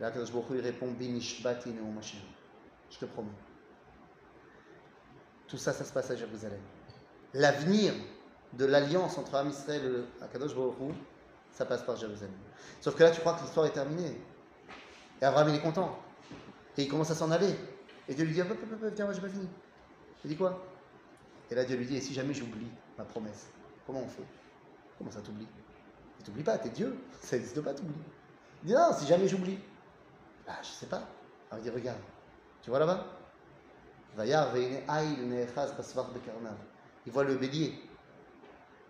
Là, 0.00 0.10
Kadosh 0.10 0.32
Baruch 0.32 0.46
il 0.50 0.60
répond. 0.60 0.88
Je 0.98 2.98
te 2.98 3.04
promets. 3.04 3.30
Tout 5.46 5.56
ça, 5.56 5.72
ça 5.72 5.84
se 5.84 5.92
passe 5.92 6.10
à 6.10 6.16
Jérusalem. 6.16 6.60
L'avenir 7.32 7.92
de 8.54 8.64
l'alliance 8.64 9.18
entre 9.18 9.36
Am 9.36 9.50
Israël 9.50 10.04
et 10.20 10.24
Akadosh 10.24 10.56
Baruch 10.56 10.96
ça 11.52 11.64
passe 11.64 11.84
par 11.84 11.94
Jérusalem. 11.94 12.34
Sauf 12.80 12.96
que 12.96 13.04
là, 13.04 13.12
tu 13.12 13.20
crois 13.20 13.34
que 13.34 13.42
l'histoire 13.42 13.66
est 13.66 13.72
terminée. 13.72 14.20
Et 15.22 15.24
Abraham, 15.24 15.50
il 15.50 15.54
est 15.54 15.60
content. 15.60 15.96
Et 16.80 16.84
il 16.84 16.88
commence 16.88 17.10
à 17.10 17.14
s'en 17.14 17.30
aller. 17.30 17.54
Et 18.08 18.14
Dieu 18.14 18.24
lui 18.24 18.32
dit, 18.32 18.40
Hop, 18.40 18.50
hop, 18.50 18.58
hop, 18.62 18.94
viens, 18.94 19.04
moi, 19.04 19.12
j'ai 19.12 19.20
pas 19.20 19.28
fini. 19.28 19.46
Il 20.24 20.30
dit 20.30 20.36
quoi? 20.36 20.64
Et 21.50 21.54
là, 21.54 21.62
Dieu 21.64 21.76
lui 21.76 21.84
dit, 21.84 21.96
et 21.96 22.00
si 22.00 22.14
jamais 22.14 22.32
j'oublie 22.32 22.70
ma 22.96 23.04
promesse, 23.04 23.48
comment 23.86 24.00
on 24.00 24.08
fait? 24.08 24.24
Comment 24.96 25.10
ça 25.10 25.20
t'oublie 25.20 25.46
Tu 26.18 26.24
t'oublies 26.24 26.42
pas, 26.42 26.56
t'es 26.56 26.70
Dieu. 26.70 26.96
Ça 27.20 27.36
n'existe 27.36 27.60
pas, 27.60 27.74
t'oublies. 27.74 27.92
Il 28.62 28.68
dit, 28.68 28.72
non, 28.72 28.94
si 28.96 29.06
jamais 29.06 29.28
j'oublie. 29.28 29.58
Ah, 30.48 30.58
je 30.62 30.68
sais 30.68 30.86
pas. 30.86 31.02
Alors 31.50 31.62
il 31.62 31.70
dit, 31.70 31.76
regarde, 31.76 32.00
tu 32.62 32.70
vois 32.70 32.78
là-bas? 32.78 33.04
Il 37.06 37.12
voit 37.12 37.24
le 37.24 37.36
bélier. 37.36 37.74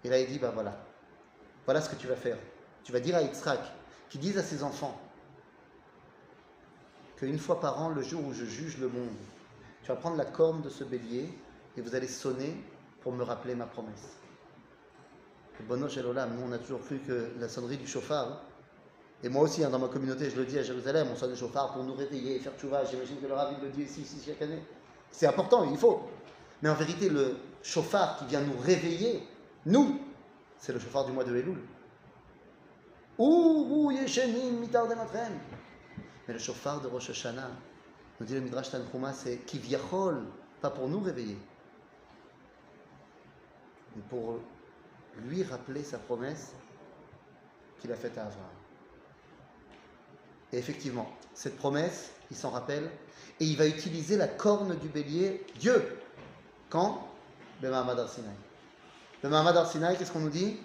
Et 0.05 0.09
là, 0.09 0.21
il 0.21 0.29
dit, 0.29 0.39
bah 0.39 0.53
voilà. 0.55 0.77
Voilà 1.65 1.81
ce 1.81 1.91
que 1.91 1.97
tu 1.97 2.07
vas 2.07 2.17
faire. 2.17 2.39
Tu 2.85 2.93
vas 2.93 3.01
dire 3.01 3.17
à 3.17 3.23
Yitzhak, 3.23 3.61
qui 4.09 4.19
dise 4.19 4.39
à 4.39 4.43
ses 4.45 4.63
enfants, 4.63 4.97
qu'une 7.21 7.39
fois 7.39 7.61
par 7.61 7.81
an, 7.81 7.91
le 7.91 8.03
jour 8.03 8.25
où 8.25 8.33
je 8.33 8.47
juge 8.47 8.79
le 8.79 8.89
monde, 8.89 9.15
tu 9.83 9.89
vas 9.89 9.97
prendre 9.97 10.17
la 10.17 10.25
corne 10.25 10.63
de 10.63 10.71
ce 10.71 10.85
bélier 10.85 11.29
et 11.77 11.81
vous 11.83 11.95
allez 11.95 12.09
sonner 12.09 12.57
pour 13.03 13.13
me 13.13 13.23
rappeler 13.23 13.55
ma 13.55 13.67
promesse. 13.67 14.17
Et 15.61 15.63
Bono 15.63 15.89
Shelolam, 15.89 16.35
nous 16.35 16.47
on 16.49 16.53
a 16.53 16.59
toujours 16.59 16.81
cru 16.81 16.99
que 17.07 17.29
la 17.39 17.49
sonnerie 17.49 17.77
du 17.77 17.87
chauffard, 17.87 18.43
et 19.23 19.29
moi 19.29 19.43
aussi 19.43 19.63
hein, 19.63 19.69
dans 19.69 19.79
ma 19.79 19.89
communauté, 19.89 20.31
je 20.31 20.37
le 20.37 20.47
dis 20.47 20.59
à 20.59 20.63
Jérusalem, 20.63 21.09
on 21.13 21.17
sonne 21.17 21.31
le 21.31 21.37
chauffard 21.37 21.75
pour 21.75 21.85
nous 21.85 21.95
réveiller, 21.95 22.39
faire 22.39 22.53
tchouva, 22.59 22.85
j'imagine 22.87 23.21
que 23.21 23.27
le 23.27 23.35
rabbi 23.35 23.57
le 23.63 23.69
dit 23.69 23.83
ici, 23.83 24.01
ici 24.01 24.23
chaque 24.25 24.41
année. 24.41 24.63
C'est 25.11 25.27
important, 25.27 25.71
il 25.71 25.77
faut. 25.77 26.09
Mais 26.63 26.71
en 26.71 26.75
vérité, 26.75 27.11
le 27.11 27.37
chauffard 27.63 28.17
qui 28.17 28.25
vient 28.27 28.41
nous 28.41 28.59
réveiller, 28.59 29.23
nous, 29.67 30.01
c'est 30.59 30.73
le 30.73 30.79
chauffard 30.79 31.05
du 31.05 31.13
mois 31.13 31.25
de 31.25 31.37
Elul. 31.37 31.59
Ouh, 33.19 33.67
ouh, 33.69 33.91
yeshenim, 33.91 34.59
mitar. 34.59 34.87
Mais 36.31 36.35
le 36.35 36.39
chauffard 36.39 36.81
de 36.81 36.87
Rosh 36.87 37.11
Hashanah, 37.11 37.51
nous 38.21 38.25
dit 38.25 38.35
le 38.35 38.41
Midrash 38.41 38.71
Tanchuma, 38.71 39.13
c'est 39.13 39.39
kivyachol, 39.39 40.23
pas 40.61 40.71
pour 40.71 40.87
nous 40.87 41.01
réveiller, 41.01 41.37
mais 43.97 44.03
pour 44.09 44.39
lui 45.25 45.43
rappeler 45.43 45.83
sa 45.83 45.99
promesse 45.99 46.53
qu'il 47.81 47.91
a 47.91 47.97
faite 47.97 48.17
à 48.17 48.27
Abraham. 48.27 48.45
Et 50.53 50.59
effectivement, 50.59 51.11
cette 51.35 51.57
promesse, 51.57 52.13
il 52.31 52.37
s'en 52.37 52.51
rappelle, 52.51 52.89
et 53.41 53.45
il 53.45 53.57
va 53.57 53.67
utiliser 53.67 54.17
la 54.17 54.29
corne 54.29 54.77
du 54.77 54.89
bélier, 54.89 55.45
Dieu, 55.59 55.99
quand? 56.69 57.09
Le 57.61 57.71
Mahamad 57.71 57.99
Arsinaï. 57.99 58.37
Le 59.25 59.31
Mahamad 59.31 59.57
Arsinaï, 59.57 59.99
qu'est-ce 59.99 60.13
qu'on 60.13 60.21
nous 60.21 60.31
dit? 60.31 60.59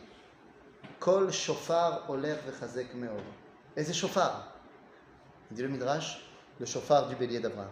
Kol 0.99 1.31
shofar 1.31 2.07
oler 2.07 2.35
vechazek 2.45 2.93
meor. 2.93 3.17
Et 3.75 3.83
c'est 3.83 3.93
shofar. 3.93 4.54
Dit 5.51 5.61
le 5.61 5.69
Midrash, 5.69 6.25
le 6.59 6.65
shofar 6.65 7.07
du 7.07 7.15
bélier 7.15 7.39
d'Abraham. 7.39 7.69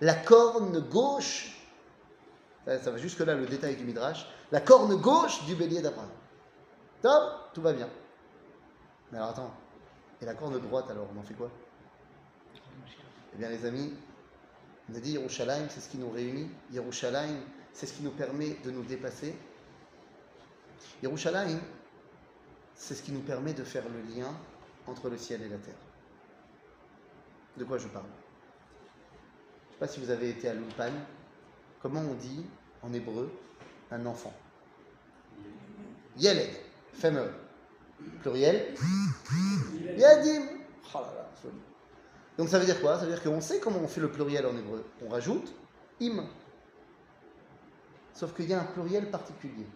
La 0.00 0.14
corne 0.14 0.80
gauche, 0.80 1.56
ça, 2.64 2.80
ça 2.80 2.90
va 2.90 2.98
jusque 2.98 3.20
là 3.20 3.34
le 3.34 3.46
détail 3.46 3.76
du 3.76 3.84
Midrash, 3.84 4.26
la 4.50 4.60
corne 4.60 4.94
gauche 4.96 5.44
du 5.44 5.54
bélier 5.54 5.80
d'Abraham. 5.80 6.10
Top, 7.02 7.52
tout 7.52 7.62
va 7.62 7.72
bien. 7.72 7.88
Mais 9.12 9.18
alors 9.18 9.30
attends, 9.30 9.54
et 10.20 10.24
la 10.24 10.34
corne 10.34 10.58
droite 10.60 10.90
alors, 10.90 11.08
on 11.14 11.20
en 11.20 11.22
fait 11.22 11.34
quoi? 11.34 11.50
Eh 13.34 13.38
bien 13.38 13.48
les 13.48 13.64
amis, 13.66 13.92
on 14.90 14.94
a 14.96 15.00
dit 15.00 15.12
Yerushalayim, 15.12 15.68
c'est 15.68 15.80
ce 15.80 15.88
qui 15.88 15.98
nous 15.98 16.10
réunit. 16.10 16.50
Yerushalayim, 16.72 17.40
c'est 17.72 17.86
ce 17.86 17.94
qui 17.94 18.02
nous 18.02 18.10
permet 18.10 18.56
de 18.64 18.70
nous 18.70 18.82
dépasser. 18.82 19.36
Yerushalayim, 21.02 21.60
c'est 22.74 22.94
ce 22.94 23.02
qui 23.02 23.12
nous 23.12 23.20
permet 23.20 23.54
de 23.54 23.64
faire 23.64 23.84
le 23.88 24.14
lien 24.14 24.32
entre 24.86 25.08
le 25.08 25.18
ciel 25.18 25.42
et 25.42 25.48
la 25.48 25.58
terre. 25.58 25.74
De 27.56 27.64
quoi 27.64 27.78
je 27.78 27.88
parle? 27.88 28.04
Je 28.06 29.68
ne 29.68 29.72
sais 29.72 29.78
pas 29.78 29.88
si 29.88 30.00
vous 30.00 30.10
avez 30.10 30.30
été 30.30 30.48
à 30.48 30.54
l'Ulpan. 30.54 30.92
Comment 31.80 32.00
on 32.00 32.14
dit 32.14 32.44
en 32.82 32.92
hébreu 32.92 33.30
un 33.90 34.06
enfant? 34.06 34.32
Yeled, 36.16 36.50
fameux. 36.92 37.30
Pluriel 38.20 38.74
Yadim. 39.96 40.42
Oh. 40.94 40.98
Donc 42.36 42.48
ça 42.48 42.58
veut 42.58 42.64
dire 42.64 42.80
quoi? 42.80 42.98
Ça 42.98 43.06
veut 43.06 43.12
dire 43.12 43.22
qu'on 43.22 43.40
sait 43.40 43.60
comment 43.60 43.78
on 43.78 43.88
fait 43.88 44.00
le 44.00 44.10
pluriel 44.10 44.46
en 44.46 44.56
hébreu. 44.56 44.84
On 45.04 45.08
rajoute 45.08 45.52
im. 46.00 46.24
Sauf 48.12 48.34
qu'il 48.34 48.46
y 48.46 48.54
a 48.54 48.60
un 48.60 48.64
pluriel 48.64 49.10
particulier. 49.10 49.66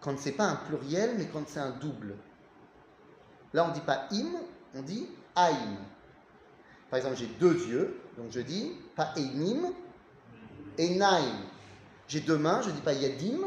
Quand 0.00 0.18
c'est 0.18 0.32
pas 0.32 0.44
un 0.44 0.56
pluriel, 0.56 1.16
mais 1.18 1.26
quand 1.26 1.46
c'est 1.48 1.60
un 1.60 1.70
double. 1.70 2.16
Là, 3.52 3.66
on 3.68 3.72
dit 3.72 3.80
pas 3.80 4.06
im, 4.12 4.32
on 4.74 4.82
dit 4.82 5.08
aim. 5.36 5.76
Par 6.90 6.98
exemple, 6.98 7.16
j'ai 7.16 7.26
deux 7.26 7.54
yeux, 7.66 8.00
donc 8.16 8.26
je 8.30 8.40
dis 8.40 8.72
pas 8.94 9.12
einim, 9.16 9.72
einaim. 10.78 11.44
J'ai 12.08 12.20
deux 12.20 12.38
mains, 12.38 12.62
je 12.62 12.70
dis 12.70 12.80
pas 12.80 12.92
yadim, 12.92 13.40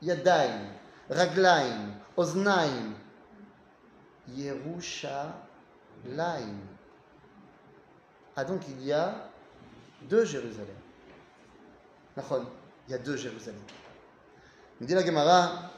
yadaim, 0.00 0.62
raglaim, 1.10 1.92
oznaim, 2.16 2.94
Yerushalayim. 4.36 5.32
Ah 8.36 8.44
donc 8.44 8.62
il 8.68 8.84
y 8.84 8.92
a 8.92 9.30
deux 10.02 10.24
Jérusalem. 10.24 10.76
Il 12.16 12.92
y 12.92 12.94
a 12.94 12.98
deux 12.98 13.16
Jérusalem. 13.16 13.60
Nous 14.80 14.86
dit 14.86 14.94
la 14.94 15.04
Gemara 15.04 15.70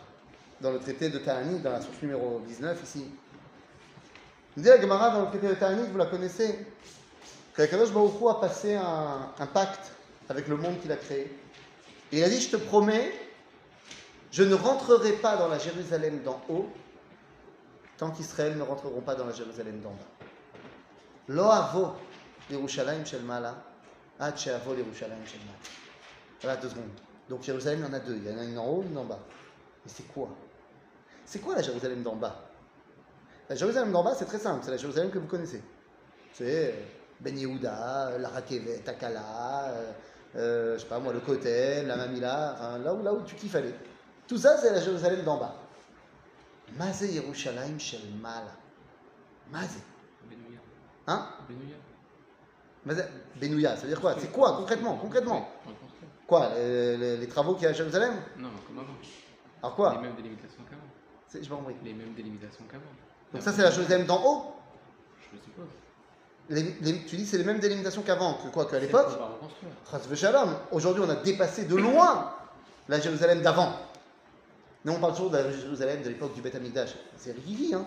dans 0.61 0.73
le 0.73 0.79
traité 0.79 1.09
de 1.09 1.19
Ta'anit, 1.19 1.61
dans 1.61 1.71
la 1.71 1.81
source 1.81 2.03
numéro 2.03 2.41
19 2.47 2.83
ici. 2.83 3.07
Nous 4.57 4.63
dit 4.63 4.69
la 4.69 4.81
Gemara 4.81 5.11
dans 5.11 5.23
le 5.23 5.29
traité 5.29 5.49
de 5.49 5.55
Ta'anit, 5.55 5.87
vous 5.91 5.99
la 5.99 6.07
connaissez, 6.07 6.59
qu'Akadosh 7.57 7.93
Baruch 7.93 8.21
Hu 8.21 8.29
a 8.29 8.35
passé 8.35 8.75
un, 8.75 9.33
un 9.39 9.47
pacte 9.47 9.93
avec 10.29 10.49
le 10.49 10.57
monde 10.57 10.81
qu'il 10.81 10.91
a 10.93 10.97
créé. 10.97 11.37
Et 12.13 12.19
il 12.19 12.25
a 12.25 12.29
dit, 12.29 12.41
je 12.41 12.51
te 12.51 12.57
promets, 12.57 13.13
je 14.33 14.43
ne 14.43 14.55
rentrerai 14.55 15.13
pas 15.13 15.37
dans 15.37 15.49
la 15.49 15.59
Jérusalem 15.59 16.23
d'en 16.23 16.41
haut 16.49 16.69
tant 18.01 18.11
qu'Israël 18.11 18.57
ne 18.57 18.63
rentreront 18.63 19.03
pas 19.03 19.15
dans 19.15 19.27
la 19.27 19.33
Jérusalem 19.33 19.81
d'en 19.81 19.91
bas. 19.91 20.27
Lo 21.29 21.45
avo 21.45 21.93
Yerushalayim 22.51 23.05
shel 23.05 23.21
mala, 23.21 23.63
ad 24.19 24.39
she'avo 24.39 24.75
Yerushalayim 24.75 25.27
shel 25.27 25.41
mala. 25.41 25.59
Voilà, 26.41 26.57
deux 26.57 26.71
secondes. 26.71 26.89
Donc 27.29 27.43
Jérusalem, 27.43 27.81
il 27.81 27.87
y 27.87 27.89
en 27.91 27.93
a 27.93 28.01
deux. 28.01 28.17
Il 28.17 28.25
y 28.27 28.35
en 28.35 28.39
a 28.39 28.45
une 28.45 28.59
en 28.59 28.67
haut, 28.67 28.83
une 28.83 28.97
en 28.97 29.05
bas. 29.05 29.19
Mais 29.85 29.93
c'est 29.95 30.11
quoi? 30.15 30.31
C'est 31.27 31.41
quoi 31.41 31.55
la 31.55 31.63
Jérusalem 31.63 32.03
d'en 32.03 32.17
bas? 32.17 32.50
La 33.51 33.57
Jérusalem 33.57 33.91
d'en 33.93 34.03
bas, 34.05 34.15
c'est 34.15 34.25
très 34.27 34.39
simple. 34.39 34.61
C'est 34.65 34.71
la 34.71 34.77
Jérusalem 34.77 35.11
que 35.11 35.19
vous 35.19 35.27
connaissez. 35.27 35.61
C'est 36.33 36.73
Ben 37.21 37.37
Yehuda, 37.37 38.17
la 38.19 38.29
Rakevet, 38.29 38.79
Takala, 38.79 39.65
euh, 39.71 39.93
euh, 40.37 40.75
je 40.77 40.83
sais 40.83 40.87
pas 40.89 41.01
moi, 41.01 41.13
le 41.13 41.19
Kotel, 41.21 41.89
la 41.89 41.97
Mamila, 41.97 42.55
enfin, 42.55 42.79
là, 42.79 42.95
où, 42.95 43.03
là 43.03 43.13
où 43.13 43.23
tu 43.23 43.35
kiffes 43.35 43.57
aller. 43.57 43.75
Tout 44.29 44.39
ça, 44.39 44.57
c'est 44.57 44.73
la 44.73 44.81
Jérusalem 44.81 45.25
d'en 45.25 45.37
bas. 45.39 45.57
Mazé 46.79 47.13
Yerushalayim 47.13 47.79
shel 47.81 48.01
mala. 48.23 48.53
Mazé. 49.51 49.81
Benouya. 50.31 50.61
Hein? 51.09 51.27
Benouya. 51.49 51.77
Mazé- 52.87 53.09
Benouya, 53.41 53.75
ça 53.75 53.83
veut 53.83 53.89
dire 53.89 54.01
quoi? 54.01 54.15
C'est 54.17 54.31
quoi 54.31 54.57
concrètement 54.57 54.97
Concrètement? 54.97 55.49
Quoi 56.29 56.53
les, 56.55 56.97
les- 56.97 57.17
les 57.17 57.27
travaux 57.27 57.55
qu'il 57.55 57.65
y 57.65 57.67
a 57.67 57.71
à 57.71 57.73
Jérusalem? 57.73 58.15
Non, 58.39 58.51
comme 58.69 58.79
avant. 58.79 58.95
Alors 59.61 59.75
quoi? 59.75 59.95
Les 59.97 60.01
mêmes 60.03 60.15
délimitations 60.15 60.63
qu'avant. 60.71 61.43
Je 61.45 61.49
compris. 61.51 61.75
Les 61.83 61.93
mêmes 61.93 62.15
délimitations 62.15 62.65
qu'avant. 62.71 62.85
Donc 63.33 63.43
ça, 63.43 63.53
c'est 63.53 63.63
la 63.63 63.71
Jérusalem 63.71 64.07
d'en 64.07 64.23
haut 64.25 64.43
Je 65.33 65.39
suppose. 65.39 65.67
Les- 66.49 66.75
les- 66.81 67.05
Tu 67.05 67.17
dis 67.17 67.27
c'est 67.27 67.39
les 67.39 67.45
mêmes 67.45 67.61
délimitations 67.61 68.03
qu'avant, 68.03 68.35
que 68.35 68.49
quoi 68.49 68.67
Qu'à 68.67 68.79
l'époque. 68.81 69.07
Aujourd'hui, 70.73 71.03
on 71.07 71.11
a 71.11 71.15
dépassé 71.17 71.65
de 71.65 71.77
loin 71.77 72.33
la 72.89 72.99
Jérusalem 73.01 73.41
d'avant. 73.43 73.73
Nous, 74.85 74.93
on 74.93 74.99
parle 74.99 75.13
toujours 75.13 75.31
de 75.31 75.37
la 75.37 75.51
Jérusalem 75.53 76.03
de 76.03 76.09
l'époque 76.09 76.35
du 76.35 76.41
Beth 76.41 76.55
Amikdash. 76.55 76.95
C'est 77.17 77.33
rigidi, 77.33 77.75
hein 77.75 77.85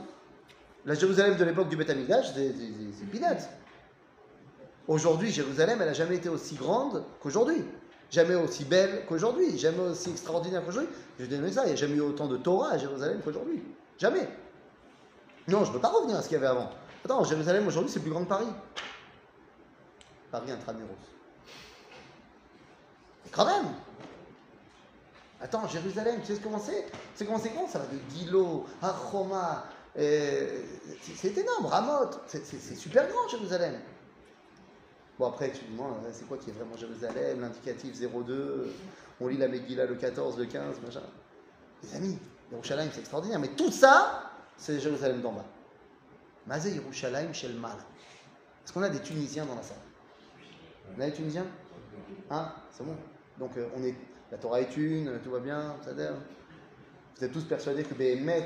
La 0.86 0.94
Jérusalem 0.94 1.36
de 1.36 1.44
l'époque 1.44 1.68
du 1.70 1.76
Beth 1.76 1.90
Amikdash, 1.90 2.28
c'est 2.36 2.54
peanuts. 3.12 3.44
Aujourd'hui, 4.88 5.32
Jérusalem, 5.32 5.80
elle 5.82 5.88
n'a 5.88 5.94
jamais 5.94 6.16
été 6.16 6.30
aussi 6.30 6.56
grande 6.56 7.04
qu'aujourd'hui. 7.22 7.64
Jamais 8.12 8.36
aussi 8.36 8.64
belle 8.66 9.06
qu'aujourd'hui. 9.08 9.58
Jamais 9.58 9.80
aussi 9.80 10.12
extraordinaire 10.12 10.64
qu'aujourd'hui. 10.64 10.90
Je 11.20 11.26
dis 11.26 11.38
mais 11.38 11.52
ça, 11.52 11.64
il 11.64 11.68
n'y 11.68 11.74
a 11.74 11.76
jamais 11.78 11.96
eu 11.96 12.02
autant 12.02 12.28
de 12.28 12.38
Torah 12.38 12.72
à 12.74 12.78
Jérusalem 12.78 13.22
qu'aujourd'hui. 13.24 13.64
Jamais. 13.98 14.28
Non, 15.48 15.64
je 15.66 15.70
ne 15.70 15.74
veux 15.76 15.82
pas 15.82 15.90
revenir 15.90 16.18
à 16.18 16.22
ce 16.22 16.28
qu'il 16.30 16.36
y 16.36 16.38
avait 16.38 16.48
avant. 16.48 16.70
Attends, 17.04 17.24
Jérusalem 17.24 17.68
aujourd'hui, 17.68 17.92
c'est 17.92 18.00
plus 18.00 18.12
grand 18.12 18.24
que 18.24 18.30
Paris. 18.30 18.48
Paris 20.32 20.52
intramuros. 20.52 20.90
Quand 23.32 23.46
même 23.46 23.66
Attends, 25.42 25.68
Jérusalem, 25.68 26.22
tu 26.26 26.34
sais 26.34 26.40
comment 26.42 26.60
c'est 26.60 26.86
sais 27.16 27.26
comment 27.26 27.38
c'est 27.40 27.50
grand 27.50 27.68
Ça 27.68 27.80
va 27.80 27.86
de 27.88 28.00
Gilo 28.16 28.66
à 28.82 28.94
c'est- 31.02 31.16
C'est 31.18 31.38
énorme, 31.38 31.66
Ramoth. 31.66 32.22
C'est- 32.28 32.46
C'est 32.46 32.58
c'est 32.60 32.76
super 32.76 33.08
grand, 33.10 33.28
Jérusalem. 33.28 33.80
Bon, 35.20 35.28
après, 35.28 35.52
tu 35.52 35.60
te 35.60 35.72
demandes, 35.72 35.98
c'est 36.14 36.28
quoi 36.28 36.38
qui 36.38 36.50
est 36.50 36.54
vraiment 36.54 36.78
Jérusalem? 36.78 37.42
L'indicatif 37.42 37.94
02, 37.94 38.74
on 39.20 39.28
lit 39.28 39.38
la 39.38 39.48
Megillah 39.50 39.86
le 39.86 39.96
14, 39.96 40.38
le 40.40 40.46
15, 40.46 40.80
machin. 40.86 41.02
Les 41.84 41.96
amis, 41.96 42.18
Yerushalayim, 42.52 42.90
c'est 42.94 43.02
extraordinaire. 43.02 43.40
Mais 43.40 43.50
tout 43.50 43.70
ça, 43.72 44.32
c'est 44.58 44.80
Jérusalem 44.80 45.22
d'en 45.22 45.34
bas. 45.34 45.46
Mazé 46.48 46.76
Yerushalayim 46.76 47.34
Shel 47.34 47.54
Mal. 47.56 47.78
Est-ce 48.64 48.74
qu'on 48.74 48.82
a 48.82 48.90
des 48.90 49.02
Tunisiens 49.02 49.46
dans 49.46 49.56
la 49.56 49.64
salle? 49.64 49.78
On 50.98 51.02
a 51.02 51.06
des 51.06 51.14
Tunisiens? 51.14 51.46
Hein? 52.30 52.52
C'est 52.72 52.86
bon. 52.86 52.96
Donc, 53.38 53.58
euh, 53.58 53.68
on 53.76 53.84
est, 53.84 53.96
la 54.32 54.38
Torah 54.38 54.62
est 54.62 54.76
une, 54.78 55.20
tout 55.22 55.32
va 55.32 55.40
bien. 55.40 55.76
Vous 57.18 57.24
êtes 57.24 57.32
tous 57.32 57.44
persuadés 57.46 57.84
que 57.84 57.94
Béhémet, 57.94 58.46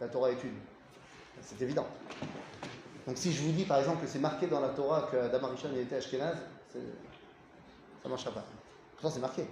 la 0.00 0.08
Torah 0.08 0.30
est 0.30 0.42
une. 0.42 0.58
C'est 1.40 1.60
évident. 1.62 1.86
Donc, 3.06 3.16
si 3.16 3.32
je 3.32 3.42
vous 3.42 3.52
dis 3.52 3.64
par 3.64 3.78
exemple 3.78 4.02
que 4.02 4.08
c'est 4.08 4.18
marqué 4.18 4.46
dans 4.46 4.60
la 4.60 4.70
Torah 4.70 5.08
que 5.10 5.16
Adam 5.16 5.48
Arishon 5.48 5.74
était 5.76 5.96
Ashkenaz, 5.96 6.36
ça 6.72 6.78
ne 8.04 8.08
marchera 8.08 8.32
pas. 8.32 8.44
Pourtant, 8.92 9.10
c'est 9.10 9.20
marqué. 9.20 9.46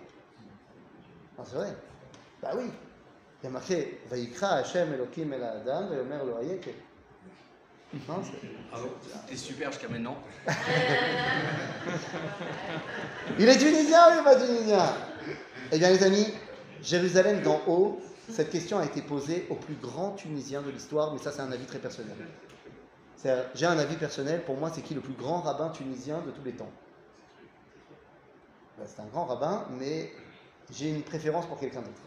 C'est 1.45 1.55
vrai. 1.55 1.77
Bah 2.41 2.53
oui. 2.57 2.71
Il 3.43 3.47
y 3.47 3.49
a 3.49 3.51
marqué 3.51 3.99
Vaikra 4.09 4.49
Hashem 4.57 4.93
Elohim 4.95 5.33
El 5.33 5.43
Adam, 5.43 5.89
Lo 6.25 6.37
Hayeke. 6.37 6.75
Non, 8.09 8.23
c'est- 8.23 8.49
T'es 9.29 9.37
super 9.37 9.73
jusqu'à 9.73 9.89
maintenant. 9.89 10.17
Il 13.39 13.49
est 13.49 13.59
tunisien 13.59 14.09
ou 14.09 14.13
il 14.13 14.17
n'est 14.19 14.25
pas 14.25 14.37
tunisien 14.37 14.95
Eh 15.73 15.79
bien, 15.79 15.91
les 15.91 16.03
amis, 16.03 16.27
Jérusalem 16.83 17.43
d'en 17.43 17.61
haut, 17.67 18.01
cette 18.31 18.51
question 18.51 18.79
a 18.79 18.85
été 18.85 19.03
posée 19.03 19.47
au 19.51 19.55
plus 19.57 19.75
grand 19.75 20.13
tunisien 20.13 20.63
de 20.63 20.71
l'histoire, 20.71 21.13
mais 21.13 21.19
ça, 21.19 21.33
c'est 21.33 21.41
un 21.43 21.53
avis 21.53 21.67
très 21.67 21.79
personnel. 21.79 22.17
J'ai 23.55 23.67
un 23.67 23.79
avis 23.79 23.97
personnel, 23.97 24.43
pour 24.45 24.57
moi, 24.57 24.71
c'est 24.75 24.83
qui 24.83 24.95
le 24.95 25.01
plus 25.01 25.15
grand 25.15 25.41
rabbin 25.41 25.69
tunisien 25.71 26.21
de 26.27 26.31
tous 26.31 26.43
les 26.45 26.53
temps? 26.53 26.71
Ben, 28.79 28.85
C'est 28.87 29.01
un 29.03 29.07
grand 29.07 29.27
rabbin, 29.27 29.65
mais 29.79 30.13
j'ai 30.73 30.89
une 30.89 31.03
préférence 31.03 31.47
pour 31.47 31.59
quelqu'un 31.61 31.81
d'autre. 31.81 32.03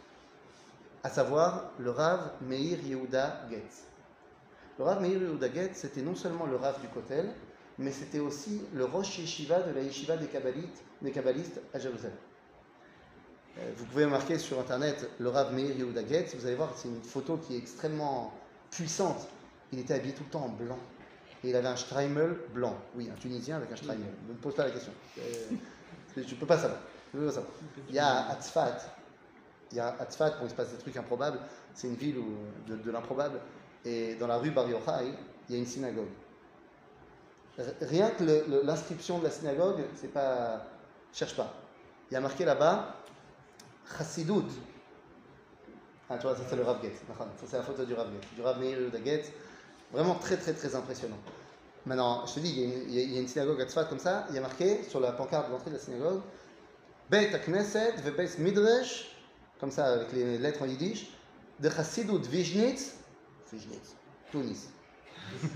À 1.05 1.09
savoir 1.09 1.69
le 1.77 1.91
Rav 1.91 2.31
Meir 2.41 2.79
Yehuda 2.83 3.45
Getz. 3.47 3.83
Le 4.79 4.85
Rav 4.85 4.99
Meir 5.03 5.21
Yehuda 5.21 5.53
Getz, 5.53 5.77
c'était 5.77 6.01
non 6.01 6.15
seulement 6.15 6.47
le 6.47 6.55
Rav 6.55 6.81
du 6.81 6.87
Kotel, 6.87 7.31
mais 7.77 7.91
c'était 7.91 8.17
aussi 8.17 8.63
le 8.73 8.85
Rosh 8.85 9.19
Yeshiva 9.19 9.59
de 9.59 9.71
la 9.71 9.81
Yeshiva 9.81 10.17
des 10.17 10.25
Kabbalites, 10.25 10.83
des 11.03 11.11
Kabbalistes 11.11 11.61
à 11.75 11.77
Jérusalem. 11.77 12.17
Euh, 13.59 13.71
Vous 13.77 13.85
pouvez 13.85 14.07
marquer 14.07 14.39
sur 14.39 14.59
internet 14.59 15.07
le 15.19 15.29
Rav 15.29 15.53
Meir 15.53 15.77
Yehuda 15.77 16.07
Getz, 16.07 16.33
vous 16.33 16.47
allez 16.47 16.55
voir, 16.55 16.73
c'est 16.75 16.87
une 16.87 17.03
photo 17.03 17.37
qui 17.37 17.53
est 17.53 17.59
extrêmement 17.59 18.33
puissante. 18.71 19.27
Il 19.73 19.77
était 19.77 19.93
habillé 19.93 20.15
tout 20.15 20.23
le 20.23 20.31
temps 20.31 20.45
en 20.45 20.49
blanc. 20.49 20.79
Et 21.43 21.49
il 21.51 21.55
avait 21.55 21.67
un 21.67 21.75
Streimel 21.75 22.35
blanc. 22.51 22.75
Oui, 22.95 23.11
un 23.13 23.19
Tunisien 23.19 23.57
avec 23.57 23.71
un 23.71 23.75
Streimel. 23.75 24.11
Ne 24.27 24.33
me 24.33 24.39
pose 24.39 24.55
pas 24.55 24.63
la 24.63 24.71
question. 24.71 24.91
Euh, 25.19 25.21
je 26.17 26.21
ne 26.21 26.39
peux 26.39 26.47
pas 26.47 26.57
savoir. 26.57 26.79
Je 27.13 27.19
peux 27.19 27.25
pas 27.27 27.31
savoir. 27.31 27.53
Il 27.89 27.93
y 27.93 27.99
a 27.99 28.27
à 28.27 28.41
Tzfat, 28.41 28.77
il 29.75 29.79
y 29.79 29.81
a 29.81 29.93
à 29.99 30.05
Tzfat, 30.05 30.31
quand 30.31 30.45
il 30.45 30.49
se 30.49 30.55
passe 30.55 30.71
des 30.71 30.77
trucs 30.77 30.95
improbables, 30.95 31.37
c'est 31.73 31.87
une 31.87 31.95
ville 31.95 32.17
où- 32.17 32.37
de, 32.67 32.77
de 32.77 32.91
l'improbable. 32.91 33.39
Et 33.83 34.15
dans 34.15 34.27
la 34.27 34.37
rue 34.37 34.51
Bar 34.51 34.69
Yochai, 34.69 35.13
il 35.49 35.55
y 35.55 35.57
a 35.57 35.59
une 35.59 35.65
synagogue. 35.65 36.07
Rien 37.81 38.09
que 38.11 38.23
l'inscription 38.65 39.19
de 39.19 39.25
la 39.25 39.29
synagogue, 39.31 39.83
c'est 39.95 40.13
pas. 40.13 40.65
Cherche 41.13 41.35
pas. 41.35 41.53
Il 42.09 42.13
y 42.13 42.17
a 42.17 42.21
marqué 42.21 42.45
là-bas 42.45 42.95
Chassidut. 43.97 44.49
Ah, 46.09 46.17
tu 46.17 46.27
vois, 46.27 46.35
ça 46.35 46.43
c'est 46.49 46.55
le 46.55 46.63
Rav 46.63 46.81
Getz. 46.81 46.97
Ça 47.07 47.45
c'est 47.45 47.57
la 47.57 47.63
photo 47.63 47.85
du 47.85 47.93
Rav 47.93 48.07
Getz. 48.11 48.33
Du 48.35 48.41
Rav 48.41 48.59
Meir 48.59 48.77
Getz. 49.03 49.31
Vraiment 49.91 50.15
très, 50.15 50.37
très, 50.37 50.53
très 50.53 50.75
impressionnant. 50.75 51.17
Maintenant, 51.85 52.25
je 52.25 52.35
te 52.35 52.39
dis, 52.39 52.61
il 52.61 53.13
y 53.13 53.17
a 53.17 53.19
une, 53.19 53.27
synagogue 53.27 53.61
à 53.61 53.65
Tzfat 53.65 53.85
comme 53.85 53.99
ça. 53.99 54.25
Il 54.29 54.35
y 54.35 54.37
a 54.37 54.41
marqué 54.41 54.83
sur 54.83 54.99
la 54.99 55.11
pancarte 55.11 55.49
d'entrée 55.49 55.69
de 55.69 55.75
la 55.75 55.81
synagogue 55.81 56.21
Beit 57.09 57.31
Knesset 57.45 57.93
Vebeit 58.03 58.39
Midrash, 58.39 59.14
comme 59.59 59.71
ça 59.71 59.85
avec 59.93 60.11
les 60.13 60.37
lettres 60.37 60.61
en 60.61 60.65
yiddish, 60.65 61.07
de 61.59 61.69
Chassidut 61.69 62.19
Vizhnitz, 62.29 62.95
Vizhnitz, 63.51 63.95
Tunis. 64.31 64.67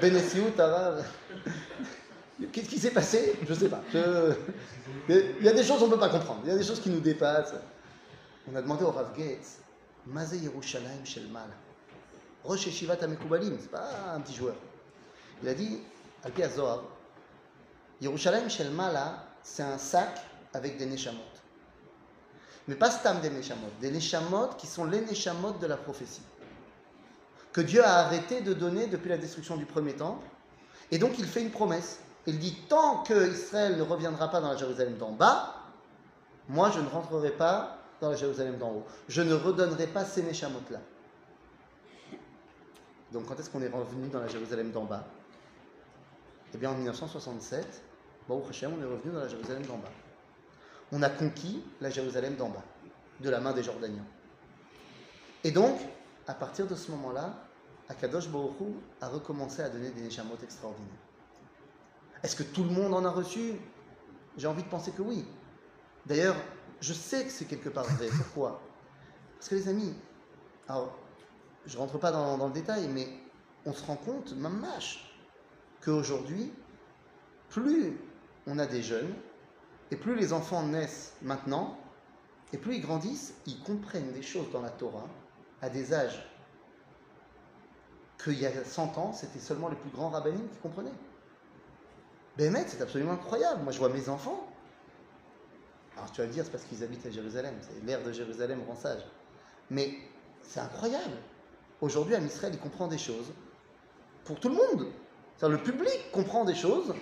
Benessiut, 0.00 0.52
Arabe. 0.58 1.04
Qu'est-ce 2.52 2.68
qui 2.68 2.78
s'est 2.78 2.90
passé? 2.90 3.34
Je 3.46 3.52
ne 3.52 3.58
sais 3.58 3.68
pas. 3.68 3.80
Je- 3.92 4.34
Il 5.08 5.44
y 5.44 5.48
a 5.48 5.52
des 5.52 5.62
choses 5.64 5.78
qu'on 5.78 5.86
ne 5.86 5.92
peut 5.92 5.98
pas 5.98 6.08
comprendre. 6.10 6.40
Il 6.44 6.50
y 6.50 6.52
a 6.52 6.56
des 6.58 6.64
choses 6.64 6.80
qui 6.80 6.90
nous 6.90 7.00
dépassent. 7.00 7.54
On 8.50 8.54
a 8.56 8.60
demandé 8.62 8.84
au 8.84 8.90
Rav 8.90 9.16
Getz, 9.16 9.58
Mazé 10.06 10.36
Yerushalayim 10.38 11.04
Shel 11.04 11.26
Mal? 11.28 11.48
Rosh 12.44 12.66
Yeshivat 12.66 12.98
Amekubalim, 13.02 13.56
c'est 13.60 13.70
pas 13.70 13.88
un 14.14 14.20
petit 14.20 14.34
joueur. 14.34 14.54
Il 15.42 15.48
a 15.48 15.54
dit, 15.54 15.80
Alpi 16.22 16.42
Zohar, 16.54 16.82
Yerushalayim 18.00 18.48
Shel 18.48 18.70
Mala, 18.70 19.24
c'est 19.42 19.62
un 19.64 19.78
sac 19.78 20.20
avec 20.54 20.76
des 20.78 20.86
neshamot. 20.86 21.18
Mais 22.68 22.74
pas 22.74 22.90
stam 22.90 23.20
des 23.20 23.30
neshamot, 23.30 23.68
des 23.80 23.90
neshamot 23.90 24.48
qui 24.58 24.66
sont 24.66 24.84
les 24.84 25.00
neshamot 25.00 25.52
de 25.52 25.66
la 25.66 25.76
prophétie. 25.76 26.22
Que 27.52 27.60
Dieu 27.60 27.82
a 27.82 28.00
arrêté 28.00 28.40
de 28.40 28.52
donner 28.52 28.86
depuis 28.86 29.08
la 29.08 29.18
destruction 29.18 29.56
du 29.56 29.64
premier 29.64 29.94
temple. 29.94 30.26
Et 30.90 30.98
donc 30.98 31.18
il 31.18 31.26
fait 31.26 31.42
une 31.42 31.50
promesse. 31.50 32.00
Il 32.26 32.38
dit 32.38 32.56
tant 32.68 33.02
que 33.02 33.32
Israël 33.32 33.76
ne 33.76 33.82
reviendra 33.82 34.30
pas 34.30 34.40
dans 34.40 34.50
la 34.50 34.56
Jérusalem 34.56 34.96
d'en 34.96 35.12
bas, 35.12 35.54
moi 36.48 36.70
je 36.70 36.80
ne 36.80 36.88
rentrerai 36.88 37.30
pas 37.30 37.78
dans 38.00 38.10
la 38.10 38.16
Jérusalem 38.16 38.58
d'en 38.58 38.70
haut. 38.70 38.84
Je 39.08 39.22
ne 39.22 39.32
redonnerai 39.34 39.86
pas 39.86 40.04
ces 40.04 40.22
neshamot-là. 40.22 40.80
Donc 43.12 43.26
quand 43.26 43.38
est-ce 43.38 43.48
qu'on 43.48 43.62
est 43.62 43.68
revenu 43.68 44.08
dans 44.08 44.20
la 44.20 44.28
Jérusalem 44.28 44.72
d'en 44.72 44.84
bas? 44.84 45.04
Eh 46.52 46.58
bien 46.58 46.70
en 46.70 46.74
1967, 46.74 47.82
Baruch 48.28 48.44
Hashem, 48.50 48.72
on 48.76 48.82
est 48.82 48.86
revenu 48.86 49.12
dans 49.12 49.20
la 49.20 49.28
Jérusalem 49.28 49.64
d'en 49.66 49.78
bas. 49.78 49.90
On 50.92 51.02
a 51.02 51.10
conquis 51.10 51.62
la 51.80 51.90
Jérusalem 51.90 52.36
d'en 52.36 52.48
bas, 52.48 52.64
de 53.20 53.30
la 53.30 53.40
main 53.40 53.52
des 53.52 53.62
Jordaniens. 53.62 54.06
Et 55.44 55.50
donc, 55.50 55.78
à 56.26 56.34
partir 56.34 56.66
de 56.66 56.74
ce 56.74 56.90
moment-là, 56.92 57.34
Akadosh 57.88 58.28
Baruch 58.28 58.54
a 59.00 59.08
recommencé 59.08 59.62
à 59.62 59.68
donner 59.68 59.90
des 59.90 60.00
neshamot 60.00 60.36
extraordinaires. 60.42 60.90
Est-ce 62.22 62.36
que 62.36 62.42
tout 62.42 62.64
le 62.64 62.70
monde 62.70 62.94
en 62.94 63.04
a 63.04 63.10
reçu? 63.10 63.54
J'ai 64.36 64.46
envie 64.46 64.62
de 64.62 64.68
penser 64.68 64.90
que 64.90 65.02
oui. 65.02 65.24
D'ailleurs, 66.04 66.36
je 66.80 66.92
sais 66.92 67.24
que 67.24 67.30
c'est 67.30 67.44
quelque 67.44 67.68
part 67.68 67.84
vrai. 67.84 68.08
Pourquoi? 68.08 68.60
Parce 69.36 69.48
que 69.48 69.54
les 69.54 69.68
amis, 69.68 69.94
alors, 70.68 70.96
je 71.66 71.74
ne 71.74 71.80
rentre 71.80 71.98
pas 71.98 72.10
dans, 72.10 72.38
dans 72.38 72.46
le 72.46 72.52
détail, 72.52 72.88
mais 72.88 73.08
on 73.64 73.72
se 73.72 73.84
rend 73.84 73.96
compte, 73.96 74.34
mamache, 74.36 75.12
qu'aujourd'hui, 75.80 76.52
plus 77.48 77.98
on 78.46 78.58
a 78.58 78.66
des 78.66 78.82
jeunes, 78.82 79.14
et 79.90 79.96
plus 79.96 80.16
les 80.16 80.32
enfants 80.32 80.62
naissent 80.66 81.14
maintenant, 81.22 81.78
et 82.52 82.58
plus 82.58 82.76
ils 82.76 82.80
grandissent, 82.80 83.34
ils 83.46 83.60
comprennent 83.60 84.12
des 84.12 84.22
choses 84.22 84.50
dans 84.52 84.62
la 84.62 84.70
Torah 84.70 85.08
à 85.62 85.68
des 85.68 85.92
âges 85.92 86.24
qu'il 88.22 88.40
y 88.40 88.46
a 88.46 88.64
100 88.64 88.98
ans, 88.98 89.12
c'était 89.12 89.38
seulement 89.38 89.68
les 89.68 89.76
plus 89.76 89.90
grands 89.90 90.08
rabbinim 90.08 90.48
qui 90.48 90.58
comprenaient. 90.58 90.92
Bémet, 92.36 92.64
c'est 92.66 92.82
absolument 92.82 93.12
incroyable. 93.12 93.62
Moi, 93.62 93.72
je 93.72 93.78
vois 93.78 93.88
mes 93.88 94.08
enfants. 94.08 94.46
Alors, 95.96 96.10
tu 96.12 96.20
vas 96.20 96.26
me 96.26 96.32
dire, 96.32 96.44
c'est 96.44 96.50
parce 96.50 96.64
qu'ils 96.64 96.82
habitent 96.84 97.06
à 97.06 97.10
Jérusalem. 97.10 97.54
C'est 97.60 97.84
l'air 97.84 98.02
de 98.02 98.12
Jérusalem 98.12 98.60
rend 98.66 98.76
sage. 98.76 99.02
Mais 99.70 99.94
c'est 100.42 100.60
incroyable. 100.60 101.16
Aujourd'hui, 101.80 102.14
à 102.14 102.20
Israël, 102.20 102.52
il 102.54 102.60
comprend 102.60 102.88
des 102.88 102.98
choses 102.98 103.32
pour 104.24 104.38
tout 104.40 104.48
le 104.48 104.56
monde. 104.56 104.86
Le 105.42 105.58
public 105.58 106.10
comprend 106.12 106.44
des 106.44 106.54
choses 106.54 106.94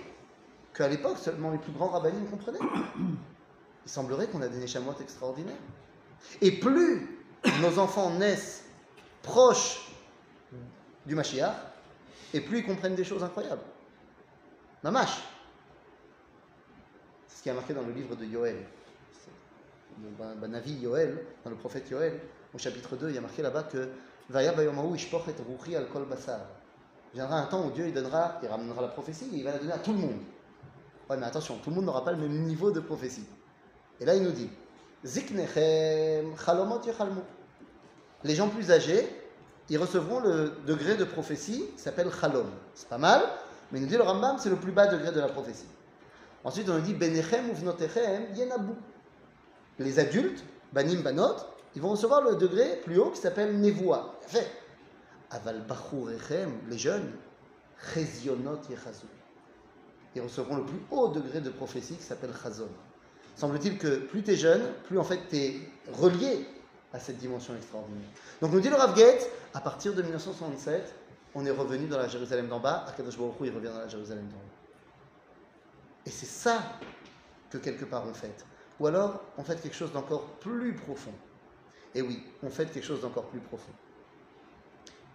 qu'à 0.75 0.87
l'époque, 0.87 1.17
seulement 1.17 1.51
les 1.51 1.57
plus 1.57 1.71
grands 1.71 1.87
rabbinim 1.87 2.27
comprenaient. 2.29 2.59
Il 3.85 3.91
semblerait 3.91 4.27
qu'on 4.27 4.41
a 4.41 4.47
des 4.47 4.57
neshamot 4.57 4.95
extraordinaires. 4.99 5.55
Et 6.41 6.51
plus 6.51 7.07
nos 7.61 7.79
enfants 7.79 8.11
naissent 8.11 8.65
proches 9.21 9.91
du 11.05 11.15
Mashiach, 11.15 11.55
et 12.33 12.41
plus 12.41 12.59
ils 12.59 12.65
comprennent 12.65 12.95
des 12.95 13.03
choses 13.03 13.23
incroyables. 13.23 13.61
Mamash. 14.83 15.23
C'est 17.27 17.37
ce 17.37 17.43
qui 17.43 17.49
est 17.49 17.53
marqué 17.53 17.73
dans 17.73 17.83
le 17.83 17.91
livre 17.91 18.15
de 18.15 18.25
Banavi 20.39 20.73
Yoël, 20.79 21.25
dans 21.43 21.51
le 21.51 21.55
prophète 21.55 21.89
Yoël, 21.89 22.19
au 22.53 22.57
chapitre 22.57 22.95
2, 22.95 23.09
il 23.09 23.15
y 23.15 23.17
a 23.17 23.21
marqué 23.21 23.41
là-bas 23.41 23.63
que. 23.63 23.89
Viendra 27.13 27.37
un 27.39 27.45
temps 27.45 27.67
où 27.67 27.71
Dieu 27.71 27.87
il 27.87 27.93
donnera, 27.93 28.39
il 28.41 28.49
ramènera 28.49 28.81
la 28.81 28.87
prophétie 28.87 29.29
et 29.31 29.37
il 29.37 29.43
va 29.43 29.51
la 29.51 29.59
donner 29.59 29.73
à 29.73 29.77
tout 29.77 29.93
le 29.93 29.99
monde. 29.99 30.19
Ouais, 31.09 31.17
mais 31.17 31.25
attention, 31.25 31.57
tout 31.63 31.69
le 31.69 31.75
monde 31.77 31.85
n'aura 31.85 32.03
pas 32.03 32.11
le 32.11 32.17
même 32.17 32.43
niveau 32.43 32.71
de 32.71 32.79
prophétie. 32.79 33.25
Et 33.99 34.05
là, 34.05 34.15
il 34.15 34.23
nous 34.23 34.31
dit. 34.31 34.49
Les 38.23 38.35
gens 38.35 38.49
plus 38.49 38.71
âgés, 38.71 39.07
ils 39.69 39.77
recevront 39.77 40.19
le 40.19 40.53
degré 40.65 40.95
de 40.95 41.03
prophétie 41.03 41.65
qui 41.75 41.81
s'appelle 41.81 42.09
chalom. 42.11 42.49
C'est 42.73 42.89
pas 42.89 42.97
mal, 42.97 43.21
mais 43.71 43.79
il 43.79 43.83
nous 43.83 43.87
dit 43.87 43.97
le 43.97 44.03
Rambam, 44.03 44.37
c'est 44.39 44.49
le 44.49 44.55
plus 44.55 44.71
bas 44.71 44.87
degré 44.87 45.11
de 45.11 45.19
la 45.19 45.27
prophétie. 45.27 45.67
Ensuite, 46.43 46.69
on 46.69 46.75
nous 46.75 46.81
dit 46.81 46.93
Benechem 46.93 47.49
ou 47.49 47.53
Vnotechem 47.53 48.33
Yenabou. 48.33 48.75
Les 49.77 49.99
adultes, 49.99 50.43
Banim 50.73 51.01
Banot, 51.01 51.35
ils 51.75 51.81
vont 51.81 51.89
recevoir 51.89 52.21
le 52.21 52.35
degré 52.35 52.79
plus 52.83 52.97
haut 52.97 53.11
qui 53.11 53.19
s'appelle 53.19 53.59
Nevoa. 53.59 54.15
Fait. 54.21 54.49
Aval 55.29 55.61
Bachurechem, 55.67 56.51
les 56.69 56.77
jeunes, 56.77 57.11
Chezionot 57.93 58.59
Yechazou. 58.69 59.07
Ils 60.15 60.21
recevront 60.21 60.57
le 60.57 60.65
plus 60.65 60.79
haut 60.91 61.09
degré 61.09 61.41
de 61.41 61.49
prophétie 61.49 61.95
qui 61.95 62.03
s'appelle 62.03 62.31
Chazon. 62.41 62.69
Semble-t-il 63.35 63.77
que 63.77 63.97
plus 63.97 64.23
tu 64.23 64.31
es 64.31 64.35
jeune, 64.37 64.61
plus 64.85 64.97
en 64.97 65.03
fait 65.03 65.19
tu 65.29 65.35
es 65.35 65.59
relié 65.91 66.47
à 66.93 66.99
cette 66.99 67.17
dimension 67.17 67.53
extraordinaire. 67.55 68.07
Donc 68.41 68.53
nous 68.53 68.61
dit 68.61 68.69
le 68.69 68.75
Rav 68.75 68.95
Gates, 68.95 69.27
à 69.53 69.59
partir 69.59 69.93
de 69.93 70.01
1967, 70.01 70.93
on 71.35 71.45
est 71.45 71.51
revenu 71.51 71.87
dans 71.87 71.97
la 71.97 72.07
Jérusalem 72.07 72.47
d'en 72.47 72.61
bas, 72.61 72.85
Akadosh 72.87 73.17
Baruch 73.17 73.35
il 73.41 73.51
revient 73.51 73.67
dans 73.67 73.79
la 73.79 73.89
Jérusalem 73.89 74.25
d'en 74.29 74.37
haut. 74.37 74.55
Et 76.05 76.09
c'est 76.09 76.25
ça 76.25 76.61
que 77.49 77.57
quelque 77.57 77.83
part 77.83 78.05
on 78.07 78.13
fait. 78.13 78.45
Ou 78.79 78.87
alors 78.87 79.21
on 79.37 79.43
fait 79.43 79.61
quelque 79.61 79.75
chose 79.75 79.91
d'encore 79.91 80.23
plus 80.39 80.73
profond. 80.73 81.13
Et 81.93 82.01
oui, 82.01 82.23
on 82.41 82.49
fait 82.49 82.71
quelque 82.71 82.85
chose 82.85 83.01
d'encore 83.01 83.25
plus 83.25 83.39
profond. 83.39 83.71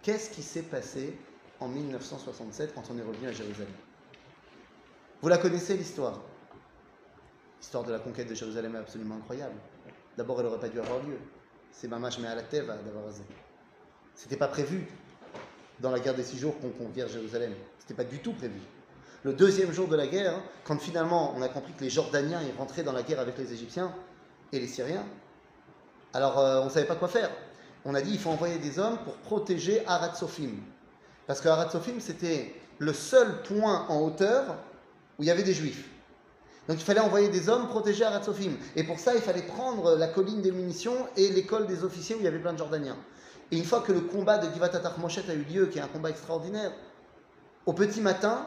Qu'est-ce 0.03 0.31
qui 0.31 0.43
s'est 0.43 0.63
passé 0.63 1.19
en 1.59 1.69
1967 1.69 2.75
quand 2.75 2.85
on 2.91 2.99
est 2.99 3.03
revenu 3.03 3.29
à 3.29 3.33
Jérusalem? 3.33 3.73
Vous 5.23 5.29
la 5.29 5.39
connaissez 5.39 5.77
l'histoire? 5.77 6.18
L'histoire 7.61 7.85
de 7.85 7.93
la 7.93 7.99
conquête 7.99 8.29
de 8.29 8.35
Jérusalem 8.35 8.75
est 8.75 8.79
absolument 8.79 9.16
incroyable. 9.16 9.57
D'abord, 10.16 10.41
elle 10.41 10.47
n'aurait 10.47 10.61
pas 10.61 10.68
dû 10.68 10.81
avoir 10.81 10.99
lieu. 11.01 11.18
C'est 11.71 11.89
Mamash 11.89 12.18
à 12.18 12.35
la 12.35 12.43
Teva 12.43 12.77
d'avoir 12.77 13.05
rasé. 13.05 13.23
C'était 14.14 14.37
pas 14.37 14.49
prévu 14.49 14.87
dans 15.79 15.91
la 15.91 16.01
guerre 16.01 16.14
des 16.14 16.25
six 16.25 16.39
jours 16.39 16.59
qu'on 16.59 16.71
conquiert 16.71 17.09
Jérusalem. 17.09 17.53
C'était 17.79 17.95
pas 17.95 18.05
du 18.05 18.21
tout 18.21 18.33
prévu. 18.33 18.61
Le 19.23 19.35
deuxième 19.35 19.73
jour 19.73 19.89
de 19.89 19.97
la 19.97 20.07
guerre, 20.07 20.41
quand 20.64 20.79
finalement 20.81 21.35
on 21.37 21.43
a 21.43 21.49
compris 21.49 21.75
que 21.75 21.85
les 21.85 21.91
Jordaniens 21.91 22.41
y 22.43 22.53
rentraient 22.57 22.83
dans 22.83 22.93
la 22.93 23.03
guerre 23.03 23.21
avec 23.21 23.37
les 23.37 23.53
Égyptiens 23.53 23.95
et 24.53 24.59
les 24.59 24.66
Syriens, 24.66 25.05
alors 26.14 26.39
euh, 26.39 26.62
on 26.62 26.66
ne 26.66 26.71
savait 26.71 26.87
pas 26.87 26.97
quoi 26.97 27.09
faire. 27.09 27.31
On 27.85 27.95
a 27.95 28.01
dit 28.01 28.12
il 28.12 28.18
faut 28.18 28.31
envoyer 28.31 28.59
des 28.59 28.79
hommes 28.79 28.99
pour 29.05 29.16
protéger 29.16 29.87
Arat 29.87 30.14
Sophim. 30.14 30.53
Parce 31.27 31.43
que 31.43 31.49
Arat 31.49 31.68
Sophim, 31.68 32.01
c'était 32.01 32.55
le 32.79 32.95
seul 32.95 33.43
point 33.43 33.87
en 33.89 34.01
hauteur 34.01 34.57
où 35.21 35.23
il 35.23 35.27
y 35.27 35.31
avait 35.31 35.43
des 35.43 35.53
Juifs. 35.53 35.87
Donc 36.66 36.79
il 36.79 36.85
fallait 36.85 37.01
envoyer 37.01 37.29
des 37.29 37.51
hommes 37.51 37.68
protéger 37.68 38.05
Arat 38.05 38.23
Sophim. 38.23 38.53
Et 38.75 38.85
pour 38.85 38.99
ça, 38.99 39.14
il 39.14 39.21
fallait 39.21 39.43
prendre 39.43 39.95
la 39.97 40.09
colline 40.09 40.41
des 40.41 40.51
munitions 40.51 40.97
et 41.14 41.29
l'école 41.29 41.66
des 41.66 41.85
officiers 41.85 42.16
où 42.16 42.21
il 42.21 42.25
y 42.25 42.27
avait 42.29 42.39
plein 42.39 42.55
de 42.55 42.59
Jordaniens. 42.59 42.97
Et 43.51 43.59
une 43.59 43.64
fois 43.64 43.83
que 43.83 43.93
le 43.93 44.01
combat 44.01 44.39
de 44.39 44.51
Givat 44.51 44.71
Moshet 44.97 45.29
a 45.29 45.35
eu 45.35 45.43
lieu, 45.43 45.66
qui 45.66 45.79
est 45.79 45.83
un 45.83 45.89
combat 45.89 46.09
extraordinaire, 46.09 46.73
au 47.66 47.75
petit 47.75 48.01
matin, 48.01 48.47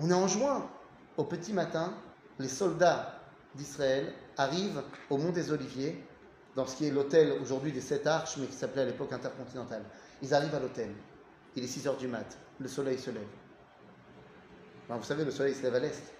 on 0.00 0.10
est 0.10 0.14
en 0.14 0.26
juin, 0.26 0.68
au 1.16 1.22
petit 1.22 1.52
matin, 1.52 1.94
les 2.40 2.48
soldats 2.48 3.20
d'Israël 3.54 4.12
arrivent 4.36 4.82
au 5.10 5.16
Mont 5.16 5.30
des 5.30 5.52
Oliviers, 5.52 6.02
dans 6.56 6.66
ce 6.66 6.74
qui 6.74 6.86
est 6.88 6.90
l'hôtel 6.90 7.38
aujourd'hui 7.40 7.70
des 7.70 7.80
Sept 7.80 8.04
Arches, 8.08 8.36
mais 8.38 8.46
qui 8.46 8.56
s'appelait 8.56 8.82
à 8.82 8.86
l'époque 8.86 9.12
Intercontinental. 9.12 9.84
Ils 10.22 10.34
arrivent 10.34 10.54
à 10.56 10.60
l'hôtel. 10.60 10.90
Il 11.54 11.62
est 11.62 11.68
6 11.68 11.86
heures 11.86 11.96
du 11.96 12.08
mat. 12.08 12.36
Le 12.58 12.66
soleil 12.66 12.98
se 12.98 13.10
lève. 13.10 13.22
Vous 14.88 15.02
savez, 15.02 15.24
le 15.24 15.30
soleil 15.30 15.54
se 15.54 15.62
lève 15.62 15.74
à 15.74 15.80
l'est. 15.80 16.12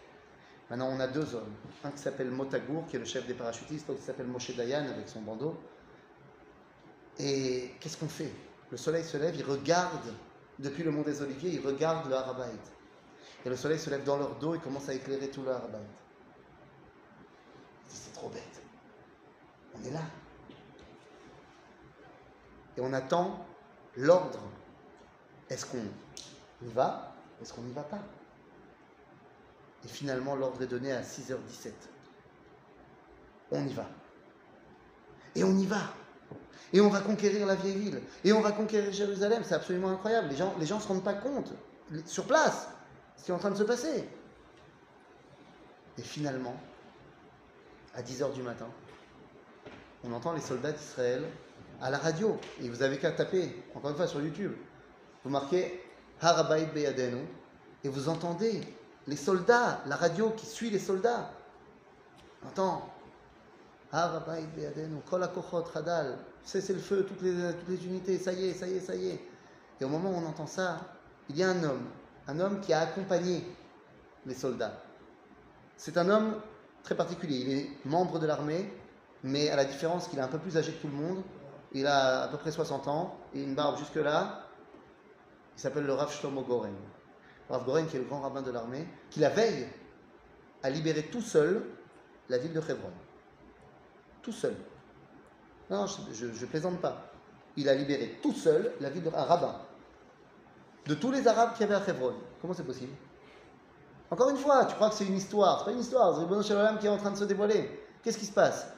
Maintenant, 0.68 0.88
on 0.88 0.98
a 0.98 1.06
deux 1.06 1.34
hommes. 1.34 1.54
Un 1.84 1.90
qui 1.90 1.98
s'appelle 1.98 2.30
Motagour, 2.30 2.86
qui 2.86 2.96
est 2.96 2.98
le 2.98 3.04
chef 3.04 3.26
des 3.26 3.34
parachutistes, 3.34 3.86
l'autre 3.88 4.00
qui 4.00 4.06
s'appelle 4.06 4.26
Moshe 4.26 4.54
Dayan 4.56 4.88
avec 4.88 5.08
son 5.08 5.20
bandeau. 5.20 5.56
Et 7.18 7.72
qu'est-ce 7.80 7.96
qu'on 7.96 8.08
fait? 8.08 8.32
Le 8.70 8.76
soleil 8.76 9.04
se 9.04 9.16
lève, 9.16 9.36
il 9.36 9.44
regarde, 9.44 10.12
depuis 10.58 10.82
le 10.82 10.90
mont 10.90 11.02
des 11.02 11.22
Oliviers, 11.22 11.50
il 11.50 11.64
regarde 11.64 12.08
le 12.08 12.16
Harabait. 12.16 12.50
Et 13.44 13.48
le 13.48 13.56
soleil 13.56 13.78
se 13.78 13.88
lève 13.90 14.02
dans 14.02 14.16
leur 14.16 14.34
dos 14.36 14.56
et 14.56 14.58
commence 14.58 14.88
à 14.88 14.94
éclairer 14.94 15.30
tout 15.30 15.42
le 15.42 15.52
Harabait. 15.52 15.78
C'est 17.86 18.12
trop 18.12 18.28
bête. 18.28 18.62
On 19.74 19.84
est 19.84 19.92
là. 19.92 20.02
Et 22.76 22.80
on 22.80 22.92
attend 22.92 23.46
l'ordre. 23.96 24.40
Est-ce 25.48 25.64
qu'on 25.64 25.84
y 26.62 26.72
va? 26.72 27.14
Est-ce 27.40 27.52
qu'on 27.52 27.62
n'y 27.62 27.72
va 27.72 27.84
pas? 27.84 28.00
Et 29.86 29.88
finalement, 29.88 30.34
l'ordre 30.34 30.60
est 30.62 30.66
donné 30.66 30.90
à 30.90 31.02
6h17. 31.02 31.70
On 33.52 33.64
y 33.64 33.72
va. 33.72 33.88
Et 35.36 35.44
on 35.44 35.56
y 35.56 35.64
va. 35.64 35.92
Et 36.72 36.80
on 36.80 36.88
va 36.88 37.00
conquérir 37.00 37.46
la 37.46 37.54
vieille 37.54 37.76
ville. 37.76 38.02
Et 38.24 38.32
on 38.32 38.40
va 38.40 38.50
conquérir 38.50 38.92
Jérusalem. 38.92 39.44
C'est 39.44 39.54
absolument 39.54 39.90
incroyable. 39.90 40.28
Les 40.28 40.36
gens 40.36 40.52
ne 40.56 40.60
les 40.60 40.66
gens 40.66 40.80
se 40.80 40.88
rendent 40.88 41.04
pas 41.04 41.14
compte. 41.14 41.52
Sur 42.04 42.26
place, 42.26 42.66
ce 43.16 43.24
qui 43.24 43.30
est 43.30 43.34
en 43.34 43.38
train 43.38 43.52
de 43.52 43.56
se 43.56 43.62
passer. 43.62 44.08
Et 45.98 46.02
finalement, 46.02 46.56
à 47.94 48.02
10h 48.02 48.32
du 48.32 48.42
matin, 48.42 48.66
on 50.02 50.12
entend 50.12 50.32
les 50.32 50.40
soldats 50.40 50.72
d'Israël 50.72 51.22
à 51.80 51.90
la 51.90 51.98
radio. 51.98 52.40
Et 52.60 52.68
vous 52.68 52.82
avez 52.82 52.98
qu'à 52.98 53.12
taper, 53.12 53.62
encore 53.76 53.90
une 53.90 53.96
fois 53.96 54.08
sur 54.08 54.20
YouTube. 54.20 54.52
Vous 55.22 55.30
marquez 55.30 55.80
Harabait 56.20 56.66
Beyadenu 56.66 57.22
et 57.84 57.88
vous 57.88 58.08
entendez 58.08 58.60
les 59.06 59.16
soldats, 59.16 59.80
la 59.86 59.96
radio 59.96 60.30
qui 60.30 60.46
suit 60.46 60.70
les 60.70 60.78
soldats. 60.78 61.30
On 62.42 62.48
entend 62.48 62.88
Harabait 63.92 64.46
Beyadenu, 64.54 65.00
Kol 65.08 65.28
Hadal, 65.74 66.18
cessez 66.44 66.74
le 66.74 66.80
feu, 66.80 67.04
toutes 67.08 67.22
les, 67.22 67.52
toutes 67.54 67.68
les 67.68 67.86
unités, 67.86 68.18
ça 68.18 68.32
y 68.32 68.48
est, 68.48 68.54
ça 68.54 68.66
y 68.66 68.76
est, 68.76 68.80
ça 68.80 68.94
y 68.94 69.08
est. 69.08 69.20
Et 69.80 69.84
au 69.84 69.88
moment 69.88 70.10
où 70.10 70.14
on 70.14 70.26
entend 70.26 70.46
ça, 70.46 70.80
il 71.28 71.36
y 71.36 71.42
a 71.42 71.50
un 71.50 71.62
homme, 71.62 71.86
un 72.28 72.40
homme 72.40 72.60
qui 72.60 72.72
a 72.72 72.80
accompagné 72.80 73.44
les 74.26 74.34
soldats. 74.34 74.82
C'est 75.76 75.98
un 75.98 76.08
homme 76.08 76.36
très 76.82 76.94
particulier. 76.94 77.36
Il 77.36 77.52
est 77.52 77.70
membre 77.84 78.18
de 78.18 78.26
l'armée, 78.26 78.72
mais 79.22 79.50
à 79.50 79.56
la 79.56 79.64
différence 79.64 80.08
qu'il 80.08 80.18
est 80.18 80.22
un 80.22 80.28
peu 80.28 80.38
plus 80.38 80.56
âgé 80.56 80.72
que 80.72 80.80
tout 80.80 80.88
le 80.88 80.94
monde, 80.94 81.22
il 81.72 81.86
a 81.86 82.22
à 82.22 82.28
peu 82.28 82.38
près 82.38 82.50
60 82.50 82.88
ans 82.88 83.16
et 83.34 83.42
une 83.42 83.54
barbe 83.54 83.78
jusque-là. 83.78 84.46
Il 85.56 85.60
s'appelle 85.60 85.84
le 85.84 85.92
Rav 85.92 86.12
Shlomo. 86.12 86.44
Rav 87.48 87.64
Goren, 87.64 87.86
qui 87.86 87.96
est 87.96 88.00
le 88.00 88.06
grand 88.06 88.20
rabbin 88.20 88.42
de 88.42 88.50
l'armée, 88.50 88.86
qui 89.10 89.20
la 89.20 89.28
veille 89.28 89.68
a 90.62 90.70
libéré 90.70 91.04
tout 91.04 91.20
seul 91.20 91.62
la 92.28 92.38
ville 92.38 92.52
de 92.52 92.60
Hebron. 92.60 92.90
Tout 94.22 94.32
seul. 94.32 94.54
Non, 95.70 95.86
je 95.86 96.26
ne 96.26 96.46
plaisante 96.46 96.80
pas. 96.80 97.12
Il 97.56 97.68
a 97.68 97.74
libéré 97.74 98.18
tout 98.22 98.32
seul 98.32 98.72
la 98.80 98.90
ville 98.90 99.02
de 99.02 99.08
rabbin. 99.08 99.56
De 100.86 100.94
tous 100.94 101.10
les 101.10 101.26
Arabes 101.26 101.54
qui 101.56 101.64
avaient 101.64 101.74
à 101.74 101.88
Hebron. 101.88 102.14
Comment 102.40 102.54
c'est 102.54 102.64
possible? 102.64 102.92
Encore 104.10 104.30
une 104.30 104.36
fois, 104.36 104.64
tu 104.66 104.74
crois 104.74 104.90
que 104.90 104.94
c'est 104.94 105.06
une 105.06 105.16
histoire. 105.16 105.58
C'est 105.58 105.64
pas 105.66 105.72
une 105.72 105.80
histoire, 105.80 106.14
c'est 106.14 106.20
Ribbon 106.20 106.42
Shalom 106.42 106.78
qui 106.78 106.86
est 106.86 106.90
en 106.90 106.96
train 106.96 107.10
de 107.10 107.16
se 107.16 107.24
dévoiler. 107.24 107.84
Qu'est-ce 108.02 108.18
qui 108.18 108.26
se 108.26 108.32
passe? 108.32 108.68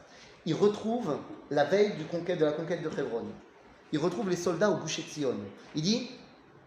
Il 0.47 0.55
retrouve 0.55 1.19
la 1.51 1.65
veille 1.65 1.97
du 1.97 2.05
conquête, 2.05 2.39
de 2.39 2.45
la 2.45 2.53
conquête 2.53 2.83
de 2.83 2.89
Hebron. 2.89 3.27
Il 3.93 3.99
retrouve 3.99 4.31
les 4.31 4.37
soldats 4.37 4.71
au 4.71 4.77
boucher 4.77 5.03
de 5.03 5.09
Sion. 5.09 5.35
Il 5.75 5.83
dit, 5.83 6.11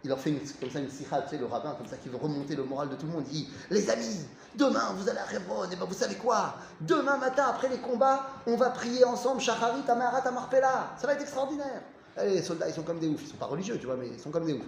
il 0.03 0.09
leur 0.09 0.19
fait 0.19 0.33
comme 0.59 0.69
ça 0.69 0.79
une 0.79 0.89
sikha, 0.89 1.23
le 1.31 1.45
rabbin, 1.45 1.75
comme 1.75 1.87
ça, 1.87 1.97
qui 1.97 2.09
veut 2.09 2.17
remonter 2.17 2.55
le 2.55 2.63
moral 2.63 2.89
de 2.89 2.95
tout 2.95 3.05
le 3.05 3.11
monde. 3.11 3.25
Il 3.27 3.33
dit, 3.33 3.49
les 3.69 3.89
amis, 3.89 4.25
demain 4.55 4.93
vous 4.97 5.07
allez 5.07 5.19
à 5.19 5.31
et 5.31 5.75
ben 5.75 5.85
vous 5.85 5.93
savez 5.93 6.15
quoi? 6.15 6.55
Demain 6.81 7.17
matin, 7.17 7.45
après 7.49 7.69
les 7.69 7.77
combats, 7.77 8.27
on 8.47 8.55
va 8.55 8.71
prier 8.71 9.03
ensemble, 9.05 9.41
Shacharit, 9.41 9.83
Amarat, 9.87 10.27
Amarpela. 10.27 10.95
Ça 10.97 11.07
va 11.07 11.13
être 11.13 11.21
extraordinaire. 11.21 11.83
Allez, 12.17 12.35
les 12.35 12.41
soldats, 12.41 12.67
ils 12.67 12.73
sont 12.73 12.83
comme 12.83 12.99
des 12.99 13.07
oufs. 13.07 13.21
Ils 13.21 13.29
sont 13.29 13.37
pas 13.37 13.45
religieux, 13.45 13.77
tu 13.79 13.85
vois, 13.85 13.95
mais 13.95 14.07
ils 14.07 14.19
sont 14.19 14.31
comme 14.31 14.45
des 14.45 14.53
oufs. 14.53 14.65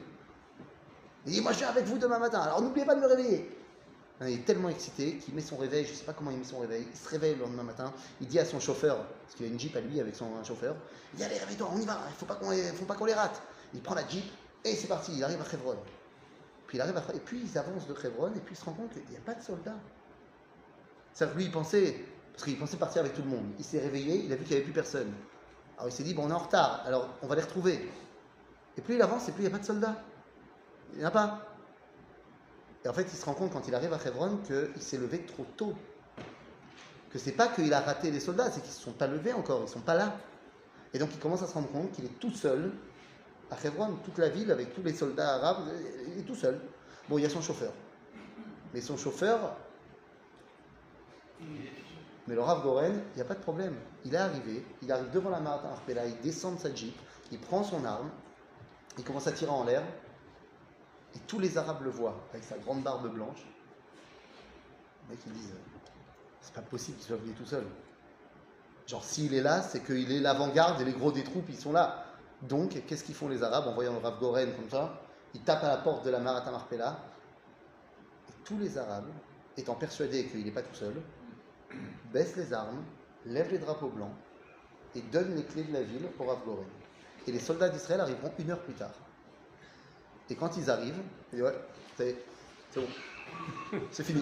Il 1.25 1.33
dit, 1.33 1.41
moi 1.41 1.53
je 1.53 1.59
viens 1.59 1.69
avec 1.69 1.85
vous 1.85 1.97
demain 1.97 2.19
matin, 2.19 2.41
alors 2.41 2.61
n'oubliez 2.61 2.85
pas 2.85 2.95
de 2.95 2.99
me 2.99 3.07
réveiller. 3.07 3.49
Il 4.21 4.35
est 4.35 4.45
tellement 4.45 4.69
excité 4.69 5.17
qu'il 5.17 5.33
met 5.33 5.41
son 5.41 5.57
réveil, 5.57 5.85
je 5.85 5.91
ne 5.91 5.95
sais 5.95 6.03
pas 6.03 6.13
comment 6.13 6.31
il 6.31 6.37
met 6.37 6.43
son 6.43 6.59
réveil, 6.59 6.87
il 6.89 6.97
se 6.97 7.09
réveille 7.09 7.35
le 7.35 7.41
lendemain 7.41 7.63
matin, 7.63 7.91
il 8.21 8.27
dit 8.27 8.39
à 8.39 8.45
son 8.45 8.59
chauffeur, 8.59 8.97
parce 8.97 9.35
qu'il 9.35 9.45
a 9.45 9.49
une 9.49 9.59
jeep 9.59 9.75
à 9.75 9.81
lui 9.81 9.99
avec 9.99 10.15
son 10.15 10.27
chauffeur, 10.43 10.75
il 11.13 11.17
dit 11.17 11.23
allez 11.23 11.37
réveille-toi, 11.37 11.69
on 11.73 11.79
y 11.79 11.85
va, 11.85 11.97
il 12.07 12.11
ne 12.11 12.15
faut 12.15 12.25
pas 12.85 12.95
qu'on 12.95 13.05
les, 13.05 13.13
rate. 13.13 13.41
Il 13.73 13.81
prend 13.81 13.95
la 13.95 14.07
jeep 14.07 14.23
et 14.63 14.75
c'est 14.75 14.87
parti, 14.87 15.13
il 15.15 15.23
arrive 15.23 15.41
à 15.41 15.53
Hebron. 15.53 15.77
Puis 16.67 16.77
il 16.77 16.81
arrive 16.81 16.97
à, 16.97 17.03
et 17.13 17.19
puis 17.19 17.41
ils 17.43 17.57
avancent 17.57 17.87
de 17.87 17.93
Hebron 17.93 18.31
et 18.35 18.39
puis 18.39 18.55
il 18.55 18.57
se 18.57 18.65
rend 18.65 18.73
compte 18.73 18.91
qu'il 18.91 19.09
n'y 19.09 19.17
a 19.17 19.21
pas 19.21 19.33
de 19.33 19.41
soldats. 19.41 19.79
C'est-à-dire 21.13 21.33
que 21.33 21.39
lui 21.39 21.45
il 21.45 21.51
pensait, 21.51 22.05
parce 22.31 22.45
qu'il 22.45 22.57
pensait 22.57 22.77
partir 22.77 23.01
avec 23.01 23.13
tout 23.13 23.21
le 23.21 23.29
monde, 23.29 23.45
il 23.59 23.65
s'est 23.65 23.79
réveillé, 23.79 24.23
il 24.25 24.31
a 24.31 24.35
vu 24.35 24.43
qu'il 24.43 24.51
n'y 24.51 24.57
avait 24.57 24.65
plus 24.65 24.73
personne. 24.73 25.13
Alors 25.77 25.89
il 25.89 25.91
s'est 25.91 26.03
dit 26.03 26.13
bon 26.13 26.25
on 26.25 26.29
est 26.29 26.33
en 26.33 26.39
retard, 26.39 26.81
alors 26.85 27.09
on 27.21 27.27
va 27.27 27.35
les 27.35 27.41
retrouver. 27.41 27.89
Et 28.77 28.81
plus 28.81 28.95
il 28.95 29.01
avance 29.01 29.27
et 29.29 29.31
plus 29.31 29.43
il 29.43 29.47
n'y 29.47 29.53
a 29.53 29.55
pas 29.55 29.61
de 29.61 29.65
soldats. 29.65 30.03
Il 30.93 30.99
n'y 30.99 31.05
en 31.05 31.09
a 31.09 31.11
pas. 31.11 31.53
Et 32.85 32.89
en 32.89 32.93
fait, 32.93 33.03
il 33.03 33.17
se 33.17 33.25
rend 33.25 33.33
compte 33.33 33.53
quand 33.53 33.67
il 33.67 33.75
arrive 33.75 33.93
à 33.93 33.99
Hebron 34.05 34.39
qu'il 34.45 34.81
s'est 34.81 34.97
levé 34.97 35.25
trop 35.25 35.45
tôt. 35.55 35.73
Que 37.09 37.19
c'est 37.19 37.31
pas 37.31 37.47
qu'il 37.47 37.71
a 37.73 37.79
raté 37.79 38.11
les 38.11 38.19
soldats, 38.19 38.51
c'est 38.51 38.59
qu'ils 38.61 38.71
ne 38.71 38.75
se 38.75 38.81
sont 38.81 38.91
pas 38.91 39.07
levés 39.07 39.33
encore, 39.33 39.59
ils 39.59 39.65
ne 39.65 39.69
sont 39.69 39.81
pas 39.81 39.95
là. 39.95 40.17
Et 40.93 40.99
donc 40.99 41.09
il 41.13 41.19
commence 41.19 41.43
à 41.43 41.47
se 41.47 41.53
rendre 41.53 41.71
compte 41.71 41.91
qu'il 41.91 42.05
est 42.05 42.19
tout 42.19 42.31
seul 42.31 42.71
à 43.51 43.57
Hebron, 43.63 43.97
toute 44.03 44.17
la 44.17 44.29
ville 44.29 44.51
avec 44.51 44.73
tous 44.73 44.83
les 44.83 44.93
soldats 44.93 45.35
arabes, 45.35 45.67
est 46.17 46.23
tout 46.23 46.35
seul. 46.35 46.59
Bon, 47.09 47.17
il 47.17 47.23
y 47.23 47.25
a 47.25 47.29
son 47.29 47.41
chauffeur. 47.41 47.73
Mais 48.73 48.81
son 48.81 48.97
chauffeur, 48.97 49.55
mais 52.27 52.35
le 52.35 52.41
Rav 52.41 52.63
Goren, 52.63 53.01
il 53.13 53.15
n'y 53.15 53.21
a 53.21 53.25
pas 53.25 53.35
de 53.35 53.41
problème. 53.41 53.75
Il 54.05 54.13
est 54.13 54.17
arrivé, 54.17 54.65
il 54.81 54.91
arrive 54.91 55.11
devant 55.11 55.29
la 55.29 55.39
Martin 55.39 55.69
Arpela, 55.69 56.05
il 56.05 56.19
descend 56.21 56.55
de 56.55 56.61
sa 56.61 56.73
jeep, 56.73 56.95
il 57.31 57.39
prend 57.39 57.63
son 57.63 57.83
arme, 57.83 58.09
il 58.97 59.03
commence 59.03 59.27
à 59.27 59.31
tirer 59.31 59.51
en 59.51 59.63
l'air, 59.63 59.83
et 61.15 61.19
tous 61.27 61.39
les 61.39 61.57
Arabes 61.57 61.83
le 61.83 61.89
voient, 61.89 62.15
avec 62.31 62.43
sa 62.43 62.57
grande 62.57 62.81
barbe 62.81 63.13
blanche. 63.13 63.45
Les 65.03 65.15
mecs 65.15 65.25
ils 65.27 65.33
disent 65.33 65.53
c'est 66.41 66.53
pas 66.53 66.61
possible 66.61 66.97
qu'il 66.97 67.07
soit 67.07 67.17
venu 67.17 67.33
tout 67.33 67.45
seul. 67.45 67.65
Genre 68.87 69.03
s'il 69.03 69.33
est 69.33 69.41
là, 69.41 69.61
c'est 69.61 69.83
qu'il 69.85 70.11
est 70.11 70.19
l'avant-garde 70.19 70.81
et 70.81 70.85
les 70.85 70.93
gros 70.93 71.11
des 71.11 71.23
troupes 71.23 71.47
ils 71.49 71.59
sont 71.59 71.71
là. 71.71 72.05
Donc 72.43 72.81
qu'est-ce 72.87 73.03
qu'ils 73.03 73.15
font 73.15 73.29
les 73.29 73.41
Arabes 73.43 73.67
en 73.67 73.73
voyant 73.73 73.99
Rav 73.99 74.19
Goren 74.19 74.53
comme 74.55 74.69
ça? 74.69 75.01
Ils 75.33 75.41
tapent 75.41 75.63
à 75.63 75.69
la 75.69 75.77
porte 75.77 76.05
de 76.05 76.09
la 76.09 76.19
Marat 76.19 76.49
Marpella 76.51 76.99
et 78.29 78.33
tous 78.43 78.57
les 78.57 78.77
Arabes, 78.77 79.09
étant 79.57 79.75
persuadés 79.75 80.25
qu'il 80.25 80.43
n'est 80.43 80.51
pas 80.51 80.61
tout 80.61 80.75
seul, 80.75 80.93
baissent 82.11 82.35
les 82.35 82.53
armes, 82.53 82.83
lèvent 83.25 83.51
les 83.51 83.57
drapeaux 83.59 83.89
blancs 83.89 84.13
et 84.95 85.01
donnent 85.01 85.35
les 85.35 85.43
clés 85.43 85.63
de 85.63 85.73
la 85.73 85.83
ville 85.83 86.07
au 86.19 86.23
Rav 86.25 86.43
Goren. 86.45 86.67
Et 87.27 87.31
les 87.31 87.39
soldats 87.39 87.69
d'Israël 87.69 88.01
arriveront 88.01 88.31
une 88.37 88.51
heure 88.51 88.61
plus 88.61 88.73
tard. 88.73 88.93
Et 90.29 90.35
quand 90.35 90.57
ils 90.57 90.69
arrivent, 90.69 91.01
ils 91.31 91.37
disent 91.37 91.45
Ouais, 91.45 91.57
c'est 91.97 92.17
bon, 92.75 92.87
c'est 93.91 94.03
fini. 94.03 94.21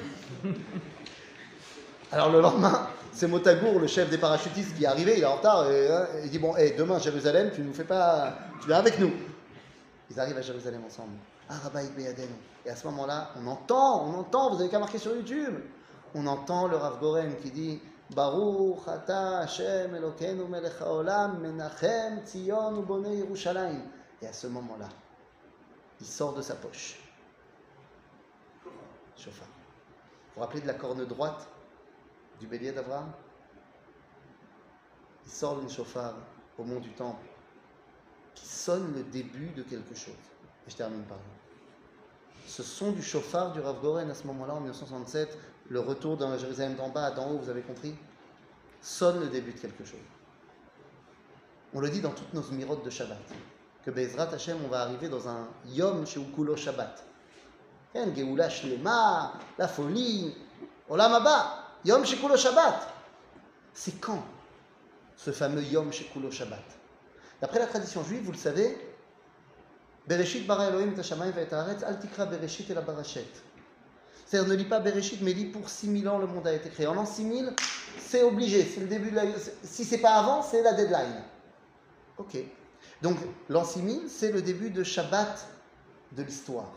Alors 2.14 2.30
le 2.30 2.42
lendemain, 2.42 2.90
c'est 3.14 3.28
Motagour, 3.28 3.80
le 3.80 3.88
chef 3.88 4.10
des 4.10 4.18
parachutistes, 4.18 4.76
qui 4.76 4.84
est 4.84 4.88
arrivé, 4.88 5.14
il 5.18 5.24
est 5.24 5.26
en 5.26 5.38
retard, 5.38 5.72
et, 5.72 5.90
hein, 5.90 6.08
il 6.24 6.30
dit 6.30 6.40
Bon, 6.40 6.56
hey, 6.58 6.76
demain, 6.76 7.00
Jérusalem, 7.00 7.52
tu 7.56 7.62
nous 7.62 7.74
fais 7.74 7.86
pas. 7.86 8.34
Tu 8.60 8.68
viens 8.68 8.80
avec 8.80 9.00
nous. 9.00 9.12
Ils 10.10 10.20
arrivent 10.20 10.38
à 10.38 10.42
Jérusalem 10.42 10.82
ensemble. 10.86 11.14
Beyadenu. 11.96 12.28
Et 12.66 12.70
à 12.70 12.76
ce 12.76 12.86
moment-là, 12.88 13.32
on 13.38 13.48
entend, 13.48 14.06
on 14.06 14.20
entend, 14.20 14.54
vous 14.54 14.62
avez 14.62 14.70
qu'à 14.70 14.80
marquer 14.80 14.98
sur 14.98 15.14
YouTube, 15.16 15.54
on 16.16 16.26
entend 16.28 16.68
le 16.68 16.78
Rav 16.78 17.00
Goren 17.00 17.36
qui 17.38 17.52
dit 17.52 17.82
Baruch 18.16 18.88
ata 18.88 19.40
Hashem 19.40 19.96
Elokeinu 19.96 20.46
melech 20.46 20.80
haolam 20.82 21.40
menachem 21.42 22.22
Tzion 22.26 22.78
ubonei 22.78 23.18
Yerushalayim. 23.18 23.82
Et 24.22 24.28
à 24.28 24.34
ce 24.34 24.48
moment-là, 24.48 24.88
il 26.00 26.08
sort 26.08 26.34
de 26.34 26.42
sa 26.42 26.56
poche. 26.56 27.00
Chauffard. 29.18 29.48
Vous 29.48 30.36
vous 30.36 30.42
rappelez 30.42 30.62
de 30.62 30.68
la 30.68 30.74
corne 30.74 31.06
droite 31.06 31.48
du 32.42 32.48
bélier 32.48 32.72
d'Abraham. 32.72 33.12
Il 35.26 35.32
sort 35.32 35.62
le 35.62 35.70
chauffard 35.70 36.16
au 36.58 36.64
mont 36.64 36.80
du 36.80 36.90
temple, 36.90 37.24
qui 38.34 38.46
sonne 38.46 38.94
le 38.96 39.04
début 39.04 39.52
de 39.52 39.62
quelque 39.62 39.96
chose. 39.96 40.14
Et 40.68 40.72
je 40.72 40.76
termine 40.76 41.04
par 41.04 41.18
là. 41.18 41.24
Ce 42.48 42.64
son 42.64 42.92
du 42.92 43.04
chauffard 43.04 43.54
du 43.54 43.62
Rav 43.62 43.80
Goren 43.82 44.10
à 44.10 44.16
ce 44.16 44.26
moment-là, 44.28 44.56
en 44.56 44.60
1967, 44.60 45.38
le 45.70 45.80
retour 45.80 46.18
d'un 46.18 46.38
Jérusalem 46.38 46.76
d'en 46.76 46.90
bas 46.90 47.06
à 47.06 47.12
d'en 47.12 47.30
haut, 47.30 47.38
vous 47.38 47.50
avez 47.50 47.62
compris, 47.62 47.96
sonne 48.82 49.22
le 49.22 49.28
début 49.28 49.54
de 49.54 49.60
quelque 49.60 49.86
chose. 49.86 50.00
On 51.74 51.80
le 51.80 51.90
dit 51.90 52.02
dans 52.02 52.12
toutes 52.12 52.34
nos 52.34 52.42
mirotes 52.52 52.84
de 52.84 52.90
Shabbat, 52.90 53.18
que 53.86 53.92
Bezrat 53.92 54.34
Hashem, 54.34 54.58
on 54.66 54.68
va 54.68 54.82
arriver 54.82 55.08
dans 55.08 55.30
un 55.30 55.48
Yom 55.68 56.06
Sheukulo 56.06 56.58
Shabbat. 56.58 57.04
Shlema, 57.94 59.34
la 59.58 59.68
folie, 59.68 60.36
Olam 60.90 61.14
Abba. 61.14 61.61
Yom 61.86 62.06
Shekulo 62.06 62.38
Shabbat. 62.38 62.88
C'est 63.74 64.00
quand 64.00 64.24
ce 65.16 65.32
fameux 65.32 65.64
Yom 65.64 65.92
Shekulo 65.92 66.32
Shabbat? 66.32 66.64
D'après 67.42 67.60
la 67.60 67.68
tradition 67.68 68.04
juive, 68.04 68.24
vous 68.24 68.32
le 68.32 68.38
savez, 68.38 68.78
Bereshit 70.08 70.46
bara 70.46 70.68
Elohim 70.68 70.94
tashamayim 70.94 71.32
va'etaretz 71.32 71.84
al 71.84 72.00
tikra 72.00 72.26
Bereshit 72.26 72.70
et 72.70 72.74
la 72.74 72.82
barachet. 72.82 73.26
C'est-à-dire 74.26 74.50
ne 74.50 74.56
lis 74.56 74.66
pas 74.66 74.80
Bereshit, 74.80 75.22
mais 75.22 75.34
lis 75.34 75.46
pour 75.46 75.70
6000 75.70 76.08
ans 76.08 76.18
le 76.18 76.28
monde 76.28 76.48
a 76.48 76.54
été 76.54 76.70
créé. 76.70 76.88
En 76.88 76.94
l'an 76.94 77.06
6000, 77.06 77.54
c'est 78.00 78.24
obligé, 78.24 78.64
c'est 78.64 78.80
le 78.80 78.88
début 78.88 79.12
de 79.12 79.16
la... 79.16 79.24
Si 79.64 79.84
c'est 79.84 79.98
pas 79.98 80.14
avant, 80.16 80.42
c'est 80.42 80.62
la 80.62 80.74
deadline. 80.74 81.24
Ok. 82.18 82.38
Donc 83.02 83.18
l'an 83.50 83.64
6000, 83.64 84.10
c'est 84.10 84.32
le 84.32 84.42
début 84.42 84.70
de 84.70 84.84
Shabbat 84.84 85.48
de 86.12 86.24
l'histoire. 86.24 86.72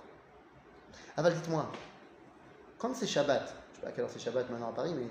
Ah 1.17 1.23
bah 1.23 1.31
dites-moi, 1.31 1.71
quand 2.79 2.95
c'est 2.95 3.07
Shabbat, 3.07 3.55
pas 3.85 3.91
à 3.91 3.93
quelle 3.93 4.05
heure 4.05 4.11
c'est 4.11 4.19
Shabbat 4.19 4.51
maintenant 4.51 4.71
à 4.71 4.73
Paris, 4.73 4.95
mais 4.97 5.07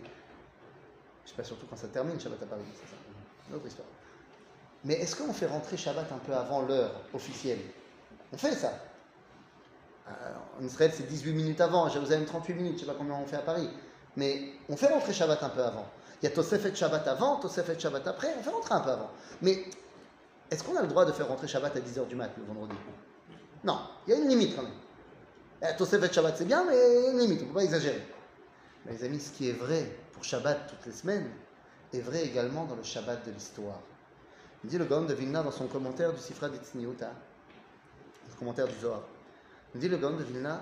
je 1.24 1.30
sais 1.30 1.36
pas 1.36 1.44
surtout 1.44 1.66
quand 1.70 1.78
ça 1.78 1.88
termine 1.88 2.20
Shabbat 2.20 2.42
à 2.42 2.46
Paris, 2.46 2.64
c'est 2.74 2.90
ça. 2.90 2.96
Une 3.50 3.56
autre 3.56 3.68
histoire. 3.68 3.88
Mais 4.84 4.96
est-ce 4.96 5.16
qu'on 5.16 5.32
fait 5.32 5.46
rentrer 5.46 5.78
Shabbat 5.78 6.12
un 6.12 6.18
peu 6.18 6.34
avant 6.34 6.62
l'heure 6.64 6.92
officielle? 7.14 7.60
On 8.34 8.38
fait 8.38 8.54
ça. 8.54 8.74
Alors, 10.06 10.44
en 10.60 10.64
Israël, 10.64 10.92
c'est 10.94 11.08
18 11.08 11.32
minutes 11.34 11.62
avant, 11.62 11.86
à 11.86 11.90
Jérusalem, 11.90 12.26
38 12.26 12.54
minutes, 12.56 12.74
je 12.76 12.80
sais 12.82 12.92
pas 12.92 12.98
combien 12.98 13.14
on 13.14 13.26
fait 13.26 13.38
à 13.38 13.42
Paris. 13.42 13.70
Mais 14.18 14.54
on 14.70 14.76
fait 14.76 14.88
rentrer 14.88 15.14
Shabbat 15.14 15.42
un 15.44 15.50
peu 15.50 15.64
avant. 15.64 15.86
Il 16.22 16.26
y 16.26 16.28
a 16.28 16.32
Tosefet 16.32 16.76
Shabbat 16.76 17.08
avant, 17.08 17.38
Tosefet 17.38 17.80
Shabbat 17.80 18.06
après, 18.08 18.34
on 18.38 18.44
fait 18.44 18.50
rentrer 18.50 18.74
un 18.74 18.82
peu 18.82 18.90
avant. 18.90 19.10
Mais 19.42 19.64
est-ce 20.52 20.64
qu'on 20.64 20.76
a 20.76 20.82
le 20.82 20.88
droit 20.88 21.06
de 21.06 21.12
faire 21.12 21.28
rentrer 21.28 21.48
Shabbat 21.48 21.76
à 21.76 21.80
10h 21.80 22.08
du 22.08 22.16
mat 22.16 22.32
le 22.38 22.44
vendredi? 22.44 22.76
Non, 23.64 23.80
il 24.08 24.14
y 24.14 24.14
a 24.14 24.20
une 24.20 24.28
limite 24.28 24.56
quand 24.56 24.64
même. 24.64 24.72
Eh, 25.62 25.76
Tosefet 25.78 26.12
Shabbat 26.12 26.36
c'est 26.38 26.46
bien, 26.46 26.66
mais 26.66 26.74
il 26.76 27.04
y 27.04 27.08
a 27.08 27.12
une 27.12 27.20
limite, 27.20 27.40
on 27.42 27.44
ne 27.44 27.48
peut 27.50 27.56
pas 27.56 27.64
exagérer. 27.64 28.02
Les 28.90 29.04
amis, 29.04 29.20
ce 29.20 29.32
qui 29.32 29.50
est 29.50 29.54
vrai 29.54 29.90
pour 30.12 30.24
Shabbat 30.24 30.68
toutes 30.68 30.86
les 30.86 30.92
semaines 30.92 31.30
est 31.94 32.02
vrai 32.02 32.26
également 32.26 32.66
dans 32.66 32.76
le 32.76 32.84
Shabbat 32.84 33.26
de 33.26 33.32
l'histoire. 33.32 33.80
Dit 34.64 34.78
le 34.78 34.86
Gaon 34.86 35.04
de 35.04 35.14
Vilna 35.14 35.44
dans 35.44 35.52
son 35.52 35.68
commentaire 35.68 36.12
du 36.14 36.20
Sifra 36.20 36.50
d'Itzniuta, 36.50 37.12
le 38.30 38.40
commentaire 38.40 38.68
du 38.68 38.76
Zohar. 38.80 39.02
Dit 39.76 39.90
le 39.90 39.98
Gaon 39.98 40.18
de 40.18 40.24
Vilna, 40.24 40.62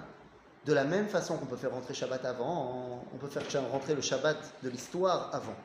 de 0.65 0.73
la 0.73 0.83
même 0.83 1.07
façon 1.07 1.37
qu'on 1.37 1.45
peut 1.45 1.55
faire 1.55 1.71
rentrer 1.71 1.93
Shabbat 1.93 2.23
avant, 2.25 3.03
on 3.13 3.17
peut 3.17 3.27
faire 3.27 3.43
rentrer 3.71 3.95
le 3.95 4.01
Shabbat 4.01 4.37
de 4.63 4.69
l'histoire 4.69 5.33
avant. 5.33 5.55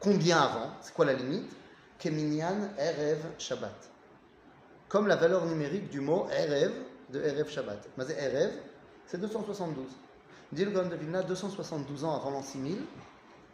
Combien 0.00 0.38
avant? 0.40 0.70
C'est 0.80 0.94
quoi 0.94 1.04
la 1.04 1.12
limite? 1.12 1.50
Keminyan 1.98 2.70
Erev 2.78 3.20
Shabbat. 3.38 3.90
Comme 4.88 5.06
la 5.06 5.16
valeur 5.16 5.46
numérique 5.46 5.88
du 5.90 6.00
mot 6.00 6.26
Erev 6.30 6.72
de 7.10 7.22
Erev 7.22 7.48
Shabbat. 7.48 7.88
Erev, 7.98 8.50
c'est 9.06 9.20
272. 9.20 9.86
Dit 10.52 10.66
le 10.66 10.70
Gaon 10.70 10.88
de 10.88 10.96
Vilna, 10.96 11.22
272 11.22 12.04
ans 12.04 12.14
avant 12.14 12.30
l'an 12.30 12.42
6000, 12.42 12.78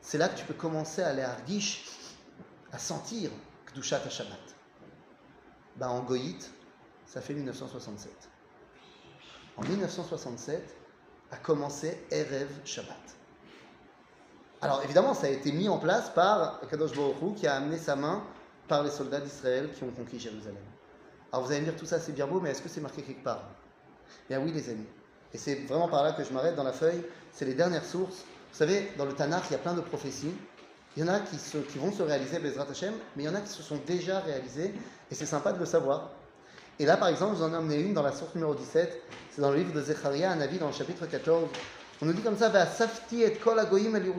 c'est 0.01 0.19
là 0.19 0.29
que 0.29 0.37
tu 0.37 0.45
peux 0.45 0.55
commencer 0.55 1.01
à 1.01 1.09
aller 1.09 1.23
à 1.23 1.31
Argish, 1.31 1.85
à 2.73 2.79
sentir 2.79 3.31
Kdushat 3.67 4.03
à 4.05 4.11
Shabbat. 4.11 4.57
Bah, 5.77 5.91
en 5.91 6.03
Goït, 6.03 6.51
ça 7.07 7.21
fait 7.21 7.35
1967. 7.35 8.13
En 9.57 9.63
1967 9.63 10.77
a 11.31 11.37
commencé 11.37 12.05
Erev 12.11 12.49
Shabbat. 12.65 12.97
Alors 14.61 14.83
évidemment, 14.83 15.15
ça 15.15 15.29
a 15.29 15.31
été 15.31 15.53
mis 15.53 15.69
en 15.69 15.79
place 15.79 16.11
par 16.11 16.61
Kadosh 16.69 16.97
Baruch 16.97 17.37
qui 17.37 17.47
a 17.47 17.55
amené 17.55 17.79
sa 17.79 17.95
main 17.95 18.25
par 18.67 18.83
les 18.83 18.91
soldats 18.91 19.21
d'Israël 19.21 19.71
qui 19.73 19.85
ont 19.85 19.93
conquis 19.93 20.19
Jérusalem. 20.19 20.57
Alors 21.33 21.47
vous 21.47 21.53
allez 21.53 21.61
me 21.61 21.67
dire, 21.67 21.77
tout 21.77 21.87
ça 21.87 22.01
c'est 22.01 22.13
bien 22.13 22.27
beau, 22.27 22.41
mais 22.41 22.51
est-ce 22.51 22.63
que 22.63 22.69
c'est 22.69 22.81
marqué 22.81 23.03
quelque 23.03 23.23
part? 23.23 23.45
Bien 24.29 24.41
oui, 24.41 24.51
les 24.51 24.69
amis. 24.69 24.87
Et 25.35 25.39
c'est 25.39 25.67
vraiment 25.67 25.89
par 25.89 26.03
là 26.03 26.13
que 26.13 26.25
je 26.25 26.33
m'arrête 26.33 26.57
dans 26.57 26.65
la 26.65 26.73
feuille. 26.73 27.03
C'est 27.33 27.45
les 27.45 27.55
dernières 27.55 27.85
sources. 27.85 28.25
Vous 28.53 28.59
savez, 28.59 28.91
dans 28.97 29.05
le 29.05 29.13
Tanakh, 29.13 29.45
il 29.51 29.53
y 29.53 29.57
a 29.57 29.59
plein 29.59 29.75
de 29.75 29.81
prophéties. 29.81 30.35
Il 30.97 31.05
y 31.05 31.09
en 31.09 31.13
a 31.13 31.21
qui, 31.21 31.79
vont 31.79 31.93
se 31.93 32.03
réaliser, 32.03 32.41
Bezrat 32.41 32.67
Hashem, 32.69 32.93
mais 33.15 33.23
il 33.23 33.27
y 33.27 33.29
en 33.29 33.35
a 33.35 33.41
qui 33.41 33.53
se 33.53 33.63
sont 33.63 33.79
déjà 33.87 34.19
réalisées, 34.19 34.75
et 35.11 35.15
c'est 35.15 35.27
sympa 35.27 35.53
de 35.53 35.59
le 35.61 35.67
savoir. 35.67 36.11
Et 36.81 36.87
là, 36.87 36.97
par 36.97 37.09
exemple, 37.09 37.37
vous 37.37 37.45
en 37.45 37.55
emmené 37.55 37.79
une 37.79 37.95
dans 37.95 38.03
la 38.03 38.11
source 38.11 38.35
numéro 38.35 38.55
17, 38.55 39.01
c'est 39.31 39.41
dans 39.41 39.53
le 39.53 39.59
livre 39.59 39.73
de 39.73 39.81
Zecharia, 39.81 40.33
un 40.33 40.41
avis 40.41 40.59
dans 40.59 40.67
le 40.67 40.73
chapitre 40.73 41.07
14. 41.07 41.49
On 42.01 42.07
nous 42.07 42.13
dit 42.13 42.23
comme 42.23 42.37
ça, 42.37 42.53
et 43.13 43.33
kol 43.35 43.59
agoyim 43.59 43.95
el. 43.95 44.13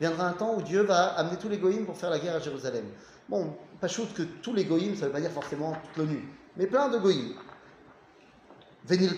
Viendra 0.00 0.26
un 0.26 0.32
temps 0.32 0.56
où 0.56 0.62
Dieu 0.62 0.82
va 0.82 1.06
amener 1.18 1.36
tous 1.36 1.48
les 1.48 1.58
goyim 1.58 1.84
pour 1.84 1.96
faire 1.96 2.10
la 2.10 2.18
guerre 2.18 2.36
à 2.36 2.40
Jérusalem. 2.40 2.84
Bon, 3.28 3.56
pas 3.80 3.88
shoot 3.88 4.12
que 4.14 4.22
tous 4.22 4.52
les 4.52 4.64
goyim, 4.64 4.94
ça 4.94 5.02
ne 5.02 5.06
veut 5.06 5.12
pas 5.12 5.20
dire 5.20 5.30
forcément 5.30 5.74
toute 5.84 5.96
l'ONU, 5.96 6.28
mais 6.56 6.66
plein 6.66 6.88
de 6.88 6.98
goyim. 6.98 7.32
Venil 8.86 9.16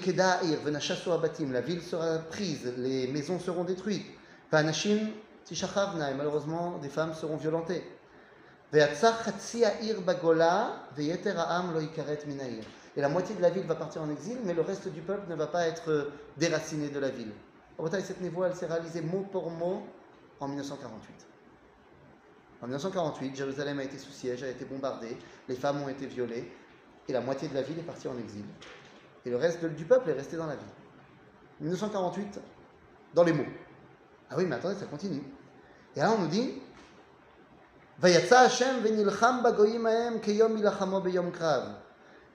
abatim, 1.12 1.52
la 1.52 1.60
ville 1.60 1.82
sera 1.82 2.18
prise, 2.20 2.72
les 2.78 3.06
maisons 3.08 3.38
seront 3.38 3.64
détruites. 3.64 4.06
Et 4.50 4.56
malheureusement, 6.16 6.78
des 6.78 6.88
femmes 6.88 7.12
seront 7.12 7.36
violentées. 7.36 7.84
Et 8.72 8.78
la 12.96 13.08
moitié 13.10 13.34
de 13.34 13.42
la 13.42 13.50
ville 13.50 13.66
va 13.66 13.74
partir 13.74 14.00
en 14.02 14.10
exil, 14.10 14.38
mais 14.44 14.54
le 14.54 14.62
reste 14.62 14.88
du 14.88 15.02
peuple 15.02 15.28
ne 15.28 15.34
va 15.34 15.46
pas 15.46 15.66
être 15.66 16.12
déraciné 16.38 16.88
de 16.88 16.98
la 16.98 17.10
ville. 17.10 17.32
Cette 18.02 18.22
névoie, 18.22 18.48
elle 18.48 18.56
s'est 18.56 18.66
réalisée 18.66 19.02
mot 19.02 19.26
pour 19.30 19.50
mot 19.50 19.82
en 20.40 20.48
1948. 20.48 21.26
En 22.62 22.66
1948, 22.66 23.36
Jérusalem 23.36 23.78
a 23.80 23.84
été 23.84 23.98
sous 23.98 24.12
siège, 24.12 24.42
a 24.42 24.48
été 24.48 24.64
bombardée, 24.64 25.16
les 25.46 25.56
femmes 25.56 25.82
ont 25.82 25.88
été 25.88 26.06
violées, 26.06 26.50
et 27.06 27.12
la 27.12 27.20
moitié 27.20 27.48
de 27.48 27.54
la 27.54 27.62
ville 27.62 27.78
est 27.78 27.82
partie 27.82 28.08
en 28.08 28.18
exil. 28.18 28.44
Et 29.28 29.30
le 29.30 29.36
reste 29.36 29.62
du 29.62 29.84
peuple 29.84 30.08
est 30.08 30.14
resté 30.14 30.38
dans 30.38 30.46
la 30.46 30.56
ville. 30.56 30.64
1948, 31.60 32.40
dans 33.12 33.24
les 33.24 33.34
mots. 33.34 33.44
Ah 34.30 34.36
oui, 34.38 34.46
mais 34.46 34.56
attendez, 34.56 34.74
ça 34.74 34.86
continue. 34.86 35.22
Et 35.94 36.00
là, 36.00 36.12
on 36.16 36.22
nous 36.22 36.28
dit. 36.28 36.54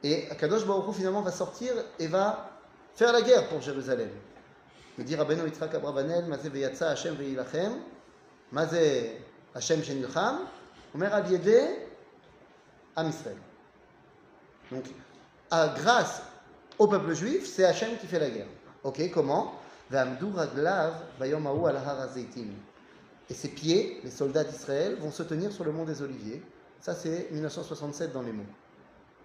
Et 0.04 0.30
Akadosh 0.30 0.68
Baruch 0.68 0.96
finalement 0.96 1.22
va 1.24 1.32
sortir 1.32 1.74
et 1.98 2.06
va 2.06 2.52
faire 2.94 3.12
la 3.12 3.24
guerre 3.24 3.50
pour 3.50 3.60
Jérusalem. 3.60 4.10
Il 5.00 5.06
dit 5.06 5.16
Rabbeinu 5.16 5.48
Yitzhak 5.48 5.74
Abravanel, 5.74 6.26
Mazé 6.26 6.50
Vayatsa 6.50 6.92
Hashem 6.92 7.16
veilachem, 7.16 7.74
Mazé 8.52 9.20
Hashem 9.56 9.82
shenilcham, 9.82 10.42
Omer 10.94 11.12
al 11.12 11.32
yede 11.32 11.88
Am 12.96 13.10
Israël. 13.10 13.38
Donc, 14.72 14.86
à, 15.50 15.70
grâce 15.70 16.22
au 16.79 16.87
peuple 16.87 17.15
juif, 17.15 17.47
c'est 17.47 17.65
Hachem 17.65 17.97
qui 18.01 18.07
fait 18.07 18.21
la 18.21 18.31
guerre. 18.31 18.47
Ok, 18.85 19.11
comment 19.13 19.55
Ve'amdu 19.91 20.27
raglav 20.35 20.95
bayom 21.19 21.47
hahu 21.47 21.67
al 21.67 21.77
har 21.77 22.01
hazeitim. 22.01 22.49
Et 23.31 23.35
ses 23.35 23.49
pieds, 23.49 24.01
les 24.05 24.11
soldats 24.11 24.45
d'Israël, 24.45 24.97
vont 25.01 25.11
se 25.11 25.23
tenir 25.23 25.51
sur 25.53 25.65
le 25.65 25.73
mont 25.73 25.85
des 25.85 26.03
Oliviers. 26.03 26.43
Ça, 26.81 26.95
c'est 26.95 27.29
1967 27.31 28.13
dans 28.13 28.23
les 28.23 28.33
mots. 28.33 28.45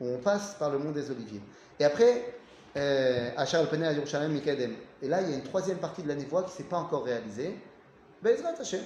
Où 0.01 0.07
on 0.07 0.17
passe 0.17 0.55
par 0.55 0.71
le 0.71 0.79
mont 0.79 0.91
des 0.91 1.11
Oliviers. 1.11 1.41
Et 1.79 1.85
après, 1.85 2.35
euh, 2.75 3.29
Achar 3.37 3.61
al 3.71 3.83
à 3.83 3.93
Yerushalayim 3.93 4.33
Mikadem. 4.33 4.73
Et 5.01 5.07
là, 5.07 5.21
il 5.21 5.29
y 5.29 5.33
a 5.33 5.35
une 5.35 5.43
troisième 5.43 5.77
partie 5.77 6.01
de 6.01 6.07
la 6.07 6.15
névoie 6.15 6.43
qui 6.43 6.51
ne 6.51 6.55
s'est 6.55 6.63
pas 6.63 6.77
encore 6.77 7.05
réalisée. 7.05 7.55
Be'ezrat 8.21 8.59
Hashem. 8.59 8.81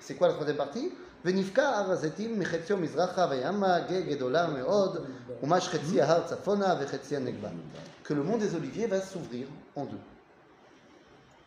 C'est 0.00 0.14
quoi 0.14 0.28
la 0.28 0.34
troisième 0.34 0.56
partie 0.56 0.92
ונבקע 1.24 1.68
הר 1.68 1.90
הזיתים 1.90 2.40
מחציו 2.40 2.76
מזרחה 2.76 3.26
וימה 3.30 3.80
גיא 3.80 4.00
גדולה 4.00 4.46
מאוד 4.46 5.06
ומש 5.42 5.68
חצי 5.68 6.02
ההר 6.02 6.26
צפונה 6.26 6.74
וחצי 6.80 7.16
הנגבה. 7.16 7.48
Que 8.03 8.13
le 8.13 8.23
mont 8.23 8.37
des 8.37 8.55
Oliviers 8.55 8.87
va 8.87 9.01
s'ouvrir 9.01 9.47
en 9.75 9.85
deux. 9.85 9.99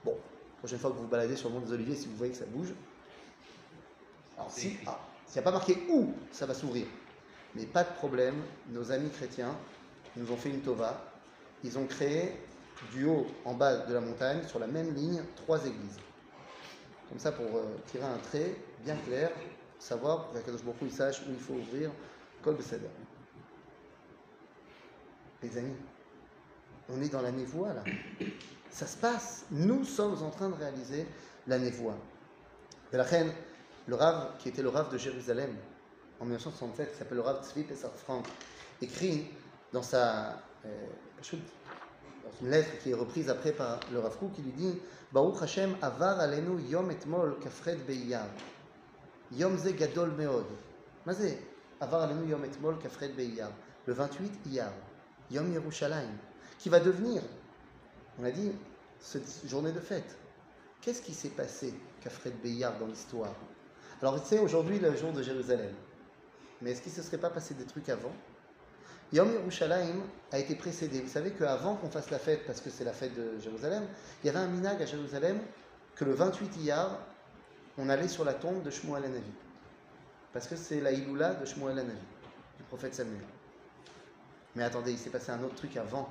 Bon, 0.05 0.17
prochaine 0.59 0.79
fois 0.79 0.91
que 0.91 0.97
vous 0.97 1.03
vous 1.03 1.09
baladez 1.09 1.37
sur 1.37 1.49
le 1.49 1.57
mont 1.57 1.61
des 1.61 1.73
Oliviers, 1.73 1.97
si 1.97 2.07
vous 2.07 2.17
voyez 2.17 2.33
que 2.33 2.39
ça 2.39 2.47
bouge, 2.47 2.73
alors 4.37 4.49
ah, 4.49 4.53
s'il 4.55 4.73
n'y 4.73 5.39
a 5.39 5.43
pas 5.43 5.51
marqué 5.51 5.79
où 5.91 6.13
ça 6.33 6.47
va 6.47 6.55
s'ouvrir, 6.55 6.87
mais 7.55 7.65
pas 7.65 7.85
de 7.85 7.93
problème, 7.95 8.35
nos 8.69 8.93
amis 8.93 9.11
chrétiens 9.11 9.55
nous 10.17 10.31
ont 10.31 10.37
fait 10.37 10.51
une 10.51 10.61
tova, 10.61 11.03
ils 11.65 11.79
ont 11.79 11.87
créé 11.87 12.33
du 12.93 13.07
haut 13.07 13.27
en 13.45 13.55
bas 13.55 13.79
de 13.87 13.95
la 13.95 14.01
montagne, 14.01 14.47
sur 14.47 14.59
la 14.59 14.67
même 14.67 14.95
ligne, 14.95 15.23
trois 15.37 15.65
églises. 15.65 15.99
Comme 17.09 17.19
ça, 17.19 17.33
pour 17.33 17.47
euh, 17.47 17.77
tirer 17.87 18.05
un 18.05 18.19
trait 18.19 18.57
bien 18.85 18.97
clair, 18.97 19.31
savoir, 19.79 20.25
pour 20.25 20.35
qu'Akadosh 20.35 20.63
Baruch 20.63 20.79
il 20.83 20.93
sache 20.93 21.21
où 21.21 21.31
il 21.31 21.39
faut 21.39 21.55
ouvrir, 21.55 21.91
Kol 22.43 22.57
Beseder. 22.57 22.89
Les 25.43 25.59
amis, 25.59 25.75
on 26.89 27.01
est 27.03 27.09
dans 27.09 27.23
la 27.23 27.33
névoie 27.33 27.73
là. 27.73 27.85
Ça 28.71 28.87
se 28.87 28.97
passe. 28.97 29.45
Nous 29.51 29.85
sommes 29.85 30.23
en 30.23 30.31
train 30.31 30.49
de 30.49 30.55
réaliser 30.55 31.07
la 31.47 31.59
névoie. 31.59 31.97
Et 32.93 32.97
la 32.97 33.03
reine, 33.03 33.33
le 33.87 33.95
Rav, 33.95 34.37
qui 34.39 34.49
était 34.49 34.63
le 34.63 34.69
Rav 34.69 34.93
de 34.93 34.99
Jérusalem 34.99 35.55
en 36.21 36.25
1967, 36.25 36.93
qui 36.93 36.99
s'appelle 36.99 37.17
le 37.17 37.23
Rav 37.23 37.45
Tzvi 37.45 37.65
Pessar 37.65 37.93
Frank, 37.93 38.27
écrit 38.81 39.29
dans 39.73 39.83
sa. 39.83 40.43
Euh, 40.65 40.87
dans 41.31 42.33
une 42.43 42.51
lettre 42.51 42.79
qui 42.83 42.91
est 42.91 42.95
reprise 42.95 43.31
après 43.31 43.53
par 43.53 43.81
le 43.93 43.99
Rav 43.99 44.17
Kouk, 44.19 44.33
qui 44.33 44.43
lui 44.43 44.53
dit 44.53 44.79
Baruch 45.13 45.43
Hashem 45.43 45.77
avar 45.81 46.21
alenu 46.21 46.61
yom 46.69 46.91
etmol 46.91 47.39
kafred 47.39 47.87
beiyar. 47.87 48.27
Yom 49.33 49.57
ze 49.57 49.71
gadol 49.71 50.11
meod. 50.11 50.47
Mazé, 51.07 51.39
avar 51.81 52.03
alenu 52.03 52.29
yom 52.29 52.45
etmol 52.45 52.79
kafred 52.79 53.15
beiyar. 53.15 53.51
Le 53.87 53.95
28 53.95 54.47
iyar. 54.47 54.73
Yom 55.31 55.53
Yerushalayim 55.53 56.19
qui 56.59 56.69
va 56.69 56.81
devenir, 56.81 57.23
on 58.19 58.25
a 58.25 58.31
dit, 58.31 58.53
cette 59.01 59.47
journée 59.47 59.73
de 59.73 59.81
fête. 59.81 60.17
Qu'est-ce 60.81 61.03
qui 61.03 61.15
s'est 61.15 61.31
passé 61.31 61.75
k'Afred 62.03 62.35
Beiyar 62.43 62.79
dans 62.79 62.87
l'histoire? 62.87 63.35
Alors 64.01 64.19
c'est 64.25 64.39
aujourd'hui 64.39 64.79
le 64.79 64.95
jour 64.97 65.13
de 65.13 65.23
Jérusalem. 65.23 65.73
Mais 66.61 66.71
est-ce 66.73 66.83
qu'il 66.83 66.93
ne 66.93 66.97
se 66.97 67.03
serait 67.03 67.19
pas 67.19 67.31
passé 67.31 67.55
des 67.55 67.65
trucs 67.65 67.89
avant? 67.89 68.13
Yom 69.13 69.33
Yerushalayim 69.33 70.03
a 70.33 70.39
été 70.39 70.55
précédé. 70.55 71.01
Vous 71.01 71.09
savez 71.09 71.31
qu'avant 71.31 71.77
qu'on 71.77 71.91
fasse 71.91 72.11
la 72.11 72.19
fête, 72.19 72.45
parce 72.47 72.61
que 72.61 72.71
c'est 72.71 72.85
la 72.85 72.93
fête 72.93 73.15
de 73.15 73.39
Jérusalem, 73.39 73.87
il 74.23 74.27
y 74.27 74.31
avait 74.31 74.41
un 74.41 74.49
minag 74.49 74.83
à 74.83 74.87
Jérusalem 74.87 75.39
que 75.95 76.05
le 76.05 76.13
28 76.13 76.57
Iyar, 76.59 76.99
on 77.79 77.89
allait 77.89 78.09
sur 78.09 78.25
la 78.25 78.35
tombe 78.35 78.63
de 78.63 78.71
Shmuel 78.71 79.05
Hanavi. 79.05 79.33
Parce 80.33 80.49
que 80.49 80.57
c'est 80.57 80.81
la 80.81 80.93
Iloula 80.93 81.35
de 81.35 81.47
Shmuel 81.47 81.79
Hanavi, 81.79 81.99
du 82.57 82.65
prophète 82.65 82.95
Samuel. 82.95 83.23
Mais 84.57 84.65
attendez, 84.65 84.93
il 84.93 84.99
s'est 84.99 85.11
passé 85.11 85.31
un 85.31 85.43
autre 85.43 85.55
truc 85.55 85.77
avant. 85.77 86.11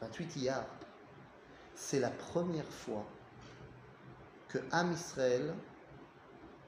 28 0.00 0.36
Iyar. 0.36 0.64
C'est 1.74 2.00
la 2.00 2.10
première 2.10 2.66
fois 2.66 3.04
que 4.48 4.58
Am 4.72 4.92
Israël 4.92 5.54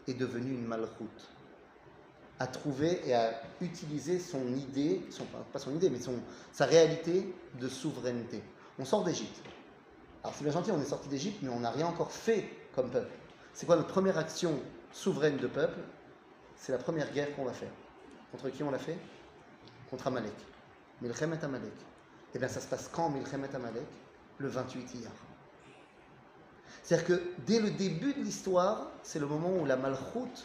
est 0.06 0.14
devenu 0.14 0.52
une 0.52 0.66
malchoute. 0.66 1.28
A 2.40 2.46
trouvé 2.46 3.00
et 3.08 3.14
a 3.14 3.40
utilisé 3.60 4.18
son 4.18 4.54
idée, 4.54 5.02
pas 5.52 5.58
son 5.58 5.74
idée, 5.74 5.90
mais 5.90 5.98
son, 5.98 6.14
sa 6.52 6.66
réalité 6.66 7.34
de 7.60 7.68
souveraineté. 7.68 8.42
On 8.78 8.84
sort 8.84 9.02
d'Égypte. 9.04 9.40
Alors 10.22 10.34
c'est 10.34 10.44
bien 10.44 10.52
gentil, 10.52 10.70
on 10.70 10.80
est 10.80 10.84
sorti 10.84 11.08
d'Égypte, 11.08 11.38
mais 11.42 11.48
on 11.48 11.60
n'a 11.60 11.70
rien 11.70 11.86
encore 11.86 12.12
fait 12.12 12.48
comme 12.74 12.90
peuple. 12.90 13.10
C'est 13.52 13.66
quoi 13.66 13.76
notre 13.76 13.88
première 13.88 14.18
action 14.18 14.60
souveraine 14.92 15.36
de 15.36 15.46
peuple? 15.48 15.80
C'est 16.56 16.72
la 16.72 16.78
première 16.78 17.12
guerre 17.12 17.34
qu'on 17.34 17.44
va 17.44 17.52
faire. 17.52 17.70
Contre 18.30 18.50
qui 18.50 18.62
on 18.62 18.70
l'a 18.70 18.78
fait? 18.78 18.98
Contre 19.90 20.06
Amalek. 20.06 20.34
Milchemet 21.00 21.42
Amalek. 21.42 21.72
Eh 22.34 22.38
bien, 22.38 22.48
ça 22.48 22.60
se 22.60 22.66
passe 22.66 22.88
quand 22.92 23.10
Milchemet 23.10 23.54
Amalek? 23.54 23.86
Le 24.38 24.48
28 24.48 24.94
Iyar. 24.94 25.12
C'est-à-dire 26.82 27.06
que 27.06 27.22
dès 27.46 27.60
le 27.60 27.70
début 27.70 28.14
de 28.14 28.20
l'histoire, 28.20 28.92
c'est 29.02 29.18
le 29.18 29.26
moment 29.26 29.50
où 29.50 29.64
la 29.64 29.76
malchoute 29.76 30.44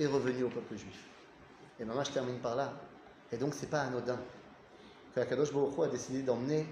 est 0.00 0.06
revenue 0.06 0.44
au 0.44 0.48
peuple 0.48 0.76
juif. 0.76 1.04
Et 1.78 1.84
maintenant, 1.84 2.04
je 2.04 2.10
termine 2.10 2.38
par 2.38 2.56
là. 2.56 2.72
Et 3.30 3.36
donc, 3.36 3.54
c'est 3.54 3.68
pas 3.68 3.82
anodin 3.82 4.18
que 5.14 5.20
Akadosh 5.20 5.52
Baruch 5.52 5.76
Hu 5.76 5.82
a 5.82 5.88
décidé 5.88 6.22
d'emmener 6.22 6.66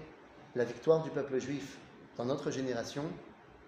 la 0.55 0.65
victoire 0.65 1.03
du 1.03 1.09
peuple 1.11 1.39
juif 1.39 1.77
dans 2.17 2.25
notre 2.25 2.49
génération, 2.49 3.03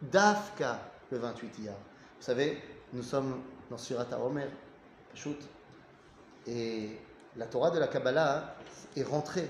d'Afka 0.02 0.80
le 1.12 1.20
28 1.20 1.60
Iyar. 1.60 1.76
Vous 1.76 2.26
savez, 2.26 2.62
nous 2.94 3.04
sommes 3.04 3.42
dans 3.70 3.78
Surat 3.78 4.08
HaOmer, 4.12 4.48
Pashut, 5.12 5.38
et 6.48 6.98
la 7.36 7.46
Torah 7.46 7.70
de 7.70 7.80
la 7.80 7.88
Kabbalah 7.88 8.56
est 8.96 9.04
rentrée 9.04 9.48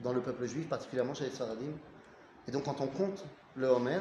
dans 0.00 0.12
le 0.12 0.20
peuple 0.20 0.46
juif, 0.46 0.68
particulièrement 0.68 1.14
chez 1.14 1.24
les 1.24 1.30
Sfaradim. 1.30 1.72
Et 2.46 2.50
donc 2.50 2.64
quand 2.64 2.80
on 2.80 2.86
compte 2.86 3.24
le 3.56 3.66
Homer, 3.66 4.00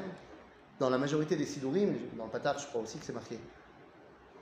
dans 0.80 0.89
la 0.89 0.98
majorité 0.98 1.36
des 1.36 1.45
Sidurim, 1.45 1.95
dans 2.18 2.26
le 2.26 2.32
Patar, 2.32 2.58
je 2.60 2.68
crois 2.68 2.82
aussi 2.82 2.98
que 3.00 3.06
c'est 3.06 3.14
marqué, 3.14 3.39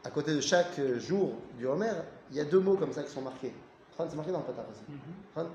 à 0.04 0.10
côté 0.10 0.36
de 0.36 0.42
chaque 0.42 0.80
jour 0.98 1.34
du 1.58 1.66
Homer, 1.66 1.94
il 2.30 2.38
y 2.38 2.40
a 2.40 2.46
deux 2.46 2.60
mots 2.60 2.76
comme 2.76 2.94
ça 2.94 3.04
qui 3.04 3.12
sont 3.12 3.22
marqués. 3.22 3.54
c'est 3.98 4.16
marqué 4.16 4.32
dans 4.32 4.40
le 4.40 4.46
Patar 4.46 4.66
aussi. 4.70 4.82
Mm. 4.88 5.50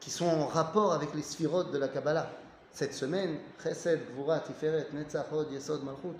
Qui 0.00 0.10
sont 0.10 0.26
en 0.26 0.46
rapport 0.46 0.92
avec 0.92 1.14
les 1.14 1.22
sphirotes 1.22 1.72
de 1.72 1.78
la 1.78 1.88
Kabbalah. 1.88 2.28
Cette 2.72 2.94
semaine, 2.94 3.38
Chesed, 3.62 4.00
Gvura, 4.14 4.40
Tiferet, 4.40 4.88
Netzachod, 4.92 5.52
Yesod, 5.52 5.84
Malchut. 5.84 6.16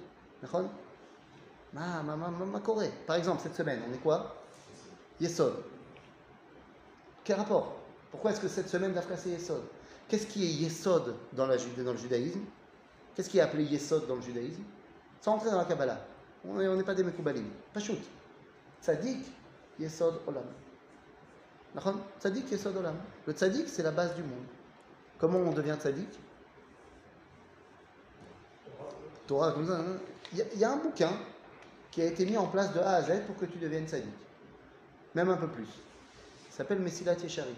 Ma, 1.72 2.02
ma, 2.02 2.16
ma, 2.16 2.30
ma, 2.30 2.60
Par 3.06 3.16
exemple, 3.16 3.40
cette 3.42 3.54
semaine, 3.54 3.80
on 3.88 3.94
est 3.94 3.98
quoi? 3.98 4.36
Yesod. 5.20 5.54
Quel 7.24 7.36
rapport? 7.36 7.81
Pourquoi 8.12 8.30
est-ce 8.30 8.40
que 8.40 8.48
cette 8.48 8.68
semaine 8.68 8.92
d'Afka 8.92 9.16
c'est 9.16 9.30
Yesod? 9.30 9.62
Qu'est-ce 10.08 10.26
qui 10.28 10.44
est 10.44 10.52
Yesod 10.62 11.16
dans, 11.32 11.46
la, 11.46 11.56
dans 11.56 11.92
le 11.92 11.96
judaïsme? 11.98 12.40
Qu'est-ce 13.14 13.28
qui 13.28 13.38
est 13.38 13.40
appelé 13.40 13.64
Yesod 13.64 14.06
dans 14.06 14.16
le 14.16 14.22
judaïsme? 14.22 14.62
Sans 15.20 15.32
entrer 15.32 15.50
dans 15.50 15.58
la 15.58 15.64
Kabbalah. 15.64 15.98
On 16.44 16.54
n'est 16.76 16.84
pas 16.84 16.94
des 16.94 17.02
Mekoubalim. 17.02 17.46
Pachout. 17.72 17.98
Tzadik, 18.82 19.24
Yesod, 19.80 20.20
Olam. 20.26 20.44
Tzadik, 22.20 22.50
Yesod, 22.50 22.76
Olam. 22.76 22.96
Le 23.26 23.32
Tzadik, 23.32 23.68
c'est 23.68 23.82
la 23.82 23.92
base 23.92 24.14
du 24.14 24.22
monde. 24.22 24.44
Comment 25.18 25.38
on 25.38 25.52
devient 25.52 25.76
Tzadik? 25.80 26.08
Torah 29.26 29.54
hein. 29.56 29.84
Il 30.32 30.58
y, 30.58 30.64
a- 30.64 30.72
un 30.72 30.76
bouquin 30.76 31.12
qui 31.90 32.02
a 32.02 32.06
été 32.06 32.24
mis 32.26 32.36
en 32.36 32.46
place 32.46 32.72
de 32.74 32.80
A 32.80 32.94
à 32.96 33.02
Z 33.02 33.22
pour 33.26 33.36
que 33.36 33.44
tu 33.46 33.58
deviennes 33.58 33.86
sadique. 33.86 34.12
Même 35.14 35.28
un 35.28 35.36
peu 35.36 35.46
plus. 35.48 35.68
Il 36.48 36.52
s'appelle 36.52 36.80
Messilat 36.80 37.14
Yeshari. 37.14 37.54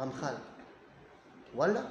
Ramchal. 0.00 0.34
Voilà. 1.54 1.82